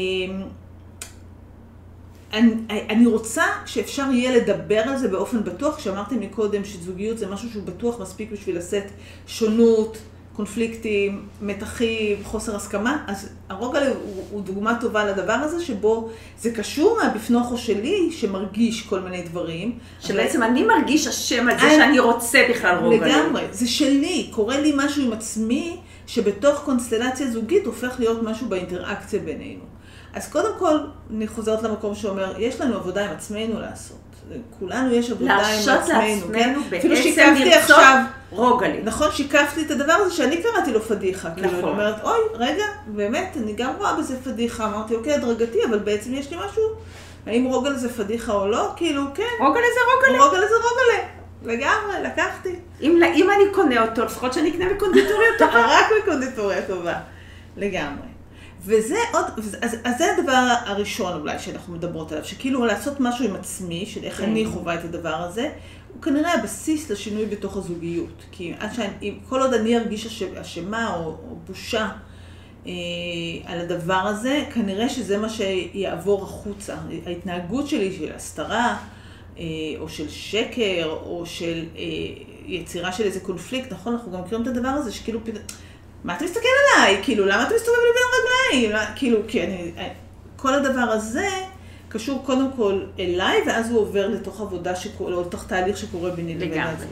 אני, 2.33 2.51
אני 2.71 3.07
רוצה 3.07 3.45
שאפשר 3.67 4.05
יהיה 4.13 4.37
לדבר 4.37 4.79
על 4.81 4.97
זה 4.97 5.09
באופן 5.09 5.45
בטוח, 5.45 5.77
כשאמרתי 5.77 6.15
מקודם 6.17 6.65
שזוגיות 6.65 7.19
זה 7.19 7.27
משהו 7.27 7.51
שהוא 7.51 7.63
בטוח 7.63 8.01
מספיק 8.01 8.33
בשביל 8.33 8.59
לשאת 8.59 8.91
שונות, 9.27 9.99
קונפליקטים, 10.37 11.27
מתחים, 11.41 12.17
חוסר 12.25 12.57
הסכמה, 12.57 13.05
אז 13.07 13.29
הרוגע 13.49 13.81
הוא, 13.89 14.25
הוא 14.31 14.43
דוגמה 14.43 14.79
טובה 14.81 15.05
לדבר 15.05 15.33
הזה, 15.33 15.65
שבו 15.65 16.11
זה 16.39 16.51
קשור 16.51 16.99
מהבפנוכו 17.03 17.59
שלי, 17.59 18.13
שמרגיש 18.13 18.83
כל 18.83 19.01
מיני 19.01 19.23
דברים. 19.23 19.79
שבעצם 20.01 20.43
אבל... 20.43 20.51
אני 20.51 20.63
מרגיש 20.65 21.07
אשם 21.07 21.49
על 21.49 21.59
זה 21.59 21.67
אני... 21.67 21.77
שאני 21.77 21.99
רוצה 21.99 22.47
בכלל 22.51 22.79
רוגע. 22.79 23.07
לגמרי, 23.07 23.43
זה 23.51 23.69
שלי, 23.69 24.29
קורה 24.31 24.61
לי 24.61 24.73
משהו 24.77 25.05
עם 25.05 25.13
עצמי, 25.13 25.77
שבתוך 26.07 26.61
קונסטלציה 26.65 27.31
זוגית 27.31 27.67
הופך 27.67 27.95
להיות 27.99 28.23
משהו 28.23 28.49
באינטראקציה 28.49 29.21
בינינו. 29.21 29.65
אז 30.15 30.29
קודם 30.29 30.51
כל, 30.59 30.79
אני 31.11 31.27
חוזרת 31.29 31.63
למקום 31.63 31.95
שאומר, 31.95 32.35
יש 32.39 32.61
לנו 32.61 32.75
עבודה 32.75 33.05
עם 33.05 33.11
עצמנו 33.11 33.61
לעשות. 33.61 34.04
כולנו 34.59 34.95
יש 34.95 35.11
עבודה 35.11 35.35
עם 35.35 35.41
עצמנו. 35.41 35.67
להרשות 35.67 35.89
לעצמנו 35.89 36.61
בעצם 36.71 36.89
לרצות 37.35 37.77
רוגע 38.31 38.69
לי. 38.69 38.81
נכון, 38.85 39.09
שיקפתי 39.13 39.63
את 39.63 39.71
הדבר 39.71 39.93
הזה 39.93 40.15
שאני 40.15 40.43
קראתי 40.43 40.73
לו 40.73 40.83
פדיחה. 40.83 41.29
נכון. 41.29 41.43
כאילו, 41.43 41.59
אני 41.59 41.69
אומרת, 41.69 42.05
אוי, 42.05 42.19
רגע, 42.35 42.65
באמת, 42.87 43.37
אני 43.43 43.53
גם 43.53 43.73
רואה 43.79 43.97
בזה 43.97 44.17
פדיחה. 44.25 44.67
אמרתי, 44.67 44.95
אוקיי, 44.95 45.15
הדרגתי, 45.15 45.59
אבל 45.69 45.79
בעצם 45.79 46.15
יש 46.15 46.31
לי 46.31 46.37
משהו, 46.37 46.63
האם 47.27 47.45
רוגע 47.45 47.73
זה 47.73 47.93
פדיחה 47.93 48.33
או 48.33 48.49
לא? 48.49 48.73
כאילו, 48.77 49.03
כן. 49.15 49.23
רוגע 49.41 49.61
זה 49.61 49.81
רוגע. 50.11 50.25
רוגע 50.25 50.41
זה 50.41 50.55
רוגע. 50.55 51.09
לגמרי, 51.43 52.03
לקחתי. 52.05 52.55
אם, 52.81 53.01
אם 53.15 53.31
אני 53.31 53.45
קונה 53.55 53.83
אותו, 53.83 54.05
לפחות 54.05 54.33
שאני 54.33 54.51
אקנה 54.51 54.65
בקונדיטוריה 54.75 55.29
טובה. 55.39 55.67
רק 55.67 55.87
בקונדיטוריה 56.03 56.63
טובה. 56.63 56.95
לגמרי. 57.57 58.14
וזה 58.65 58.97
עוד, 59.13 59.25
אז, 59.63 59.77
אז 59.85 59.99
זה 59.99 60.05
הדבר 60.17 60.55
הראשון 60.67 61.21
אולי 61.21 61.39
שאנחנו 61.39 61.75
מדברות 61.75 62.13
עליו, 62.13 62.25
שכאילו 62.25 62.65
לעשות 62.65 63.01
משהו 63.01 63.25
עם 63.29 63.37
עצמי, 63.37 63.87
של 63.87 64.05
איך 64.05 64.21
אני 64.21 64.45
כן. 64.45 64.51
חווה 64.51 64.75
את 64.75 64.85
הדבר 64.85 65.15
הזה, 65.15 65.51
הוא 65.95 66.03
כנראה 66.03 66.35
הבסיס 66.35 66.91
לשינוי 66.91 67.27
בתוך 67.27 67.57
הזוגיות. 67.57 68.23
כי 68.33 68.55
עד 68.59 68.75
שאני, 68.75 69.15
כל 69.29 69.43
עוד 69.43 69.55
אני 69.55 69.79
ארגיש 69.79 70.23
אשמה 70.41 70.95
או, 70.97 71.05
או 71.05 71.37
בושה 71.47 71.89
אה, 72.67 72.73
על 73.45 73.61
הדבר 73.61 73.95
הזה, 73.95 74.45
כנראה 74.55 74.89
שזה 74.89 75.19
מה 75.19 75.29
שיעבור 75.29 76.23
החוצה. 76.23 76.75
ההתנהגות 77.07 77.69
שלי 77.69 77.97
של 77.99 78.13
הסתרה, 78.13 78.77
אה, 79.39 79.45
או 79.79 79.89
של 79.89 80.09
שקר, 80.09 80.99
או 81.07 81.27
של 81.27 81.65
אה, 81.77 81.83
יצירה 82.47 82.93
של 82.93 83.05
איזה 83.05 83.21
קונפליקט, 83.21 83.73
נכון? 83.73 83.93
אנחנו 83.93 84.13
גם 84.13 84.21
מכירים 84.21 84.43
את 84.43 84.49
הדבר 84.49 84.69
הזה, 84.69 84.93
שכאילו 84.93 85.21
מה 86.05 86.17
אתה 86.17 86.25
מסתכל 86.25 86.49
עליי? 86.77 87.01
כאילו, 87.03 87.27
למה 87.27 87.43
אתה 87.43 87.55
מסתובב 87.55 87.79
לי 87.79 87.91
בין 87.95 88.03
הרגליים? 88.13 88.87
כאילו, 88.97 89.19
כי 89.29 89.45
אני... 89.45 89.73
כל 90.37 90.55
הדבר 90.55 90.81
הזה, 90.81 91.29
קשור 91.89 92.23
קודם 92.27 92.49
כל 92.57 92.81
אליי, 92.99 93.43
ואז 93.47 93.71
הוא 93.71 93.81
עובר 93.81 94.09
לתוך 94.09 94.41
עבודה 94.41 94.77
שקורה, 94.77 95.15
או 95.15 95.21
לתוך 95.21 95.47
תהליך 95.47 95.77
שקורה 95.77 96.11
ביני 96.11 96.35
לבין. 96.35 96.61
הזוג. 96.61 96.89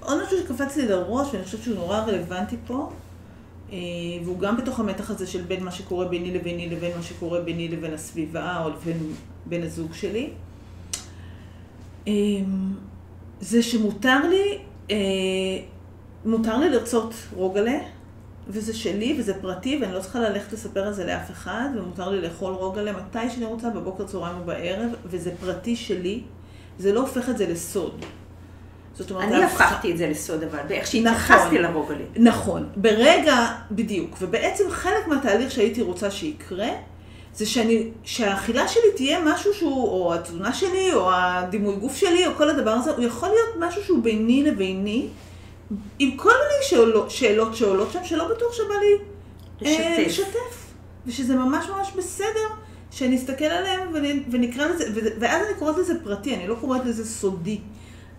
עוד 0.00 0.22
משהו 0.22 0.38
שקפץ 0.38 0.76
לי 0.76 0.88
לראש, 0.88 1.28
ואני 1.32 1.44
חושבת 1.44 1.62
שהוא 1.62 1.74
נורא 1.74 1.98
רלוונטי 1.98 2.56
פה, 2.66 2.92
אה, 3.72 3.76
והוא 4.24 4.38
גם 4.38 4.56
בתוך 4.56 4.80
המתח 4.80 5.10
הזה 5.10 5.26
של 5.26 5.42
בין 5.42 5.64
מה 5.64 5.70
שקורה 5.70 6.04
ביני 6.04 6.34
לביני 6.34 6.68
לבין 6.68 6.96
מה 6.96 7.02
שקורה 7.02 7.40
ביני 7.40 7.68
לבין 7.68 7.94
הסביבה, 7.94 8.62
או 8.64 8.70
לבין 8.70 9.12
בן 9.46 9.62
הזוג 9.62 9.94
שלי. 9.94 10.30
אה, 12.08 12.12
זה 13.40 13.62
שמותר 13.62 14.28
לי, 14.28 14.58
אה, 14.90 14.96
מותר 16.24 16.58
לי 16.58 16.70
לרצות 16.70 17.14
רוגלה, 17.34 17.78
וזה 18.48 18.74
שלי, 18.74 19.16
וזה 19.18 19.34
פרטי, 19.40 19.78
ואני 19.80 19.92
לא 19.92 20.00
צריכה 20.00 20.20
ללכת 20.20 20.52
לספר 20.52 20.80
על 20.86 20.92
זה 20.92 21.06
לאף 21.06 21.30
אחד, 21.30 21.68
ומותר 21.76 22.10
לי 22.10 22.20
לאכול 22.20 22.52
רוגלה 22.52 22.92
מתי 22.92 23.30
שאני 23.30 23.44
רוצה, 23.44 23.70
בבוקר, 23.70 24.04
צהריים 24.04 24.40
ובערב, 24.40 24.90
וזה 25.04 25.30
פרטי 25.40 25.76
שלי, 25.76 26.22
זה 26.78 26.92
לא 26.92 27.00
הופך 27.00 27.28
את 27.28 27.38
זה 27.38 27.46
לסוד. 27.46 28.04
זאת 28.94 29.10
אומרת, 29.10 29.24
אני 29.24 29.44
הפכתי 29.44 29.92
את 29.92 29.98
זה 29.98 30.08
לסוד 30.08 30.42
אבל, 30.42 30.58
באיך 30.68 30.94
נכון. 30.94 31.02
שהתייחסתי 31.02 31.58
לרוגלה. 31.58 32.04
נכון, 32.16 32.68
ברגע, 32.76 33.46
בדיוק, 33.70 34.16
ובעצם 34.20 34.64
חלק 34.70 35.08
מהתהליך 35.08 35.50
שהייתי 35.50 35.82
רוצה 35.82 36.10
שיקרה, 36.10 36.68
זה 37.34 37.46
שאני, 37.46 37.90
שהאכילה 38.02 38.68
שלי 38.68 38.92
תהיה 38.96 39.18
משהו 39.24 39.54
שהוא, 39.54 39.88
או 39.88 40.14
התזונה 40.14 40.52
שלי, 40.52 40.94
או 40.94 41.10
הדימוי 41.12 41.76
גוף 41.76 41.96
שלי, 41.96 42.26
או 42.26 42.30
כל 42.36 42.50
הדבר 42.50 42.70
הזה, 42.70 42.90
הוא 42.90 43.04
יכול 43.04 43.28
להיות 43.28 43.68
משהו 43.68 43.84
שהוא 43.84 44.02
ביני 44.02 44.42
לביני, 44.42 45.06
עם 45.98 46.16
כל 46.16 46.28
מיני 46.28 46.62
שאלות, 46.62 47.10
שאלות 47.10 47.56
שעולות 47.56 47.92
שם, 47.92 48.04
שלא 48.04 48.28
בטוח 48.28 48.52
שבא 48.52 48.74
לי 48.74 48.98
אה, 49.66 49.96
לשתף. 49.98 50.06
לשתף. 50.06 50.66
ושזה 51.06 51.34
ממש 51.36 51.66
ממש 51.76 51.92
בסדר, 51.96 52.48
שאני 52.90 53.16
אסתכל 53.16 53.44
עליהם 53.44 53.88
ונ- 53.94 54.22
ונקרא 54.30 54.66
לזה, 54.66 54.84
ואז 55.20 55.46
אני 55.46 55.58
קוראת 55.58 55.76
לזה 55.78 55.94
פרטי, 56.04 56.34
אני 56.34 56.48
לא 56.48 56.54
קוראת 56.60 56.84
לזה 56.84 57.04
סודי. 57.06 57.58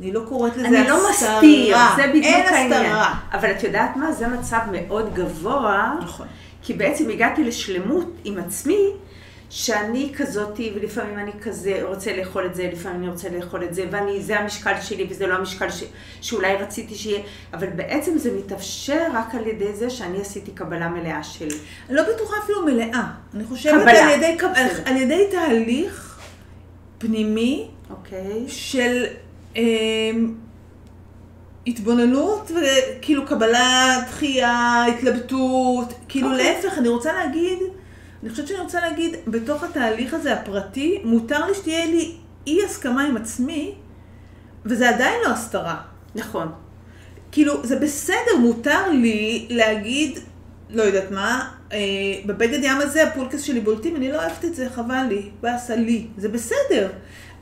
אני 0.01 0.11
לא 0.11 0.21
קוראת 0.27 0.57
לזה 0.57 0.67
אני 0.67 0.87
לא 0.87 1.09
הסתרה. 1.09 1.35
מסתיר, 1.35 1.77
זה 1.95 2.07
בדיוק 2.07 2.25
העניין. 2.47 2.85
הסתרה. 2.85 3.13
אבל 3.31 3.51
את 3.51 3.63
יודעת 3.63 3.95
מה? 3.95 4.11
זה 4.11 4.27
מצב 4.27 4.59
מאוד 4.71 5.13
גבוה, 5.13 5.93
נכון. 6.03 6.27
כי 6.61 6.73
בעצם 6.73 7.09
הגעתי 7.09 7.43
לשלמות 7.43 8.05
עם 8.23 8.37
עצמי, 8.37 8.85
שאני 9.49 10.11
כזאתי, 10.17 10.71
ולפעמים 10.75 11.19
אני 11.19 11.31
כזה 11.41 11.79
רוצה 11.83 12.17
לאכול 12.17 12.45
את 12.45 12.55
זה, 12.55 12.69
לפעמים 12.73 12.97
אני 13.01 13.09
רוצה 13.09 13.29
לאכול 13.29 13.63
את 13.63 13.73
זה, 13.73 13.85
ואני, 13.91 14.21
זה 14.21 14.39
המשקל 14.39 14.81
שלי 14.81 15.07
וזה 15.09 15.27
לא 15.27 15.33
המשקל 15.33 15.69
ש, 15.71 15.83
שאולי 16.21 16.55
רציתי 16.55 16.95
שיהיה, 16.95 17.19
אבל 17.53 17.67
בעצם 17.67 18.17
זה 18.17 18.31
מתאפשר 18.37 19.01
רק 19.13 19.35
על 19.35 19.47
ידי 19.47 19.73
זה 19.73 19.89
שאני 19.89 20.21
עשיתי 20.21 20.51
קבלה 20.51 20.87
מלאה 20.89 21.23
שלי. 21.23 21.55
לא 21.89 22.03
בטוחה 22.03 22.35
אפילו 22.43 22.65
מלאה. 22.65 23.03
אני 23.33 23.43
חושבת 23.43 23.81
קבלה. 23.81 24.03
על 24.13 24.23
ידי, 24.23 24.37
קב- 24.37 24.47
בסדר. 24.51 24.81
על 24.85 24.97
ידי 24.97 25.27
תהליך 25.31 26.19
פנימי 26.97 27.67
אוקיי? 27.89 28.43
של 28.47 29.03
אה, 29.57 29.63
התבוננות 31.67 32.51
וכאילו 32.51 33.25
קבלה, 33.25 33.97
דחייה, 34.07 34.85
התלבטות. 34.85 35.93
כאילו 36.09 36.31
אוקיי. 36.31 36.53
להפך, 36.55 36.77
אני 36.77 36.87
רוצה 36.87 37.13
להגיד, 37.13 37.59
אני 38.23 38.29
חושבת 38.29 38.47
שאני 38.47 38.59
רוצה 38.59 38.79
להגיד, 38.81 39.15
בתוך 39.27 39.63
התהליך 39.63 40.13
הזה 40.13 40.33
הפרטי, 40.33 41.01
מותר 41.03 41.45
לי 41.45 41.55
שתהיה 41.55 41.85
לי 41.85 42.15
אי 42.47 42.65
הסכמה 42.65 43.03
עם 43.03 43.17
עצמי, 43.17 43.75
וזה 44.65 44.89
עדיין 44.89 45.21
לא 45.25 45.29
הסתרה. 45.29 45.75
נכון. 46.15 46.51
כאילו, 47.31 47.65
זה 47.65 47.79
בסדר, 47.79 48.37
מותר 48.39 48.89
לי 48.91 49.47
להגיד, 49.49 50.19
לא 50.69 50.83
יודעת 50.83 51.11
מה, 51.11 51.49
אה, 51.73 51.77
בבגד 52.25 52.59
ים 52.63 52.77
הזה 52.81 53.03
הפולקס 53.03 53.41
שלי 53.41 53.59
בולטים, 53.59 53.95
אני 53.95 54.11
לא 54.11 54.17
אוהבת 54.17 54.45
את 54.45 54.55
זה, 54.55 54.69
חבל 54.69 55.03
לי, 55.09 55.29
באסה 55.41 55.75
לי, 55.75 56.07
זה 56.17 56.29
בסדר. 56.29 56.89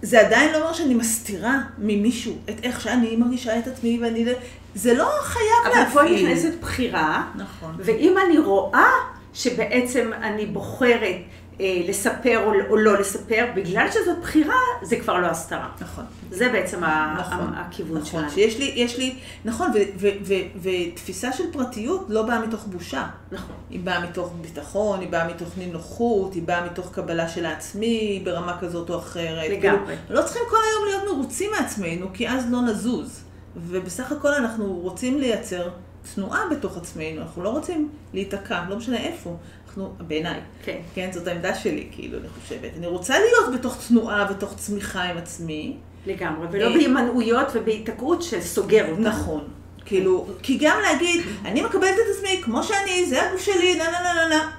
זה 0.01 0.19
עדיין 0.28 0.51
לא 0.51 0.57
אומר 0.57 0.73
שאני 0.73 0.93
מסתירה 0.93 1.59
ממישהו 1.78 2.38
את 2.49 2.55
איך 2.63 2.82
שאני 2.82 3.15
מרגישה 3.15 3.59
את 3.59 3.67
עצמי 3.67 3.99
ואני... 4.01 4.26
לא- 4.26 4.32
זה 4.76 4.93
לא 4.93 5.09
חייב 5.21 5.73
אבל 5.73 5.86
פה 5.93 6.01
להפעיל. 6.03 6.28
נכנסת 6.28 6.53
בחירה, 6.61 7.32
נכון. 7.36 7.76
ואם 7.80 8.15
אני 8.26 8.38
רואה 8.38 8.89
שבעצם 9.36 10.11
אני 10.21 10.45
בוחרת 10.45 11.15
אה, 11.61 11.81
לספר 11.88 12.43
או, 12.45 12.51
או 12.69 12.77
לא 12.77 12.99
לספר, 12.99 13.45
בגלל 13.55 13.88
שזאת 13.91 14.17
בחירה, 14.21 14.55
זה 14.83 14.95
כבר 14.95 15.17
לא 15.17 15.27
הסתרה. 15.27 15.69
נכון. 15.81 16.05
זה 16.31 16.49
בעצם 16.49 16.83
נכון, 17.19 17.53
הכיוון 17.55 17.97
נכון, 18.01 18.05
שלנו. 18.05 18.29
שיש 18.29 18.59
לי, 18.59 18.73
יש 18.75 18.97
לי, 18.97 19.15
נכון, 19.45 19.69
ו- 19.69 19.99
ו- 19.99 20.07
ו- 20.25 20.59
ותפיסה 20.61 21.33
של 21.33 21.43
פרטיות 21.51 22.05
לא 22.09 22.21
באה 22.21 22.39
מתוך 22.39 22.65
בושה. 22.67 23.07
נכון. 23.31 23.55
היא 23.69 23.79
באה 23.79 23.99
מתוך 24.09 24.33
ביטחון, 24.41 24.99
היא 24.99 25.09
באה 25.09 25.27
מתוך 25.27 25.57
נינוחות, 25.57 26.33
היא 26.33 26.43
באה 26.43 26.65
מתוך 26.65 26.91
קבלה 26.93 27.29
של 27.29 27.45
העצמי 27.45 28.21
ברמה 28.25 28.57
כזאת 28.59 28.89
או 28.89 28.99
אחרת. 28.99 29.49
לגמרי. 29.51 29.95
כאילו, 30.07 30.21
לא 30.21 30.25
צריכים 30.25 30.43
כל 30.49 30.57
היום 30.71 30.86
להיות 30.89 31.17
מרוצים 31.17 31.51
מעצמנו, 31.59 32.07
כי 32.13 32.29
אז 32.29 32.51
לא 32.51 32.61
נזוז. 32.61 33.21
ובסך 33.57 34.11
הכל 34.11 34.33
אנחנו 34.33 34.65
רוצים 34.65 35.19
לייצר 35.19 35.69
תנועה 36.15 36.39
בתוך 36.51 36.77
עצמנו, 36.77 37.21
אנחנו 37.21 37.43
לא 37.43 37.49
רוצים 37.49 37.89
להיתקע, 38.13 38.63
לא 38.69 38.77
משנה 38.77 38.97
איפה. 38.97 39.35
אנחנו, 39.67 39.93
בעיניי, 39.99 40.39
כן. 40.63 40.77
כן, 40.93 41.09
זאת 41.11 41.27
העמדה 41.27 41.55
שלי, 41.55 41.87
כאילו, 41.91 42.19
אני 42.19 42.27
חושבת. 42.41 42.71
אני 42.77 42.87
רוצה 42.87 43.19
להיות 43.19 43.59
בתוך 43.59 43.77
תנועה, 43.87 44.25
בתוך 44.25 44.55
צמיחה 44.57 45.03
עם 45.03 45.17
עצמי. 45.17 45.77
לגמרי, 46.05 46.47
ולא 46.51 46.65
אה, 46.65 46.73
בהימנעויות 46.73 47.47
ובהיתקעות 47.53 48.21
שסוגר 48.21 48.89
אותנו. 48.91 49.09
נכון. 49.09 49.43
כאילו, 49.85 50.27
כי 50.43 50.57
גם 50.61 50.77
להגיד, 50.81 51.25
אני 51.45 51.61
מקבלת 51.61 51.93
את 51.93 52.15
עצמי 52.17 52.41
כמו 52.43 52.63
שאני, 52.63 53.05
זה 53.05 53.27
הגוף 53.27 53.41
שלי, 53.41 53.75
נה 53.75 53.83
נה 53.83 53.99
נה 54.03 54.13
נה 54.13 54.29
נה. 54.29 54.51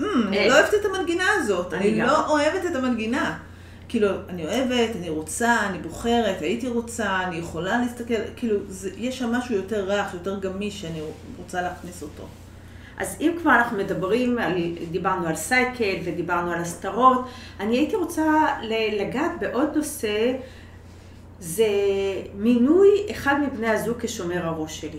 אמ, 0.00 0.28
אני 0.28 0.38
אה. 0.38 0.48
לא 0.48 0.54
אוהבת 0.54 0.74
את 0.74 0.84
המנגינה 0.84 1.24
הזאת, 1.36 1.74
אני. 1.74 1.98
לא 1.98 2.26
אוהבת 2.26 2.66
את 2.70 2.76
המנגינה. 2.76 3.38
כאילו, 3.94 4.08
אני 4.28 4.44
אוהבת, 4.46 4.96
אני 4.96 5.08
רוצה, 5.08 5.66
אני 5.66 5.78
בוחרת, 5.78 6.42
הייתי 6.42 6.68
רוצה, 6.68 7.20
אני 7.24 7.36
יכולה 7.36 7.78
להסתכל, 7.78 8.14
כאילו, 8.36 8.58
זה, 8.68 8.90
יש 8.96 9.18
שם 9.18 9.32
משהו 9.32 9.54
יותר 9.54 9.84
רך, 9.84 10.14
יותר 10.14 10.40
גמיש, 10.40 10.80
שאני 10.80 11.00
רוצה 11.38 11.62
להכניס 11.62 12.02
אותו. 12.02 12.22
אז 12.98 13.16
אם 13.20 13.36
כבר 13.42 13.50
אנחנו 13.50 13.78
מדברים, 13.78 14.38
על, 14.38 14.54
דיברנו 14.90 15.26
על 15.26 15.36
סייקל 15.36 15.94
ודיברנו 16.04 16.52
על 16.52 16.60
הסתרות, 16.60 17.28
אני 17.60 17.76
הייתי 17.76 17.96
רוצה 17.96 18.24
לגעת 18.70 19.32
בעוד 19.40 19.68
נושא, 19.76 20.32
זה 21.40 21.68
מינוי 22.34 22.88
אחד 23.10 23.34
מבני 23.40 23.68
הזוג 23.68 23.96
כשומר 24.00 24.46
הראש 24.46 24.80
שלי. 24.80 24.98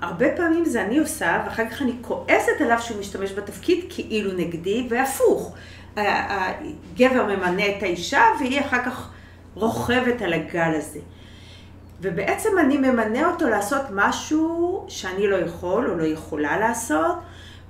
הרבה 0.00 0.26
פעמים 0.36 0.64
זה 0.64 0.82
אני 0.82 0.98
עושה, 0.98 1.42
ואחר 1.44 1.68
כך 1.70 1.82
אני 1.82 1.92
כועסת 2.00 2.60
עליו 2.60 2.78
שהוא 2.80 3.00
משתמש 3.00 3.32
בתפקיד 3.32 3.84
כאילו 3.88 4.32
נגדי, 4.32 4.86
והפוך. 4.90 5.54
הגבר 5.96 7.26
ממנה 7.26 7.62
את 7.66 7.82
האישה, 7.82 8.22
והיא 8.40 8.60
אחר 8.60 8.84
כך 8.84 9.10
רוכבת 9.54 10.22
על 10.22 10.32
הגל 10.32 10.72
הזה. 10.76 11.00
ובעצם 12.00 12.48
אני 12.60 12.76
ממנה 12.76 13.30
אותו 13.32 13.48
לעשות 13.48 13.82
משהו 13.94 14.84
שאני 14.88 15.26
לא 15.26 15.36
יכול 15.36 15.90
או 15.90 15.96
לא 15.96 16.04
יכולה 16.04 16.58
לעשות, 16.58 17.16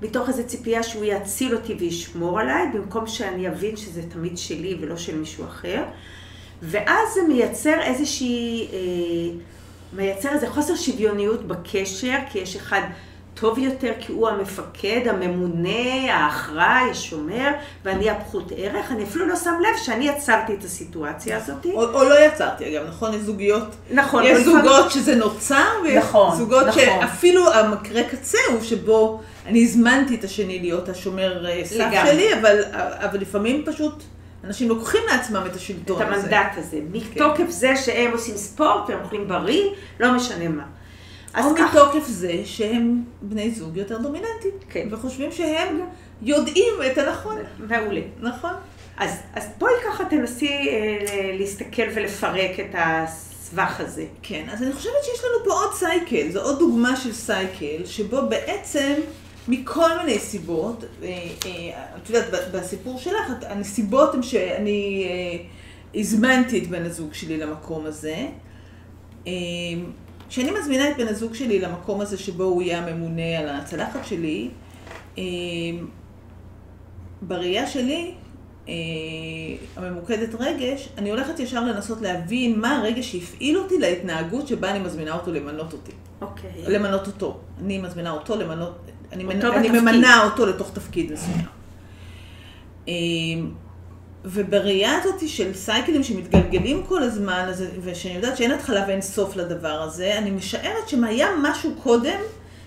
מתוך 0.03 0.29
איזו 0.29 0.43
ציפייה 0.47 0.83
שהוא 0.83 1.05
יציל 1.05 1.55
אותי 1.55 1.75
וישמור 1.75 2.41
עליי, 2.41 2.66
במקום 2.75 3.07
שאני 3.07 3.49
אבין 3.49 3.77
שזה 3.77 4.03
תמיד 4.03 4.39
שלי 4.39 4.77
ולא 4.81 4.97
של 4.97 5.18
מישהו 5.18 5.45
אחר. 5.45 5.85
ואז 6.62 7.14
זה 7.14 7.21
מייצר 7.29 7.81
איזושהי, 7.81 8.68
אה, 8.73 9.39
מייצר 9.93 10.29
איזה 10.29 10.51
חוסר 10.51 10.77
שוויוניות 10.77 11.47
בקשר, 11.47 12.16
כי 12.31 12.39
יש 12.39 12.57
אחד 12.57 12.81
טוב 13.41 13.59
יותר, 13.59 13.93
כי 14.01 14.12
הוא 14.12 14.28
המפקד, 14.28 15.01
הממונה, 15.09 15.68
האחראי, 16.14 16.91
השומר, 16.91 17.49
ואני 17.84 18.11
הפחות 18.11 18.53
ערך. 18.57 18.91
אני 18.93 19.05
אפילו 19.05 19.26
לא 19.26 19.36
שם 19.36 19.55
לב 19.61 19.76
שאני 19.84 20.09
יצרתי 20.09 20.55
את 20.55 20.64
הסיטואציה 20.64 21.36
הזאת. 21.36 21.66
או, 21.66 21.82
או 21.84 22.05
לא 22.05 22.24
יצרתי, 22.26 22.76
אגב, 22.78 22.86
נכון? 22.88 23.14
יש 23.14 23.20
זוגיות, 23.20 23.62
נכון, 23.91 24.22
יש 24.24 24.30
אבל 24.30 24.41
לפעמים- 24.41 24.61
זוגות 24.62 24.91
שזה 24.91 25.14
נוצר, 25.16 25.64
ויש 25.84 25.97
נכון, 26.05 26.36
זוגות 26.36 26.66
נכון. 26.66 26.82
שאפילו 26.82 27.53
המקרה 27.53 28.03
קצה 28.05 28.38
הוא 28.53 28.62
שבו 28.62 29.20
אני 29.47 29.62
הזמנתי 29.64 30.14
את 30.14 30.24
השני 30.24 30.59
להיות 30.61 30.88
השומר 30.88 31.47
אה, 31.47 31.61
סף. 31.64 31.91
שלי, 32.07 32.34
אבל, 32.41 32.59
אבל 32.74 33.20
לפעמים 33.20 33.62
פשוט 33.66 34.03
אנשים 34.45 34.68
לוקחים 34.68 35.01
לעצמם 35.11 35.43
את 35.47 35.57
השלטון 35.57 36.03
את 36.03 36.09
הזה. 36.09 36.20
המנדט 36.26 36.53
הזה. 36.59 36.78
מתוקף 36.93 37.49
זה 37.49 37.76
שהם 37.76 38.11
עושים 38.12 38.36
ספורט 38.36 38.88
והם 38.88 38.99
אוכלים 39.05 39.28
בריא, 39.28 39.64
לא 40.01 40.12
משנה 40.12 40.49
מה. 40.49 40.62
אז 41.35 41.47
או 41.47 41.57
ככה, 41.57 41.85
מתוקף 41.85 42.07
זה 42.07 42.43
שהם 42.45 43.05
בני 43.22 43.51
זוג 43.51 43.76
יותר 43.76 43.99
דומיננטיים, 43.99 44.55
כן. 44.70 44.89
וחושבים 44.91 45.33
שהם 45.33 45.81
יודעים 46.22 46.74
את 46.93 46.99
הנכון. 46.99 47.37
מעולה. 47.59 48.01
נכון. 48.20 48.53
אז, 48.97 49.11
אז 49.35 49.49
בואי 49.59 49.72
ככה 49.87 50.05
תנסי 50.05 50.68
אה, 50.68 51.37
להסתכל 51.39 51.83
ולפרק 51.95 52.61
את 52.61 52.74
הסבך 52.74 53.81
הזה. 53.81 54.05
כן, 54.22 54.47
אז 54.53 54.62
אני 54.62 54.72
חושבת 54.72 55.05
שיש 55.05 55.24
לנו 55.24 55.45
פה 55.45 55.53
עוד 55.53 55.74
סייקל, 55.74 56.31
זו 56.33 56.41
עוד 56.41 56.59
דוגמה 56.59 56.97
של 56.97 57.12
סייקל, 57.12 57.85
שבו 57.85 58.28
בעצם 58.28 58.93
מכל 59.49 59.99
מיני 59.99 60.18
סיבות, 60.18 60.85
אה, 61.03 61.09
אה, 61.47 61.85
את 61.97 62.11
יודעת, 62.11 62.53
בסיפור 62.53 62.99
שלך, 62.99 63.33
הנסיבות 63.47 64.14
הן 64.14 64.22
שאני 64.22 65.07
אה, 65.09 65.45
הזמנתי 66.01 66.59
את 66.59 66.66
בן 66.66 66.85
הזוג 66.85 67.14
שלי 67.14 67.37
למקום 67.37 67.87
הזה. 67.87 68.26
אה, 70.31 70.35
כשאני 70.35 70.51
מזמינה 70.61 70.91
את 70.91 70.97
בן 70.97 71.09
הזוג 71.09 71.35
שלי 71.35 71.61
למקום 71.61 72.01
הזה 72.01 72.18
שבו 72.18 72.45
הוא 72.45 72.62
יהיה 72.62 72.78
הממונה 72.78 73.39
על 73.39 73.49
הצלחת 73.49 74.05
שלי, 74.05 74.51
אה, 75.18 75.22
בראייה 77.22 77.66
שלי, 77.66 78.14
אה, 78.68 78.74
הממוקדת 79.76 80.35
רגש, 80.41 80.89
אני 80.99 81.11
הולכת 81.11 81.41
ישר 81.41 81.64
לנסות 81.64 82.01
להבין 82.01 82.61
מה 82.61 82.76
הרגש 82.76 83.12
שהפעיל 83.12 83.59
אותי 83.59 83.78
להתנהגות 83.78 84.49
שבה 84.49 84.70
אני 84.70 84.78
מזמינה 84.78 85.14
אותו 85.14 85.33
למנות 85.33 85.72
אותי. 85.72 85.93
אוקיי. 86.20 86.51
למנות 86.66 87.07
אותו. 87.07 87.39
אני 87.61 87.78
מזמינה 87.78 88.11
אותו 88.11 88.37
למנות, 88.37 88.78
אני, 89.12 89.24
אותו 89.24 89.37
מנ... 89.37 89.53
אני. 89.53 89.81
ממנה 89.81 90.24
אותו 90.24 90.47
לתוך 90.47 90.70
תפקיד 90.74 91.12
מסוים. 91.12 91.47
ובראייה 94.25 94.99
הזאת 94.99 95.29
של 95.29 95.55
סייקלים 95.55 96.03
שמתגלגלים 96.03 96.83
כל 96.87 97.03
הזמן, 97.03 97.47
אז- 97.49 97.64
ושאני 97.83 98.14
יודעת 98.14 98.37
שאין 98.37 98.51
התחלה 98.51 98.85
ואין 98.89 99.01
סוף 99.01 99.37
לדבר 99.37 99.83
הזה, 99.83 100.18
אני 100.18 100.31
משערת 100.31 100.89
שהיה 100.89 101.29
משהו 101.43 101.75
קודם 101.83 102.21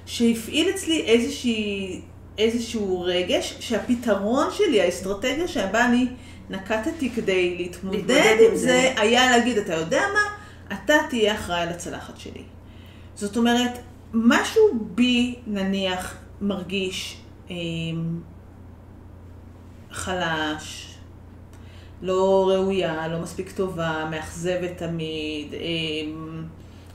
שהפעיל 0.06 0.70
אצלי 0.70 1.01
איזושהי, 1.01 2.01
איזשהו 2.38 3.01
רגש, 3.01 3.58
שהפתרון 3.60 4.47
שלי, 4.51 4.82
האסטרטגיה 4.82 5.47
שבה 5.47 5.86
אני 5.86 6.08
נקטתי 6.49 7.10
כדי 7.10 7.56
להתמודד 7.58 8.36
עם 8.39 8.51
עם 8.51 8.56
זה. 8.56 8.93
היה 8.97 9.32
להגיד, 9.32 9.58
אתה 9.58 9.74
יודע 9.74 10.01
מה? 10.14 10.20
אתה 10.74 10.93
תהיה 11.10 11.36
אחראי 11.36 11.62
על 11.62 11.70
הצלחת 11.70 12.20
שלי. 12.20 12.43
זאת 13.16 13.38
אומרת, 13.38 13.72
משהו 14.14 14.64
בי, 14.82 15.36
נניח, 15.47 16.16
מרגיש 16.41 17.18
אה, 17.51 17.56
חלש, 19.91 20.92
לא 22.04 22.49
ראויה, 22.49 23.08
לא 23.08 23.20
מספיק 23.20 23.51
טובה, 23.51 24.08
מאכזבת 24.12 24.72
תמיד, 24.78 25.54
אה, 25.54 25.60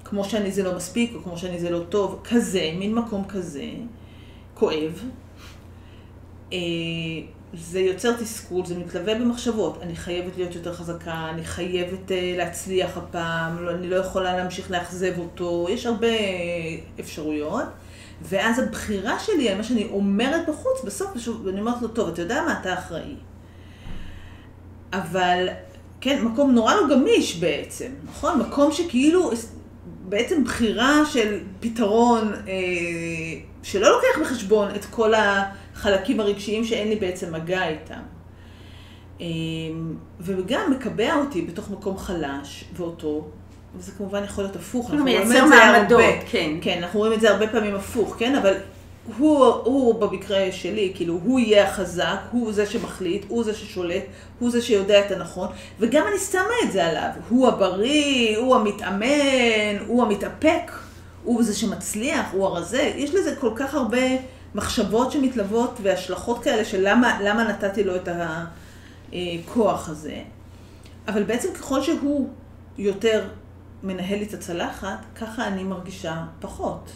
כמו 0.05 0.25
שאני 0.25 0.53
זה 0.53 0.63
לא 0.63 0.77
מספיק, 0.77 1.13
או 1.15 1.23
כמו 1.23 1.39
שאני 1.39 1.59
זה 1.59 1.71
לא 1.71 1.81
טוב, 1.89 2.21
כזה, 2.25 2.71
מין 2.79 2.95
מקום 2.95 3.25
כזה, 3.29 3.65
כואב. 4.55 5.03
אה, 6.53 6.59
זה 7.55 7.81
יוצר 7.81 8.13
תסכול, 8.13 8.67
זה 8.67 8.79
מתלווה 8.79 9.15
במחשבות. 9.15 9.79
אני 9.83 9.97
חייבת 9.97 10.37
להיות 10.37 10.55
יותר 10.55 10.75
חזקה, 10.75 11.27
אני 11.31 11.45
חייבת 11.45 12.13
אה, 12.13 12.35
להצליח 12.37 12.97
הפעם, 12.97 13.65
לא, 13.65 13.71
אני 13.71 13.91
לא 13.91 13.97
יכולה 13.97 14.37
להמשיך 14.37 14.71
לאכזב 14.71 15.19
אותו, 15.19 15.67
יש 15.71 15.87
הרבה 15.87 16.17
אפשרויות. 17.01 17.67
ואז 18.23 18.59
הבחירה 18.59 19.19
שלי, 19.19 19.49
על 19.49 19.57
מה 19.57 19.65
שאני 19.65 19.89
אומרת 19.91 20.49
בחוץ, 20.49 20.85
בסוף 20.85 21.11
פשוט, 21.15 21.49
אני 21.49 21.61
אומרת 21.61 21.83
לו, 21.83 21.89
טוב, 21.89 22.09
אתה 22.09 22.23
יודע 22.23 22.43
מה, 22.47 22.61
אתה 22.61 22.75
אחראי. 22.75 23.15
אבל, 24.93 25.49
כן, 26.01 26.25
מקום 26.25 26.51
נורא 26.51 26.75
לא 26.75 26.97
גמיש 26.97 27.37
בעצם, 27.37 27.89
נכון? 28.09 28.41
מקום 28.41 28.73
שכאילו, 28.73 29.31
בעצם 30.09 30.45
בחירה 30.45 31.07
של 31.07 31.39
פתרון 31.61 32.33
אה, 32.49 32.53
שלא 33.63 33.91
לוקח 33.91 34.21
בחשבון 34.21 34.75
את 34.75 34.85
כל 34.85 35.13
החלקים 35.15 36.21
הרגשיים 36.21 36.65
שאין 36.65 36.89
לי 36.89 36.97
בעצם 36.97 37.35
מגע 37.35 37.69
איתם. 37.69 38.01
אה, 39.21 39.27
וגם 40.21 40.71
מקבע 40.71 41.15
אותי 41.15 41.43
בתוך 41.43 41.71
מקום 41.71 41.99
חלש, 41.99 42.65
ואותו, 42.77 43.29
וזה 43.77 43.93
כמובן 43.93 44.25
יכול 44.25 44.45
להיות 44.45 44.57
הפוך. 44.57 44.91
אנחנו 44.91 45.05
רואים 45.05 45.23
את 45.23 45.29
זה 45.29 45.43
מעמדות, 45.43 46.01
הרבה. 46.01 46.27
כן. 46.31 46.51
כן, 46.61 46.79
אנחנו 46.83 46.99
רואים 46.99 47.13
את 47.13 47.21
זה 47.21 47.31
הרבה 47.31 47.49
פעמים 47.49 47.75
הפוך, 47.75 48.17
כן? 48.19 48.35
אבל 48.35 48.55
הוא, 49.17 49.45
הוא 49.45 50.01
במקרה 50.01 50.53
שלי, 50.53 50.93
כאילו, 50.95 51.21
הוא 51.25 51.41
יהיה 51.41 51.69
החזק, 51.69 52.19
הוא 52.31 52.53
זה 52.53 52.67
שמחליט, 52.67 53.25
הוא 53.29 53.45
זה 53.45 53.55
ששולט, 53.55 54.03
הוא 54.39 54.51
זה 54.51 54.63
שיודע 54.63 55.07
את 55.07 55.11
הנכון, 55.11 55.49
וגם 55.81 56.05
אני 56.09 56.19
שמה 56.19 56.55
את 56.65 56.73
זה 56.73 56.87
עליו. 56.87 57.11
הוא 57.29 57.49
הבריא, 57.49 58.39
הוא 58.39 58.57
המתאמן, 58.57 59.77
הוא 59.87 60.03
המתאפק, 60.03 60.73
הוא 61.25 61.43
זה 61.43 61.55
שמצליח, 61.55 62.27
הוא 62.33 62.47
הרזה. 62.47 62.93
יש 62.97 63.15
לזה 63.15 63.37
כל 63.37 63.51
כך 63.57 63.75
הרבה 63.75 64.07
מחשבות 64.55 65.13
שמתלוות 65.13 65.79
והשלכות 65.83 66.45
כאלה 66.45 66.65
של 66.65 66.89
למה, 66.89 67.19
למה 67.23 67.45
נתתי 67.45 67.85
לו 67.85 67.97
את 67.97 68.09
הכוח 69.13 69.89
הזה. 69.89 70.17
אבל 71.09 71.23
בעצם 71.23 71.49
ככל 71.55 71.83
שהוא 71.83 72.29
יותר 72.79 73.25
מנהל 73.83 74.23
את 74.23 74.35
הצלחת, 74.35 74.99
ככה 75.15 75.47
אני 75.47 75.65
מרגישה 75.65 76.25
פחות. 76.41 76.91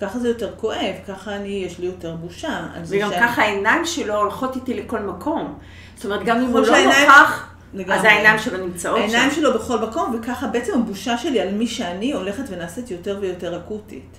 ככה 0.00 0.18
זה 0.18 0.28
יותר 0.28 0.50
כואב, 0.56 0.94
ככה 1.08 1.36
אני, 1.36 1.48
יש 1.66 1.78
לי 1.78 1.86
יותר 1.86 2.14
בושה. 2.16 2.66
וגם 2.86 3.10
שאני- 3.10 3.22
ככה 3.22 3.42
העיניים 3.42 3.84
שלו 3.84 4.14
הולכות 4.14 4.56
איתי 4.56 4.74
לכל 4.74 5.00
מקום. 5.00 5.58
זאת 5.96 6.04
אומרת, 6.04 6.24
גם 6.24 6.36
אם 6.40 6.46
הוא 6.46 6.60
לא 6.60 6.64
שהעיניים- 6.66 7.08
נוכח, 7.08 7.46
לגמרי. 7.74 7.98
אז 7.98 8.04
העיניים 8.04 8.38
שלו 8.38 8.66
נמצאות 8.66 8.96
שם. 8.96 9.02
העיניים 9.02 9.30
שלו 9.30 9.54
בכל 9.54 9.78
מקום, 9.78 10.14
וככה 10.18 10.46
בעצם 10.46 10.72
הבושה 10.78 11.18
שלי 11.18 11.40
על 11.40 11.54
מי 11.54 11.66
שאני 11.66 12.12
הולכת 12.12 12.42
ונעשית 12.48 12.90
יותר 12.90 13.18
ויותר 13.20 13.56
אקוטית. 13.56 14.16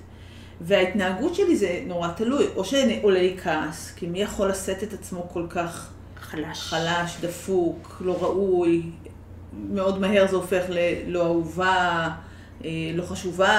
וההתנהגות 0.62 1.36
שלי 1.36 1.56
זה 1.58 1.82
נורא 1.88 2.08
תלוי, 2.16 2.46
או 2.56 2.66
שעולה 2.66 3.20
לי 3.22 3.38
כעס, 3.44 3.92
כי 3.96 4.08
מי 4.08 4.22
יכול 4.22 4.50
לשאת 4.50 4.84
את 4.84 4.94
עצמו 4.94 5.28
כל 5.34 5.46
כך 5.50 5.90
חלש. 6.22 6.60
חלש, 6.60 7.18
דפוק, 7.22 7.98
לא 8.06 8.18
ראוי, 8.22 8.82
מאוד 9.70 10.00
מהר 10.02 10.28
זה 10.28 10.36
הופך 10.36 10.64
ללא 10.70 11.26
אהובה, 11.26 11.68
אה, 11.68 12.10
לא 12.94 13.04
חשובה, 13.04 13.50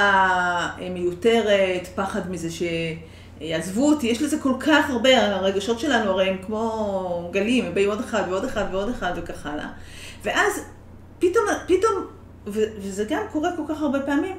אה, 0.80 0.88
מיותרת, 0.90 1.88
פחד 1.94 2.30
מזה 2.30 2.48
שיעזבו 2.50 3.88
אותי, 3.88 4.06
יש 4.06 4.22
לזה 4.22 4.38
כל 4.38 4.52
כך 4.60 4.90
הרבה, 4.90 5.26
הרגשות 5.26 5.80
שלנו 5.80 6.10
הרי 6.10 6.28
הם 6.28 6.36
כמו 6.46 7.30
גלים, 7.32 7.64
הם 7.64 7.74
באים 7.74 7.90
עוד 7.90 8.00
אחד 8.00 8.22
ועוד 8.30 8.44
אחד 8.44 8.64
ועוד 8.72 8.88
אחד 8.88 9.12
וכך 9.16 9.46
הלאה. 9.46 9.68
ואז 10.22 10.60
פתאום, 11.18 11.44
פתאום, 11.66 12.06
וזה 12.46 13.04
גם 13.08 13.22
קורה 13.32 13.50
כל 13.56 13.62
כך 13.68 13.82
הרבה 13.82 14.00
פעמים, 14.00 14.36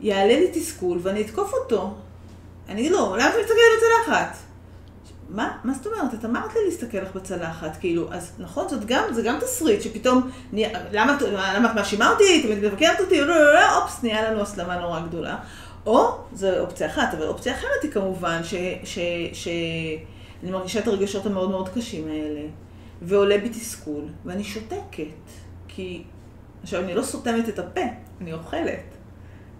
יעלה 0.00 0.40
לי 0.40 0.50
תסכול 0.52 0.98
ואני 1.02 1.20
אתקוף 1.20 1.52
אותו. 1.54 1.94
אני 2.68 2.90
לו, 2.90 3.16
למה 3.16 3.28
אתה 3.28 3.38
מסתכל 3.38 3.54
לי 3.54 3.76
בצלחת? 4.06 4.49
מה? 5.30 5.58
מה 5.64 5.72
זאת 5.74 5.86
אומרת? 5.86 6.14
את 6.14 6.24
אמרת 6.24 6.54
לי 6.54 6.60
להסתכל 6.66 6.98
לך 6.98 7.14
בצלחת, 7.14 7.76
כאילו, 7.80 8.12
אז 8.12 8.32
נכון, 8.38 8.68
זאת 8.68 8.84
גם, 8.86 9.04
זה 9.12 9.22
גם 9.22 9.38
תסריט 9.40 9.82
שפתאום, 9.82 10.30
נהיה, 10.52 10.68
למה, 10.92 11.16
את- 11.16 11.22
למה 11.56 11.70
את 11.70 11.74
מאשימה 11.74 12.10
אותי, 12.10 12.42
תמיד 12.42 12.58
מבקרת 12.58 13.00
אותי, 13.00 13.20
לא, 13.20 13.26
לא, 13.26 13.54
לא, 13.54 13.82
אופס, 13.82 14.02
נהיה 14.02 14.30
לנו 14.30 14.40
הסלמה 14.42 14.76
נורא 14.80 15.00
גדולה. 15.00 15.36
או, 15.86 16.18
זו 16.34 16.58
אופציה 16.58 16.86
אחת, 16.86 17.14
אבל 17.18 17.26
אופציה 17.26 17.54
אחרת 17.54 17.82
היא 17.82 17.90
כמובן, 17.90 18.40
ש, 18.44 18.54
ש, 18.84 18.98
ש, 19.32 19.48
אני 20.42 20.50
מרגישה 20.50 20.78
את 20.78 20.86
הרגשות 20.88 21.26
המאוד 21.26 21.50
מאוד 21.50 21.68
קשים 21.68 22.08
האלה, 22.08 22.40
ועולה 23.02 23.38
בי 23.38 23.48
תסכול, 23.48 24.04
ואני 24.24 24.44
שותקת, 24.44 25.04
כי, 25.68 26.02
עכשיו, 26.62 26.80
אני 26.84 26.94
לא 26.94 27.02
סותמת 27.02 27.48
את 27.48 27.58
הפה, 27.58 27.80
אני 28.20 28.32
אוכלת. 28.32 28.80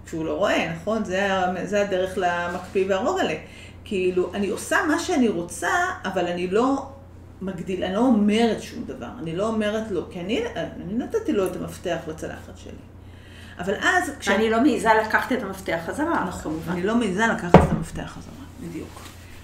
כשהוא 0.06 0.24
לא 0.24 0.32
רואה, 0.38 0.72
נכון? 0.76 1.04
זה, 1.04 1.28
זה 1.64 1.82
הדרך 1.82 2.12
למקפיא 2.16 2.84
והרוגלה. 2.88 3.34
כאילו, 3.90 4.34
אני 4.34 4.48
עושה 4.48 4.76
מה 4.88 4.98
שאני 4.98 5.28
רוצה, 5.28 5.68
אבל 6.04 6.26
אני 6.26 6.46
לא 6.46 6.88
מגדיל, 7.42 7.84
אני 7.84 7.94
לא 7.94 8.00
אומרת 8.00 8.62
שום 8.62 8.84
דבר. 8.84 9.08
אני 9.18 9.36
לא 9.36 9.48
אומרת 9.48 9.90
לו, 9.90 10.10
כי 10.10 10.20
אני, 10.20 10.40
אני 10.56 10.94
נתתי 10.94 11.32
לו 11.32 11.46
את 11.46 11.56
המפתח 11.56 11.98
לצלחת 12.08 12.56
שלי. 12.56 12.72
אבל 13.58 13.74
אז, 13.74 14.12
אני 14.28 14.50
לא 14.50 14.60
מעיזה 14.60 14.88
לקחת 15.02 15.32
את 15.32 15.42
המפתח 15.42 15.78
חזרה, 15.86 16.24
נכון, 16.28 16.42
כמובן. 16.42 16.72
אני 16.72 16.82
לא 16.82 16.96
מעיזה 16.96 17.26
לקחת 17.26 17.54
את 17.54 17.70
המפתח 17.70 18.02
חזרה, 18.02 18.44
בדיוק. 18.60 19.00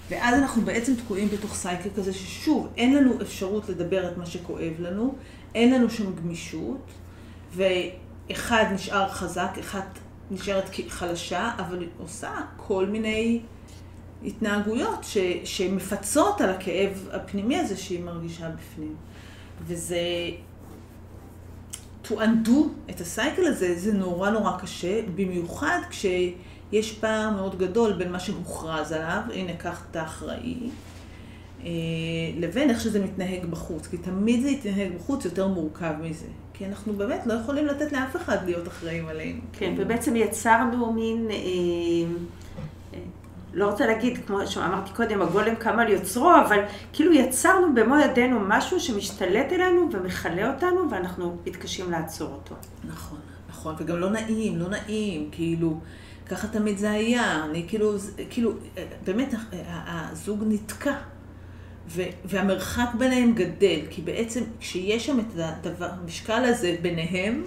ואז 0.09 0.39
אנחנו 0.39 0.61
בעצם 0.61 0.95
תקועים 0.95 1.27
בתוך 1.29 1.55
סייקל 1.55 1.89
כזה 1.95 2.13
ששוב, 2.13 2.67
אין 2.77 2.95
לנו 2.95 3.21
אפשרות 3.21 3.69
לדבר 3.69 4.11
את 4.11 4.17
מה 4.17 4.25
שכואב 4.25 4.73
לנו, 4.79 5.15
אין 5.55 5.73
לנו 5.73 5.89
שם 5.89 6.15
גמישות, 6.15 6.91
ואחד 7.55 8.65
נשאר 8.73 9.09
חזק, 9.09 9.57
אחד 9.59 9.81
נשארת 10.31 10.69
חלשה, 10.89 11.51
אבל 11.59 11.79
היא 11.79 11.89
עושה 11.97 12.31
כל 12.57 12.85
מיני 12.85 13.41
התנהגויות 14.25 15.03
ש, 15.03 15.17
שמפצות 15.43 16.41
על 16.41 16.49
הכאב 16.49 17.09
הפנימי 17.11 17.57
הזה 17.57 17.77
שהיא 17.77 18.03
מרגישה 18.03 18.49
בפנים. 18.49 18.95
וזה... 19.67 19.99
to 22.07 22.09
undo 22.09 22.89
את 22.89 23.01
הסייקל 23.01 23.45
הזה, 23.45 23.79
זה 23.79 23.93
נורא 23.93 24.29
נורא 24.29 24.57
קשה, 24.57 25.01
במיוחד 25.15 25.79
כשיש 25.89 26.93
פער 26.99 27.29
מאוד 27.29 27.57
גדול 27.57 27.93
בין 27.93 28.11
מה 28.11 28.19
שהוכרז 28.19 28.91
עליו, 28.91 29.21
הנה 29.33 29.53
קח 29.57 29.85
את 29.91 29.95
האחראי, 29.95 30.69
אה, 31.63 31.69
לבין 32.37 32.69
איך 32.69 32.81
שזה 32.81 33.03
מתנהג 33.03 33.45
בחוץ. 33.45 33.87
כי 33.87 33.97
תמיד 33.97 34.41
זה 34.41 34.49
יתנהג 34.49 34.91
בחוץ 34.97 35.25
יותר 35.25 35.47
מורכב 35.47 35.93
מזה. 36.01 36.27
כי 36.53 36.65
אנחנו 36.65 36.93
באמת 36.93 37.21
לא 37.25 37.33
יכולים 37.33 37.65
לתת 37.65 37.91
לאף 37.91 38.15
אחד 38.15 38.37
להיות 38.45 38.67
אחראים 38.67 39.07
עלינו. 39.07 39.41
כן, 39.53 39.73
ובעצם 39.77 40.15
יצרנו 40.15 40.93
מין, 40.93 41.27
אה, 41.31 41.35
לא 43.57 43.69
רוצה 43.69 43.85
להגיד, 43.87 44.19
כמו 44.27 44.47
שאמרתי 44.47 44.91
קודם, 44.95 45.21
הגולם 45.21 45.55
קם 45.55 45.79
על 45.79 45.89
יוצרו, 45.89 46.31
אבל 46.47 46.59
כאילו 46.93 47.13
יצרנו 47.13 47.75
במו 47.75 47.95
ידינו 47.97 48.39
משהו 48.47 48.79
שמשתלט 48.79 49.53
אלינו 49.53 49.89
ומכלה 49.91 50.53
אותנו, 50.53 50.91
ואנחנו 50.91 51.37
מתקשים 51.47 51.91
לעצור 51.91 52.29
אותו. 52.31 52.55
נכון, 52.83 53.19
נכון, 53.49 53.75
וגם 53.77 53.97
לא 53.97 54.09
נעים, 54.09 54.57
לא 54.57 54.69
נעים, 54.69 55.29
כאילו, 55.31 55.79
ככה 56.25 56.47
תמיד 56.47 56.77
זה 56.77 56.91
היה, 56.91 57.45
אני 57.45 57.65
כאילו, 57.67 57.93
כאילו, 58.29 58.51
באמת, 59.05 59.33
הזוג 59.87 60.43
נתקע, 60.47 60.93
והמרחק 62.25 62.89
ביניהם 62.97 63.33
גדל, 63.33 63.79
כי 63.89 64.01
בעצם 64.01 64.43
כשיש 64.59 65.05
שם 65.05 65.19
את 65.19 65.81
המשקל 65.81 66.45
הזה 66.45 66.75
ביניהם, 66.81 67.43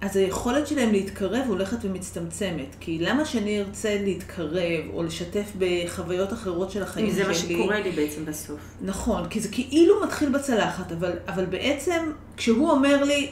אז 0.00 0.16
היכולת 0.16 0.66
שלהם 0.66 0.92
להתקרב 0.92 1.44
הולכת 1.48 1.78
ומצטמצמת. 1.82 2.76
כי 2.80 2.98
למה 2.98 3.24
שאני 3.24 3.60
ארצה 3.60 3.98
להתקרב 4.02 4.84
או 4.92 5.02
לשתף 5.02 5.52
בחוויות 5.58 6.32
אחרות 6.32 6.70
של 6.70 6.82
החיים 6.82 7.06
שלי? 7.06 7.14
זה 7.14 7.28
מה 7.28 7.34
שקורה 7.34 7.80
לי 7.80 7.90
בעצם 7.90 8.24
בסוף. 8.24 8.60
נכון, 8.80 9.28
כי 9.28 9.40
זה 9.40 9.48
כאילו 9.48 10.02
מתחיל 10.04 10.28
בצלחת, 10.28 10.92
אבל, 10.92 11.12
אבל 11.28 11.44
בעצם 11.44 12.12
כשהוא 12.36 12.70
אומר 12.70 13.04
לי, 13.04 13.30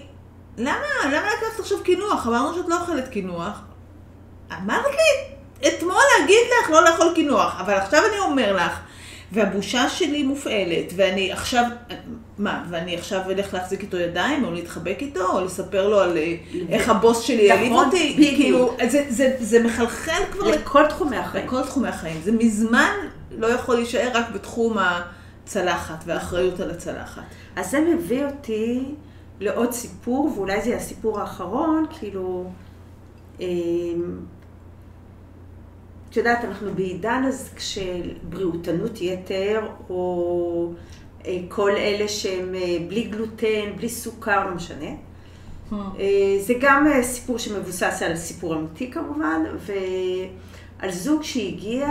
למה, 0.59 0.77
למה 1.05 1.27
לקחת 1.27 1.61
עכשיו 1.61 1.79
קינוח? 1.83 2.27
אמרנו 2.27 2.55
שאת 2.55 2.69
לא 2.69 2.81
אוכלת 2.81 3.09
קינוח. 3.09 3.61
אמרת 4.53 4.85
לי 4.85 5.69
אתמול 5.69 6.03
להגיד 6.19 6.47
לך 6.63 6.71
לא 6.71 6.85
לאכול 6.85 7.13
קינוח, 7.15 7.61
אבל 7.61 7.75
עכשיו 7.75 8.03
אני 8.11 8.19
אומר 8.19 8.57
לך, 8.57 8.81
והבושה 9.33 9.89
שלי 9.89 10.23
מופעלת, 10.23 10.93
ואני 10.97 11.33
עכשיו, 11.33 11.65
מה, 12.39 12.65
ואני 12.71 12.97
עכשיו 12.97 13.21
אלך 13.31 13.55
להחזיק 13.55 13.83
איתו 13.83 13.97
ידיים, 13.97 14.45
או 14.45 14.53
להתחבק 14.53 14.97
איתו, 15.01 15.33
או 15.33 15.45
לספר 15.45 15.89
לו 15.89 16.01
על 16.01 16.17
אה, 16.17 16.37
איך 16.69 16.89
הבוס 16.89 17.21
שלי 17.21 17.51
העליב 17.51 17.73
נכון, 17.73 17.85
אותי. 17.85 18.15
כאילו, 18.37 18.77
זה, 18.89 19.05
זה, 19.09 19.37
זה 19.41 19.65
מחלחל 19.65 20.23
כבר 20.31 20.49
לכל 20.49 20.87
תחומי 20.89 21.17
החיים. 21.17 21.47
בכל 21.47 21.63
תחומי 21.63 21.89
החיים. 21.89 22.21
זה 22.25 22.33
מזמן 22.33 22.93
לא 23.31 23.47
יכול 23.47 23.75
להישאר 23.75 24.11
רק 24.15 24.31
בתחום 24.31 24.77
הצלחת 24.79 26.05
והאחריות 26.07 26.61
על 26.61 26.71
הצלחת. 26.71 27.23
אז 27.57 27.71
זה 27.71 27.81
מביא 27.81 28.25
אותי 28.25 28.85
לעוד 29.41 29.73
סיפור, 29.73 30.33
ואולי 30.37 30.63
זה 30.63 30.77
הסיפור 30.77 31.21
האחרון, 31.21 31.87
כאילו, 31.99 32.51
אמ, 33.41 33.47
את 36.11 36.17
יודעת, 36.17 36.45
אנחנו 36.45 36.75
בעידן 36.75 37.23
אז 37.29 37.51
כשבריאותנות 37.57 39.01
יתר, 39.01 39.67
או 39.91 40.73
אה, 41.27 41.39
כל 41.49 41.71
אלה 41.71 42.09
שהם 42.09 42.55
אה, 42.55 42.77
בלי 42.89 43.03
גלוטן, 43.03 43.77
בלי 43.77 43.89
סוכר, 43.89 44.47
לא 44.47 44.55
משנה. 44.55 44.91
אה, 45.73 45.79
זה 46.41 46.55
גם 46.61 46.87
סיפור 47.03 47.39
שמבוסס 47.39 48.03
על 48.07 48.17
סיפור 48.17 48.55
אמיתי 48.55 48.91
כמובן, 48.91 49.43
ועל 49.59 50.91
זוג 50.91 51.23
שהגיע, 51.23 51.89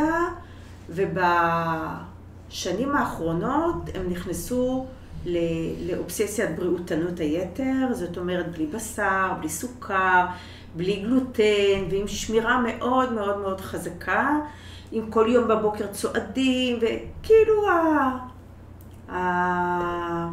ובשנים 0.89 2.95
האחרונות 2.95 3.76
הם 3.93 4.09
נכנסו 4.09 4.86
לאובססיית 5.88 6.55
בריאותנות 6.55 7.20
היתר, 7.20 7.93
זאת 7.93 8.18
אומרת 8.18 8.51
בלי 8.51 8.65
בשר, 8.65 9.34
בלי 9.39 9.49
סוכר, 9.49 10.26
בלי 10.78 10.95
גלוטן, 10.95 11.84
ועם 11.89 12.07
שמירה 12.07 12.61
מאוד 12.61 13.13
מאוד 13.13 13.38
מאוד 13.38 13.61
חזקה, 13.61 14.39
עם 14.91 15.11
כל 15.11 15.25
יום 15.30 15.47
בבוקר 15.47 15.88
צועדים, 15.88 16.78
וכאילו 16.78 17.69
ה... 17.69 18.09
ה... 19.11 20.30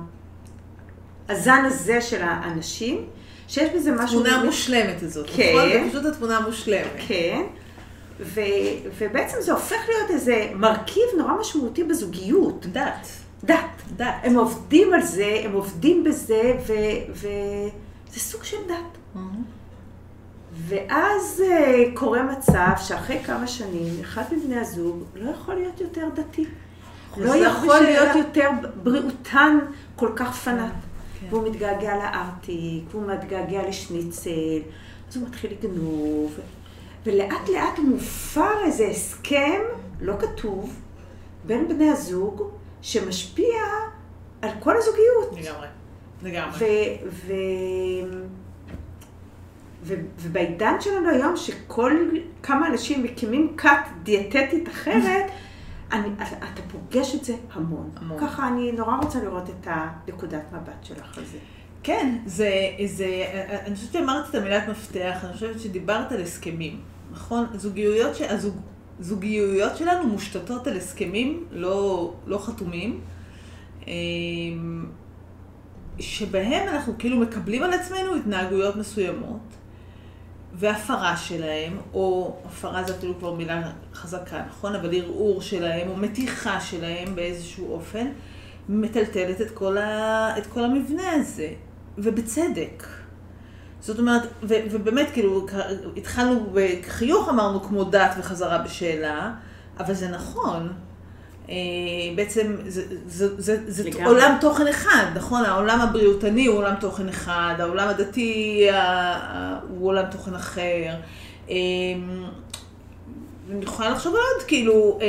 הזן 1.28 1.62
הזה 1.66 2.01
של 2.01 2.22
האנשים, 2.22 3.07
שיש 3.49 3.70
בזה 3.74 3.92
משהו... 3.92 4.20
התמונה 4.20 4.40
המושלמת 4.40 5.03
הזאת, 5.03 5.26
כן. 5.36 5.53
נכון? 5.57 5.68
זה 5.68 5.84
פשוט 5.90 6.05
התמונה 6.05 6.36
המושלמת. 6.36 6.90
כן, 7.09 7.42
ו, 8.20 8.40
ובעצם 8.99 9.36
זה 9.40 9.53
הופך 9.53 9.76
להיות 9.88 10.11
איזה 10.11 10.51
מרכיב 10.55 11.05
נורא 11.18 11.32
משמעותי 11.40 11.84
בזוגיות. 11.84 12.66
דת. 12.72 13.09
דת. 13.45 13.82
דת. 13.97 14.14
הם 14.22 14.36
עובדים 14.36 14.95
על 14.95 15.03
זה, 15.03 15.40
הם 15.45 15.53
עובדים 15.53 16.05
בזה, 16.05 16.57
וזה 17.09 18.20
סוג 18.20 18.45
של 18.45 18.57
דת. 18.68 19.18
ואז 20.57 21.43
אה, 21.51 21.85
קורה 21.95 22.23
מצב 22.23 22.71
שאחרי 22.79 23.19
כמה 23.25 23.47
שנים, 23.47 23.95
אחד 24.01 24.23
מבני 24.37 24.57
הזוג 24.61 25.03
לא 25.15 25.31
יכול 25.31 25.55
להיות 25.55 25.81
יותר 25.81 26.09
דתי. 26.15 26.45
לא 26.45 26.49
חוזר 27.11 27.37
יכול 27.39 27.69
בשאלה. 27.69 27.91
להיות 27.91 28.17
יותר 28.17 28.51
בריאותן 28.83 29.59
כל 29.97 30.11
כך 30.17 30.35
פנאט. 30.37 30.73
כן. 31.21 31.27
והוא 31.31 31.49
מתגעגע 31.49 31.97
לארטיק, 31.97 32.85
והוא 32.91 33.07
מתגעגע 33.07 33.69
לשניצל, 33.69 34.61
אז 35.11 35.17
הוא 35.17 35.29
מתחיל 35.29 35.51
לגנוב, 35.53 36.39
ולאט 37.07 37.49
לאט 37.49 37.79
מופר 37.79 38.65
איזה 38.65 38.87
הסכם, 38.87 39.61
לא 40.01 40.15
כתוב, 40.21 40.81
בין 41.47 41.69
בני 41.69 41.91
הזוג, 41.91 42.43
שמשפיע 42.83 43.61
על 44.43 44.51
כל 44.61 44.77
הזוגיות. 44.77 45.39
לגמרי. 45.45 45.67
לגמרי. 46.23 46.59
ו- 46.59 47.09
ו- 47.27 48.25
ו- 49.85 49.95
ובעידן 50.18 50.74
שלנו 50.80 51.09
היום, 51.09 51.37
שכל 51.37 51.93
כמה 52.43 52.66
אנשים 52.68 53.03
מקימים 53.03 53.55
כת 53.57 53.70
דיאטטית 54.03 54.68
אחרת, 54.68 55.24
אני, 55.93 56.09
אתה 56.22 56.62
פוגש 56.72 57.14
את 57.14 57.24
זה 57.24 57.35
המון. 57.53 57.91
המון. 57.97 58.18
ככה 58.20 58.49
אני 58.49 58.72
נורא 58.72 58.97
רוצה 58.97 59.22
לראות 59.22 59.51
את 59.51 59.66
הנקודת 59.70 60.43
מבט 60.53 60.85
שלך 60.85 61.18
על 61.18 61.24
זה. 61.24 61.39
כן, 61.82 62.18
זה, 62.26 62.51
זה, 62.87 63.24
אני 63.66 63.74
חושבת 63.74 63.93
שאמרת 63.93 64.30
את 64.30 64.35
המילת 64.35 64.68
מפתח, 64.68 65.24
אני 65.24 65.32
חושבת 65.32 65.61
שדיברת 65.61 66.12
על 66.12 66.20
הסכמים, 66.22 66.80
נכון? 67.12 67.47
זוגיות, 67.55 68.14
ש- 68.16 68.20
הזוג, 68.22 68.57
זוגיות 69.01 69.76
שלנו 69.76 70.09
מושתתות 70.09 70.66
על 70.66 70.76
הסכמים 70.76 71.45
לא, 71.51 72.12
לא 72.26 72.39
חתומים, 72.39 73.01
אמ, 73.87 74.87
שבהם 75.99 76.68
אנחנו 76.68 76.93
כאילו 76.99 77.16
מקבלים 77.16 77.62
על 77.62 77.72
עצמנו 77.72 78.14
התנהגויות 78.16 78.76
מסוימות, 78.76 79.41
והפרה 80.55 81.17
שלהם, 81.17 81.79
או 81.95 82.37
הפרה 82.45 82.85
זה 82.85 82.95
אפילו 82.97 83.19
כבר 83.19 83.35
מילה 83.35 83.71
חזקה, 83.95 84.43
נכון? 84.49 84.75
אבל 84.75 84.95
ערעור 84.95 85.43
שלהם, 85.43 85.89
או 85.89 85.97
מתיחה 85.97 86.61
שלהם 86.61 87.15
באיזשהו 87.15 87.73
אופן, 87.73 88.07
מטלטלת 88.69 89.41
את 89.41 89.51
כל, 89.51 89.79
ה... 89.79 90.39
את 90.39 90.47
כל 90.47 90.65
המבנה 90.65 91.11
הזה, 91.13 91.49
ובצדק. 91.99 92.87
זאת 93.81 93.99
אומרת, 93.99 94.23
ו- 94.43 94.65
ובאמת, 94.71 95.11
כאילו, 95.13 95.47
התחלנו 95.97 96.47
בחיוך, 96.55 97.29
אמרנו, 97.29 97.63
כמו 97.63 97.85
דת 97.85 98.15
וחזרה 98.19 98.59
בשאלה, 98.59 99.33
אבל 99.79 99.95
זה 99.95 100.09
נכון. 100.09 100.73
אה, 101.49 101.55
בעצם 102.16 102.57
זה, 102.66 102.82
זה, 103.07 103.40
זה, 103.40 103.59
זה 103.66 103.84
לגמרי. 103.84 104.05
עולם 104.05 104.36
תוכן 104.40 104.66
אחד, 104.66 105.05
נכון? 105.14 105.45
העולם 105.45 105.80
הבריאותני 105.80 106.47
הוא 106.47 106.59
עולם 106.59 106.74
תוכן 106.80 107.09
אחד, 107.09 107.55
העולם 107.59 107.88
הדתי 107.88 108.66
ה- 108.70 108.76
ה- 108.76 109.59
הוא 109.68 109.88
עולם 109.88 110.05
תוכן 110.11 110.34
אחר. 110.34 110.84
אה, 111.51 111.55
אני 113.51 113.64
יכולה 113.64 113.90
לחשוב 113.90 114.12
עוד, 114.14 114.47
כאילו, 114.47 114.99
אה, 115.03 115.07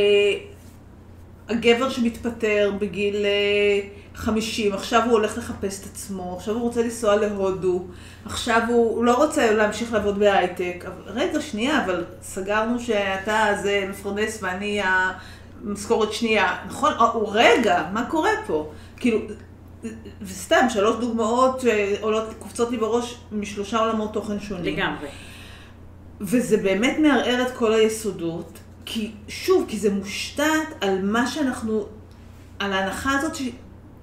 הגבר 1.49 1.89
שמתפטר 1.89 2.71
בגיל 2.79 3.15
אה, 3.25 3.79
50, 4.15 4.73
עכשיו 4.73 5.03
הוא 5.03 5.11
הולך 5.11 5.37
לחפש 5.37 5.79
את 5.81 5.85
עצמו, 5.85 6.35
עכשיו 6.37 6.53
הוא 6.53 6.61
רוצה 6.61 6.81
לנסוע 6.81 7.15
להודו, 7.15 7.83
עכשיו 8.25 8.61
הוא, 8.67 8.95
הוא 8.95 9.05
לא 9.05 9.15
רוצה 9.15 9.51
להמשיך 9.53 9.93
לעבוד 9.93 10.19
בהייטק. 10.19 10.85
רגע, 11.07 11.41
שנייה, 11.41 11.85
אבל 11.85 12.03
סגרנו 12.21 12.79
שאתה 12.79 13.45
זה 13.63 13.85
מפרנס 13.89 14.39
ואני 14.43 14.81
המשכורת 15.65 16.13
שנייה. 16.13 16.57
נכון? 16.67 16.93
או, 16.99 17.05
או, 17.05 17.29
רגע, 17.31 17.83
מה 17.93 18.05
קורה 18.09 18.31
פה? 18.47 18.71
כאילו, 18.97 19.19
וסתם, 20.21 20.65
שלוש 20.69 20.95
דוגמאות 20.99 21.61
שעולות, 21.61 22.23
קופצות 22.39 22.71
לי 22.71 22.77
בראש 22.77 23.17
משלושה 23.31 23.79
עולמות 23.79 24.13
תוכן 24.13 24.39
שונים. 24.39 24.75
לגמרי. 24.75 25.07
וזה 26.21 26.57
באמת 26.57 26.97
מערער 26.99 27.41
את 27.41 27.51
כל 27.51 27.73
היסודות, 27.73 28.59
כי 28.85 29.11
שוב, 29.27 29.65
כי 29.67 29.77
זה 29.77 29.93
מושתת 29.93 30.43
על 30.81 31.01
מה 31.01 31.27
שאנחנו, 31.27 31.85
על 32.59 32.73
ההנחה 32.73 33.19
הזאת 33.19 33.35
ש, 33.35 33.41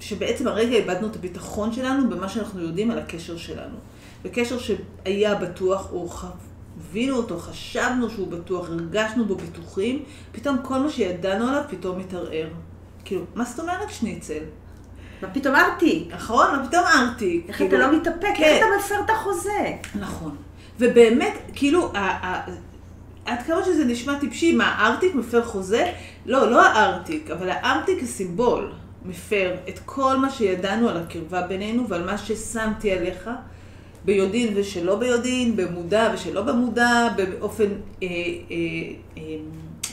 שבעצם 0.00 0.48
הרגע 0.48 0.76
איבדנו 0.76 1.06
את 1.06 1.16
הביטחון 1.16 1.72
שלנו 1.72 2.10
במה 2.10 2.28
שאנחנו 2.28 2.60
יודעים 2.60 2.90
על 2.90 2.98
הקשר 2.98 3.36
שלנו. 3.36 3.76
בקשר 4.24 4.56
שהיה 4.58 5.34
בטוח, 5.34 5.92
או 5.92 5.98
חווינו 6.92 7.16
אותו, 7.16 7.38
חשבנו 7.38 8.10
שהוא 8.10 8.28
בטוח, 8.28 8.68
הרגשנו 8.70 9.24
בו 9.24 9.34
בטוחים, 9.34 10.02
פתאום 10.32 10.56
כל 10.62 10.78
מה 10.78 10.90
שידענו 10.90 11.48
עליו 11.48 11.62
פתאום 11.70 11.98
מתערער. 11.98 12.48
כאילו, 13.04 13.22
מה 13.34 13.44
זאת 13.44 13.60
אומרת 13.60 13.90
שניצל? 13.90 14.38
מה 15.22 15.28
פתאום 15.34 15.54
ארטיק? 15.54 16.14
נכון? 16.14 16.46
מה 16.56 16.66
פתאום 16.68 16.84
ארטיק? 16.84 17.44
איך 17.48 17.56
כאילו- 17.56 17.70
אתה 17.76 17.86
לא 17.92 17.96
מתאפק? 17.96 18.28
כן. 18.36 18.42
איך 18.42 18.56
אתה 18.58 18.66
מפר 18.78 18.94
את 19.04 19.10
החוזה? 19.10 19.72
נכון. 20.00 20.36
ובאמת, 20.78 21.32
כאילו, 21.54 21.90
ה- 21.94 21.98
ה- 22.26 22.42
עד 23.26 23.42
כמה 23.46 23.64
שזה 23.64 23.84
נשמע 23.84 24.18
טיפשי, 24.18 24.52
מה, 24.56 24.64
הארטיק 24.64 25.14
מפר 25.14 25.44
חוזה? 25.44 25.92
לא, 26.26 26.50
לא 26.50 26.66
הארטיק, 26.66 27.30
אבל 27.30 27.48
הארטיק 27.50 28.00
כסימבול 28.00 28.72
מפר 29.04 29.54
את 29.68 29.78
כל 29.84 30.16
מה 30.16 30.30
שידענו 30.30 30.88
על 30.88 30.96
הקרבה 30.96 31.42
בינינו 31.46 31.88
ועל 31.88 32.04
מה 32.06 32.18
ששמתי 32.18 32.92
עליך, 32.92 33.30
ביודעין 34.04 34.52
ושלא 34.56 34.96
ביודעין, 34.96 35.56
במודע 35.56 36.10
ושלא 36.14 36.42
במודע, 36.42 37.08
באופן 37.16 37.64
אה, 38.02 38.08
אה, 38.08 38.14
אה, 39.18 39.22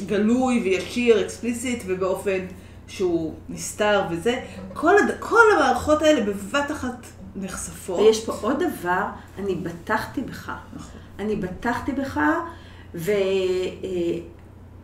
גלוי 0.05 0.61
וישיר, 0.63 1.21
אקספליסיט, 1.21 1.83
ובאופן 1.87 2.39
שהוא 2.87 3.33
נסתר 3.49 4.01
וזה. 4.11 4.41
כל, 4.73 4.97
הד... 4.97 5.15
כל 5.19 5.43
המערכות 5.55 6.01
האלה 6.01 6.21
בבת 6.21 6.71
אחת 6.71 7.05
נחשפות. 7.35 7.99
ויש 7.99 8.25
פה 8.25 8.33
עוד 8.41 8.63
דבר, 8.63 9.03
אני 9.39 9.55
בטחתי 9.55 10.21
בך. 10.21 10.51
נכון. 10.75 10.99
אני 11.19 11.35
בטחתי 11.35 11.91
בך, 11.91 12.19
ו... 12.95 13.11
אה, 13.11 14.19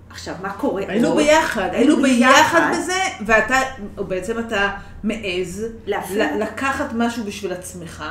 עכשיו, 0.10 0.36
מה 0.42 0.54
קורה 0.54 0.84
היינו 0.88 1.08
עוד? 1.08 1.18
ביחד, 1.18 1.70
היינו 1.72 2.02
ביחד. 2.02 2.72
בזה, 2.74 3.02
ואתה, 3.26 3.56
או 3.98 4.06
בעצם 4.06 4.40
אתה 4.40 4.70
מעז 5.04 5.66
לקחת 6.40 6.90
משהו 6.94 7.24
בשביל 7.24 7.54
עצמך, 7.54 8.04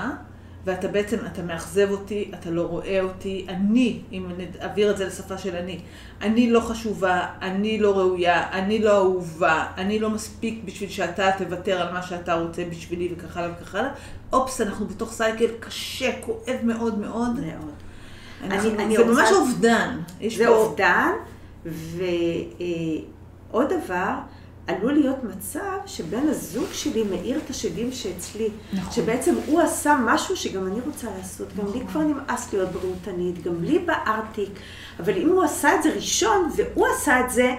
ואתה 0.67 0.89
בעצם, 0.89 1.17
אתה 1.33 1.43
מאכזב 1.43 1.89
אותי, 1.91 2.31
אתה 2.41 2.51
לא 2.51 2.62
רואה 2.62 3.01
אותי, 3.03 3.47
אני, 3.49 4.01
אם 4.12 4.31
נעביר 4.61 4.91
את 4.91 4.97
זה 4.97 5.07
לשפה 5.07 5.39
של 5.39 5.57
אני, 5.57 5.79
אני 6.23 6.51
לא 6.51 6.61
חשובה, 6.61 7.27
אני 7.43 7.79
לא 7.79 7.99
ראויה, 7.99 8.51
אני 8.53 8.79
לא 8.79 8.97
אהובה, 8.97 9.67
אני 9.77 9.99
לא 9.99 10.11
מספיק 10.11 10.61
בשביל 10.65 10.91
שאתה 10.91 11.31
תוותר 11.39 11.81
על 11.81 11.93
מה 11.93 12.03
שאתה 12.03 12.35
רוצה 12.35 12.65
בשבילי 12.71 13.15
וכך 13.17 13.37
הלאה 13.37 13.51
וכך 13.61 13.75
הלאה. 13.75 13.91
אופס, 14.33 14.61
אנחנו 14.61 14.87
בתוך 14.87 15.12
סייקל 15.12 15.47
קשה, 15.61 16.11
כואב 16.21 16.57
מאוד 16.62 16.99
מאוד. 16.99 17.41
מאוד. 17.41 17.73
אנחנו, 18.45 18.71
אני- 18.71 18.85
אני 18.85 18.97
זה 18.97 19.03
רוצה- 19.03 19.12
ממש 19.23 19.31
אובדן. 19.33 19.99
זה 20.37 20.45
פה- 20.47 20.51
אובדן, 20.57 21.11
ועוד 23.51 23.67
דבר, 23.73 24.15
עלול 24.67 24.93
להיות 24.93 25.25
מצב 25.25 25.79
שבן 25.87 26.29
הזוג 26.29 26.73
שלי 26.73 27.05
מאיר 27.05 27.39
את 27.45 27.51
השדים 27.51 27.93
שאצלי. 27.93 28.49
נכון. 28.73 28.93
שבעצם 28.93 29.35
הוא 29.47 29.61
עשה 29.61 29.97
משהו 30.05 30.37
שגם 30.37 30.67
אני 30.67 30.81
רוצה 30.87 31.09
לעשות. 31.19 31.49
גם 31.57 31.65
לי 31.67 31.71
נכון. 31.71 31.87
כבר 31.87 32.01
נמאס 32.01 32.53
להיות 32.53 32.69
בריאותנית, 32.69 33.43
גם 33.43 33.62
לי 33.65 33.79
בארטיק. 33.79 34.51
אבל 35.01 35.17
אם 35.17 35.29
הוא 35.29 35.43
עשה 35.43 35.75
את 35.75 35.83
זה 35.83 35.95
ראשון, 35.95 36.51
והוא 36.57 36.87
עשה 36.87 37.21
את 37.21 37.31
זה, 37.31 37.55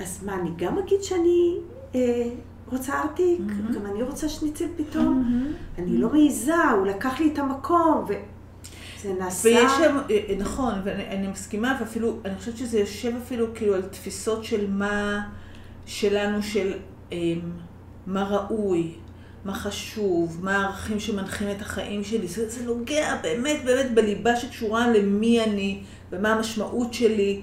אז 0.00 0.24
מה, 0.24 0.34
אני 0.34 0.50
גם 0.56 0.78
אגיד 0.78 1.02
שאני 1.02 1.56
אה, 1.94 2.00
רוצה 2.66 3.00
ארטיק? 3.02 3.40
מהמם. 3.40 3.72
גם 3.72 3.86
אני 3.86 4.02
רוצה 4.02 4.28
שניצל 4.28 4.66
פתאום? 4.76 5.04
מהמם. 5.04 5.52
אני 5.78 5.98
לא 5.98 6.10
מעיזה, 6.10 6.70
הוא 6.70 6.86
לקח 6.86 7.20
לי 7.20 7.30
את 7.32 7.38
המקום, 7.38 8.04
וזה 8.04 9.14
נעשה... 9.18 9.48
ויש 9.48 9.72
שם, 9.72 9.96
אה, 10.10 10.18
אה, 10.28 10.34
נכון, 10.38 10.74
ואני 10.84 11.08
אני 11.08 11.26
מסכימה, 11.26 11.76
ואפילו, 11.80 12.16
אני 12.24 12.34
חושבת 12.36 12.56
שזה 12.56 12.78
יושב 12.78 13.12
אפילו 13.24 13.46
כאילו 13.54 13.74
על 13.74 13.82
תפיסות 13.82 14.44
של 14.44 14.70
מה 14.70 15.20
שלנו, 15.88 16.42
של 16.42 16.72
אמ, 17.12 17.40
מה 18.06 18.24
ראוי, 18.24 18.92
מה 19.44 19.54
חשוב, 19.54 20.38
מה 20.42 20.56
הערכים 20.56 21.00
שמנחים 21.00 21.50
את 21.50 21.62
החיים 21.62 22.04
שלי. 22.04 22.26
זה, 22.26 22.48
זה 22.48 22.64
נוגע 22.64 23.16
באמת 23.22 23.64
באמת 23.64 23.94
בליבה 23.94 24.36
שקשורה 24.36 24.88
למי 24.88 25.44
אני, 25.44 25.80
ומה 26.12 26.32
המשמעות 26.32 26.94
שלי. 26.94 27.40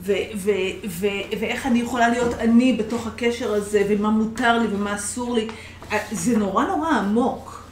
ו- 0.00 0.12
ו- 0.36 0.50
ו- 0.88 1.38
ואיך 1.40 1.66
אני 1.66 1.78
יכולה 1.78 2.08
להיות 2.08 2.34
אני 2.34 2.72
בתוך 2.72 3.06
הקשר 3.06 3.52
הזה, 3.52 3.86
ומה 3.88 4.10
מותר 4.10 4.58
לי 4.58 4.66
ומה 4.70 4.94
אסור 4.94 5.34
לי. 5.34 5.48
אה, 5.92 5.98
זה 6.12 6.36
נורא 6.36 6.64
נורא 6.64 6.90
עמוק. 6.90 7.68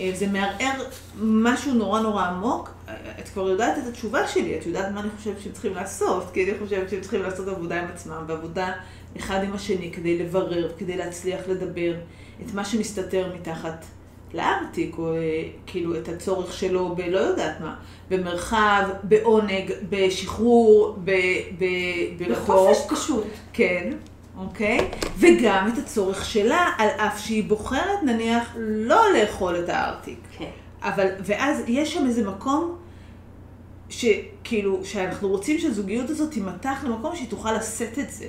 אה, 0.00 0.10
זה 0.14 0.26
מערער 0.26 0.84
משהו 1.20 1.74
נורא 1.74 2.00
נורא 2.00 2.24
עמוק. 2.24 2.70
אה, 2.88 2.94
את 3.18 3.28
כבר 3.28 3.48
יודעת 3.48 3.78
את 3.78 3.86
התשובה 3.88 4.28
שלי, 4.28 4.58
את 4.58 4.66
יודעת 4.66 4.92
מה 4.92 5.00
אני 5.00 5.08
חושבת 5.18 5.40
שהם 5.40 5.52
צריכים 5.52 5.74
לעשות, 5.74 6.30
כי 6.32 6.44
אני 6.44 6.58
חושבת 6.58 6.90
שהם 6.90 7.00
צריכים 7.00 7.22
לעשות 7.22 7.48
עבודה 7.48 7.80
עם 7.82 7.88
עצמם, 7.94 8.24
ועבודה 8.26 8.72
אחד 9.16 9.44
עם 9.44 9.52
השני 9.52 9.92
כדי 9.92 10.18
לברר, 10.18 10.72
כדי 10.78 10.96
להצליח 10.96 11.40
לדבר 11.48 11.94
את 12.42 12.54
מה 12.54 12.64
שמסתתר 12.64 13.32
מתחת 13.34 13.84
לארטיק, 14.34 14.98
או 14.98 15.12
אה, 15.12 15.42
כאילו 15.66 15.96
את 15.96 16.08
הצורך 16.08 16.52
שלו 16.52 16.94
בלא 16.96 17.18
יודעת 17.18 17.60
מה, 17.60 17.76
במרחב, 18.10 18.88
בעונג, 19.02 19.72
בשחרור, 19.88 20.96
ב... 21.04 21.10
ב... 21.58 21.64
בחופש 22.18 22.78
ברחוק. 22.78 22.92
פשוט. 22.92 23.26
כן, 23.52 23.92
אוקיי? 24.38 24.90
וגם 25.18 25.70
את 25.72 25.78
הצורך 25.78 26.24
שלה, 26.24 26.70
על 26.78 26.88
אף 26.88 27.20
שהיא 27.20 27.44
בוחרת 27.44 28.02
נניח 28.02 28.56
לא 28.56 29.02
לאכול 29.12 29.56
את 29.64 29.68
הארטיק. 29.68 30.18
כן. 30.38 30.50
אבל, 30.82 31.06
ואז 31.24 31.62
יש 31.66 31.94
שם 31.94 32.06
איזה 32.06 32.28
מקום 32.30 32.76
שכאילו, 33.88 34.84
שאנחנו 34.84 35.28
רוצים 35.28 35.58
שהזוגיות 35.58 36.10
הזאת 36.10 36.30
תימתח 36.30 36.84
למקום 36.84 37.16
שהיא 37.16 37.28
תוכל 37.28 37.52
לשאת 37.52 37.98
את 37.98 38.10
זה. 38.10 38.28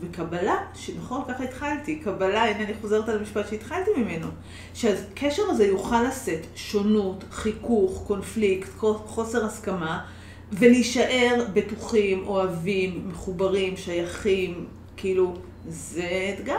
וקבלה, 0.00 0.56
שנכון, 0.74 1.22
ככה 1.28 1.44
התחלתי, 1.44 1.96
קבלה, 1.96 2.44
הנה 2.44 2.64
אני 2.64 2.74
חוזרת 2.80 3.08
על 3.08 3.18
המשפט 3.18 3.48
שהתחלתי 3.48 3.90
ממנו, 3.96 4.26
שהקשר 4.74 5.42
הזה 5.48 5.66
יוכל 5.66 6.02
לשאת 6.02 6.46
שונות, 6.54 7.24
חיכוך, 7.30 8.02
קונפליקט, 8.06 8.68
חוסר 9.06 9.46
הסכמה, 9.46 10.04
ולהישאר 10.52 11.46
בטוחים, 11.52 12.26
אוהבים, 12.26 13.08
מחוברים, 13.08 13.76
שייכים, 13.76 14.66
כאילו, 14.96 15.34
זה 15.68 16.34
אתגר. 16.34 16.58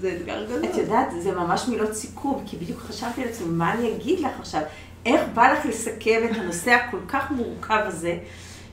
זה 0.00 0.16
אתגר 0.16 0.44
גדול. 0.44 0.64
את 0.64 0.76
יודעת, 0.76 1.08
זה 1.22 1.32
ממש 1.32 1.68
מילות 1.68 1.94
סיכום, 1.94 2.44
כי 2.46 2.56
בדיוק 2.56 2.80
חשבתי 2.80 3.22
על 3.22 3.28
עצמי, 3.28 3.46
מה 3.48 3.74
אני 3.74 3.96
אגיד 3.96 4.20
לך 4.20 4.40
עכשיו? 4.40 4.62
איך 5.06 5.20
בא 5.34 5.52
לך 5.52 5.66
לסכם 5.66 6.20
את 6.30 6.36
הנושא 6.36 6.70
הכל 6.70 7.00
כך 7.08 7.30
מורכב 7.30 7.82
הזה 7.86 8.18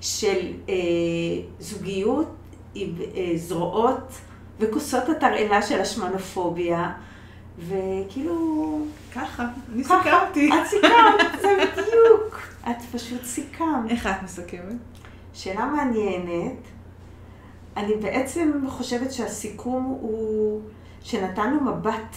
של 0.02 0.52
אה, 0.70 0.76
זוגיות 1.60 2.28
זרועות 3.36 4.12
וכוסות 4.60 5.10
התרעלה 5.10 5.62
של 5.62 5.82
השמנופוביה, 5.82 6.92
וכאילו... 7.60 8.80
ככה, 9.16 9.46
אני 9.74 9.84
ככה, 9.84 10.02
סיכמתי. 10.04 10.50
את 10.50 10.68
סיכמת, 10.68 11.42
זה 11.42 11.56
בדיוק. 11.72 12.42
את 12.70 12.82
פשוט 12.92 13.24
סיכמת. 13.24 13.90
איך 13.90 14.08
את 14.08 14.24
מסכמת? 14.24 14.78
שאלה 15.34 15.66
מעניינת. 15.66 16.58
אני 17.78 17.96
בעצם 17.96 18.52
חושבת 18.68 19.12
שהסיכום 19.12 19.84
הוא 19.84 20.62
שנתנו 21.02 21.62
מבט 21.62 22.16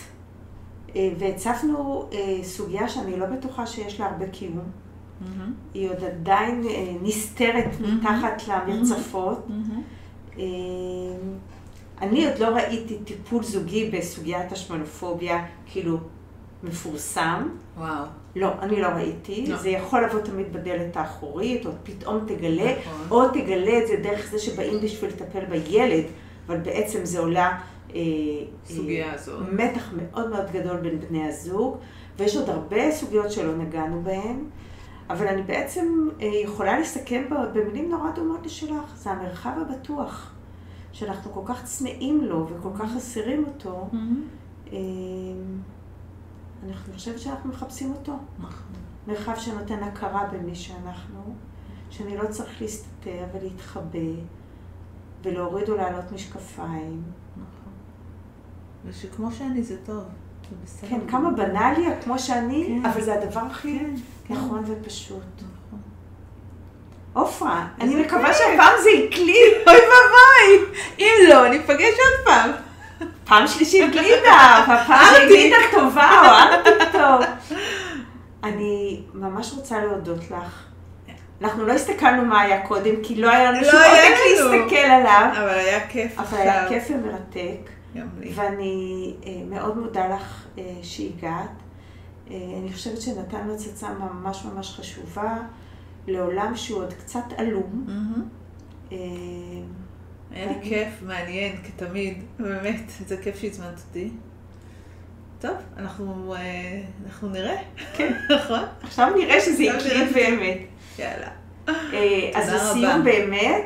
אה, 0.97 1.11
והצפנו 1.19 2.09
אה, 2.13 2.39
סוגיה 2.43 2.89
שאני 2.89 3.17
לא 3.17 3.27
בטוחה 3.27 3.67
שיש 3.67 4.01
לה 4.01 4.07
הרבה 4.07 4.27
קיום. 4.29 4.65
היא 5.75 5.91
עוד 5.91 6.05
עדיין 6.05 6.65
אה, 6.69 6.95
נסתרת 7.03 7.81
מהמם. 7.81 7.97
מתחת 7.97 8.49
למרצפות. 8.49 9.47
אה, 9.51 9.55
אני 12.01 12.26
עוד 12.26 12.39
לא 12.39 12.47
ראיתי 12.47 12.99
טיפול 13.05 13.43
זוגי 13.43 13.91
בסוגיית 13.91 14.53
השמנופוביה, 14.53 15.45
כאילו, 15.66 15.99
מפורסם. 16.62 17.49
וואו. 17.78 18.05
לא, 18.37 18.49
אני 18.61 18.80
לא 18.80 18.89
ראיתי. 18.89 19.47
לא. 19.49 19.57
זה 19.57 19.68
יכול 19.68 20.05
לבוא 20.05 20.20
תמיד 20.20 20.53
בדלת 20.53 20.97
האחורית, 20.97 21.66
או 21.66 21.70
פתאום 21.82 22.24
תגלה, 22.26 22.72
נכון. 22.78 23.07
או 23.11 23.28
תגלה 23.28 23.78
את 23.78 23.87
זה 23.87 23.97
דרך 24.03 24.30
זה 24.30 24.39
שבאים 24.39 24.80
בשביל 24.80 25.11
לטפל 25.11 25.45
בילד, 25.45 26.05
אבל 26.47 26.57
בעצם 26.57 27.05
זה 27.05 27.18
עולה... 27.18 27.59
אה, 27.95 28.01
סוגיה 28.66 29.07
אה, 29.07 29.14
הזאת. 29.14 29.43
מתח 29.53 29.93
מאוד 29.97 30.30
מאוד 30.30 30.51
גדול 30.53 30.76
בין 30.76 31.01
בני 31.01 31.28
הזוג, 31.28 31.76
ויש 32.18 32.37
עוד 32.37 32.51
הרבה 32.51 32.91
סוגיות 32.91 33.32
שלא 33.32 33.57
נגענו 33.57 34.03
בהן, 34.03 34.45
אבל 35.11 35.29
אני 35.29 35.43
בעצם 35.43 36.09
אה, 36.21 36.27
יכולה 36.27 36.81
לסכם 36.81 37.23
במילים 37.55 37.91
נורא 37.91 38.11
דומות 38.11 38.47
לשלך, 38.47 38.97
זה 38.97 39.11
המרחב 39.11 39.53
הבטוח, 39.61 40.33
שאנחנו 40.93 41.33
כל 41.33 41.43
כך 41.45 41.65
צמאים 41.65 42.25
לו 42.25 42.49
וכל 42.49 42.71
כך 42.79 42.91
חסרים 42.97 43.45
אותו, 43.45 43.89
אה, 44.73 44.79
אני 46.63 46.73
חושבת 46.95 47.19
שאנחנו 47.19 47.51
מחפשים 47.51 47.93
אותו. 47.93 48.13
נכון. 48.39 48.73
מרחב 49.07 49.37
שנותן 49.37 49.83
הכרה 49.83 50.27
במי 50.33 50.55
שאנחנו, 50.55 51.35
שאני 51.91 52.17
לא 52.17 52.29
צריך 52.31 52.63
להסתתר 52.63 53.25
ולהתחבא 53.33 53.99
ולהוריד 55.23 55.69
או 55.69 55.77
להעלות 55.77 56.13
משקפיים. 56.13 57.03
נכון. 57.33 57.73
ושכמו 58.85 59.33
שאני 59.33 59.63
זה 59.63 59.77
טוב. 59.85 60.05
כן, 60.91 60.99
כמה 61.11 61.31
בנאלי, 61.31 61.87
כמו 62.05 62.19
שאני, 62.19 62.65
כן. 62.83 62.89
אבל 62.89 63.01
זה 63.01 63.15
הדבר 63.15 63.41
הכי 63.51 63.79
כן, 63.79 63.95
כן. 64.29 64.35
נכון 64.35 64.65
ופשוט. 64.67 65.23
נכון. 65.39 65.79
עופרה, 67.13 67.67
אני 67.81 67.97
מקווה. 67.97 68.35
שהפעם 68.35 68.73
זה 68.83 68.91
הקליט. 68.91 69.55
אוי 69.67 69.75
ואבוי! 69.75 70.73
אם 70.99 71.29
לא, 71.29 71.49
ניפגש 71.49 71.95
עוד 71.99 72.25
פעם. 72.25 72.51
פעם 73.25 73.47
שלישית 73.47 73.93
גלידה, 73.93 74.65
והפעם 74.69 75.15
גלידה 75.29 75.57
טובה, 75.73 76.11
או 76.21 76.27
ארטיק 76.27 76.93
טוב. 76.93 77.21
אני 78.45 79.03
ממש 79.15 79.53
רוצה 79.57 79.81
להודות 79.81 80.31
לך. 80.31 80.63
אנחנו 81.43 81.67
לא 81.67 81.73
הסתכלנו 81.73 82.25
מה 82.25 82.41
היה 82.41 82.67
קודם, 82.67 82.95
כי 83.03 83.15
לא 83.15 83.31
היה 83.31 83.53
לנו 83.53 83.61
לא 83.63 83.71
שום 83.71 83.81
עותק. 83.81 84.15
להסתכל 84.31 84.77
עליו, 84.77 85.29
אבל 85.33 85.49
היה 85.49 85.89
כיף 85.89 86.19
אבל 86.19 86.39
היה 86.39 86.65
עכשיו. 86.65 86.81
כיף 86.81 86.91
ומרתק. 86.91 87.76
גם 87.97 88.09
לי. 88.21 88.33
ואני 88.35 89.15
אה, 89.27 89.43
מאוד 89.51 89.79
מודה 89.79 90.09
לך 90.09 90.47
אה, 90.59 90.79
שהגעת. 90.83 91.51
אה, 92.31 92.37
אני 92.61 92.73
חושבת 92.73 93.01
שנתנו 93.01 93.55
הצצה 93.55 93.89
ממש 93.95 94.45
ממש 94.45 94.77
חשובה 94.81 95.37
לעולם 96.07 96.57
שהוא 96.57 96.79
עוד 96.79 96.93
קצת 96.95 97.25
עלום. 97.37 97.87
היה 100.31 100.47
לי 100.47 100.55
כיף, 100.63 100.89
מעניין, 101.03 101.57
כתמיד, 101.63 102.23
באמת, 102.39 102.93
איזה 103.01 103.17
כיף 103.17 103.39
שהזמנת 103.39 103.81
אותי. 103.89 104.11
טוב, 105.41 105.57
אנחנו, 105.77 106.35
אנחנו 107.07 107.29
נראה. 107.29 107.57
כן. 107.97 108.13
נכון? 108.37 108.63
עכשיו 108.83 109.17
נראה 109.17 109.41
שזה 109.41 109.63
נראה. 109.63 110.07
באמת. 110.15 110.59
יאללה. 110.99 111.29
אז 112.35 112.53
לסיום. 112.53 113.05
באמת, 113.05 113.65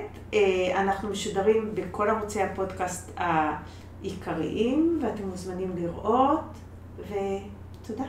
אנחנו 0.74 1.09
משודרים 1.09 1.74
בכל 1.74 2.11
ערוצי 2.11 2.43
הפודקאסט 2.43 3.11
העיקריים, 4.03 4.98
ואתם 5.03 5.28
מוזמנים 5.28 5.72
לראות, 5.76 6.40
ותודה. 6.98 8.05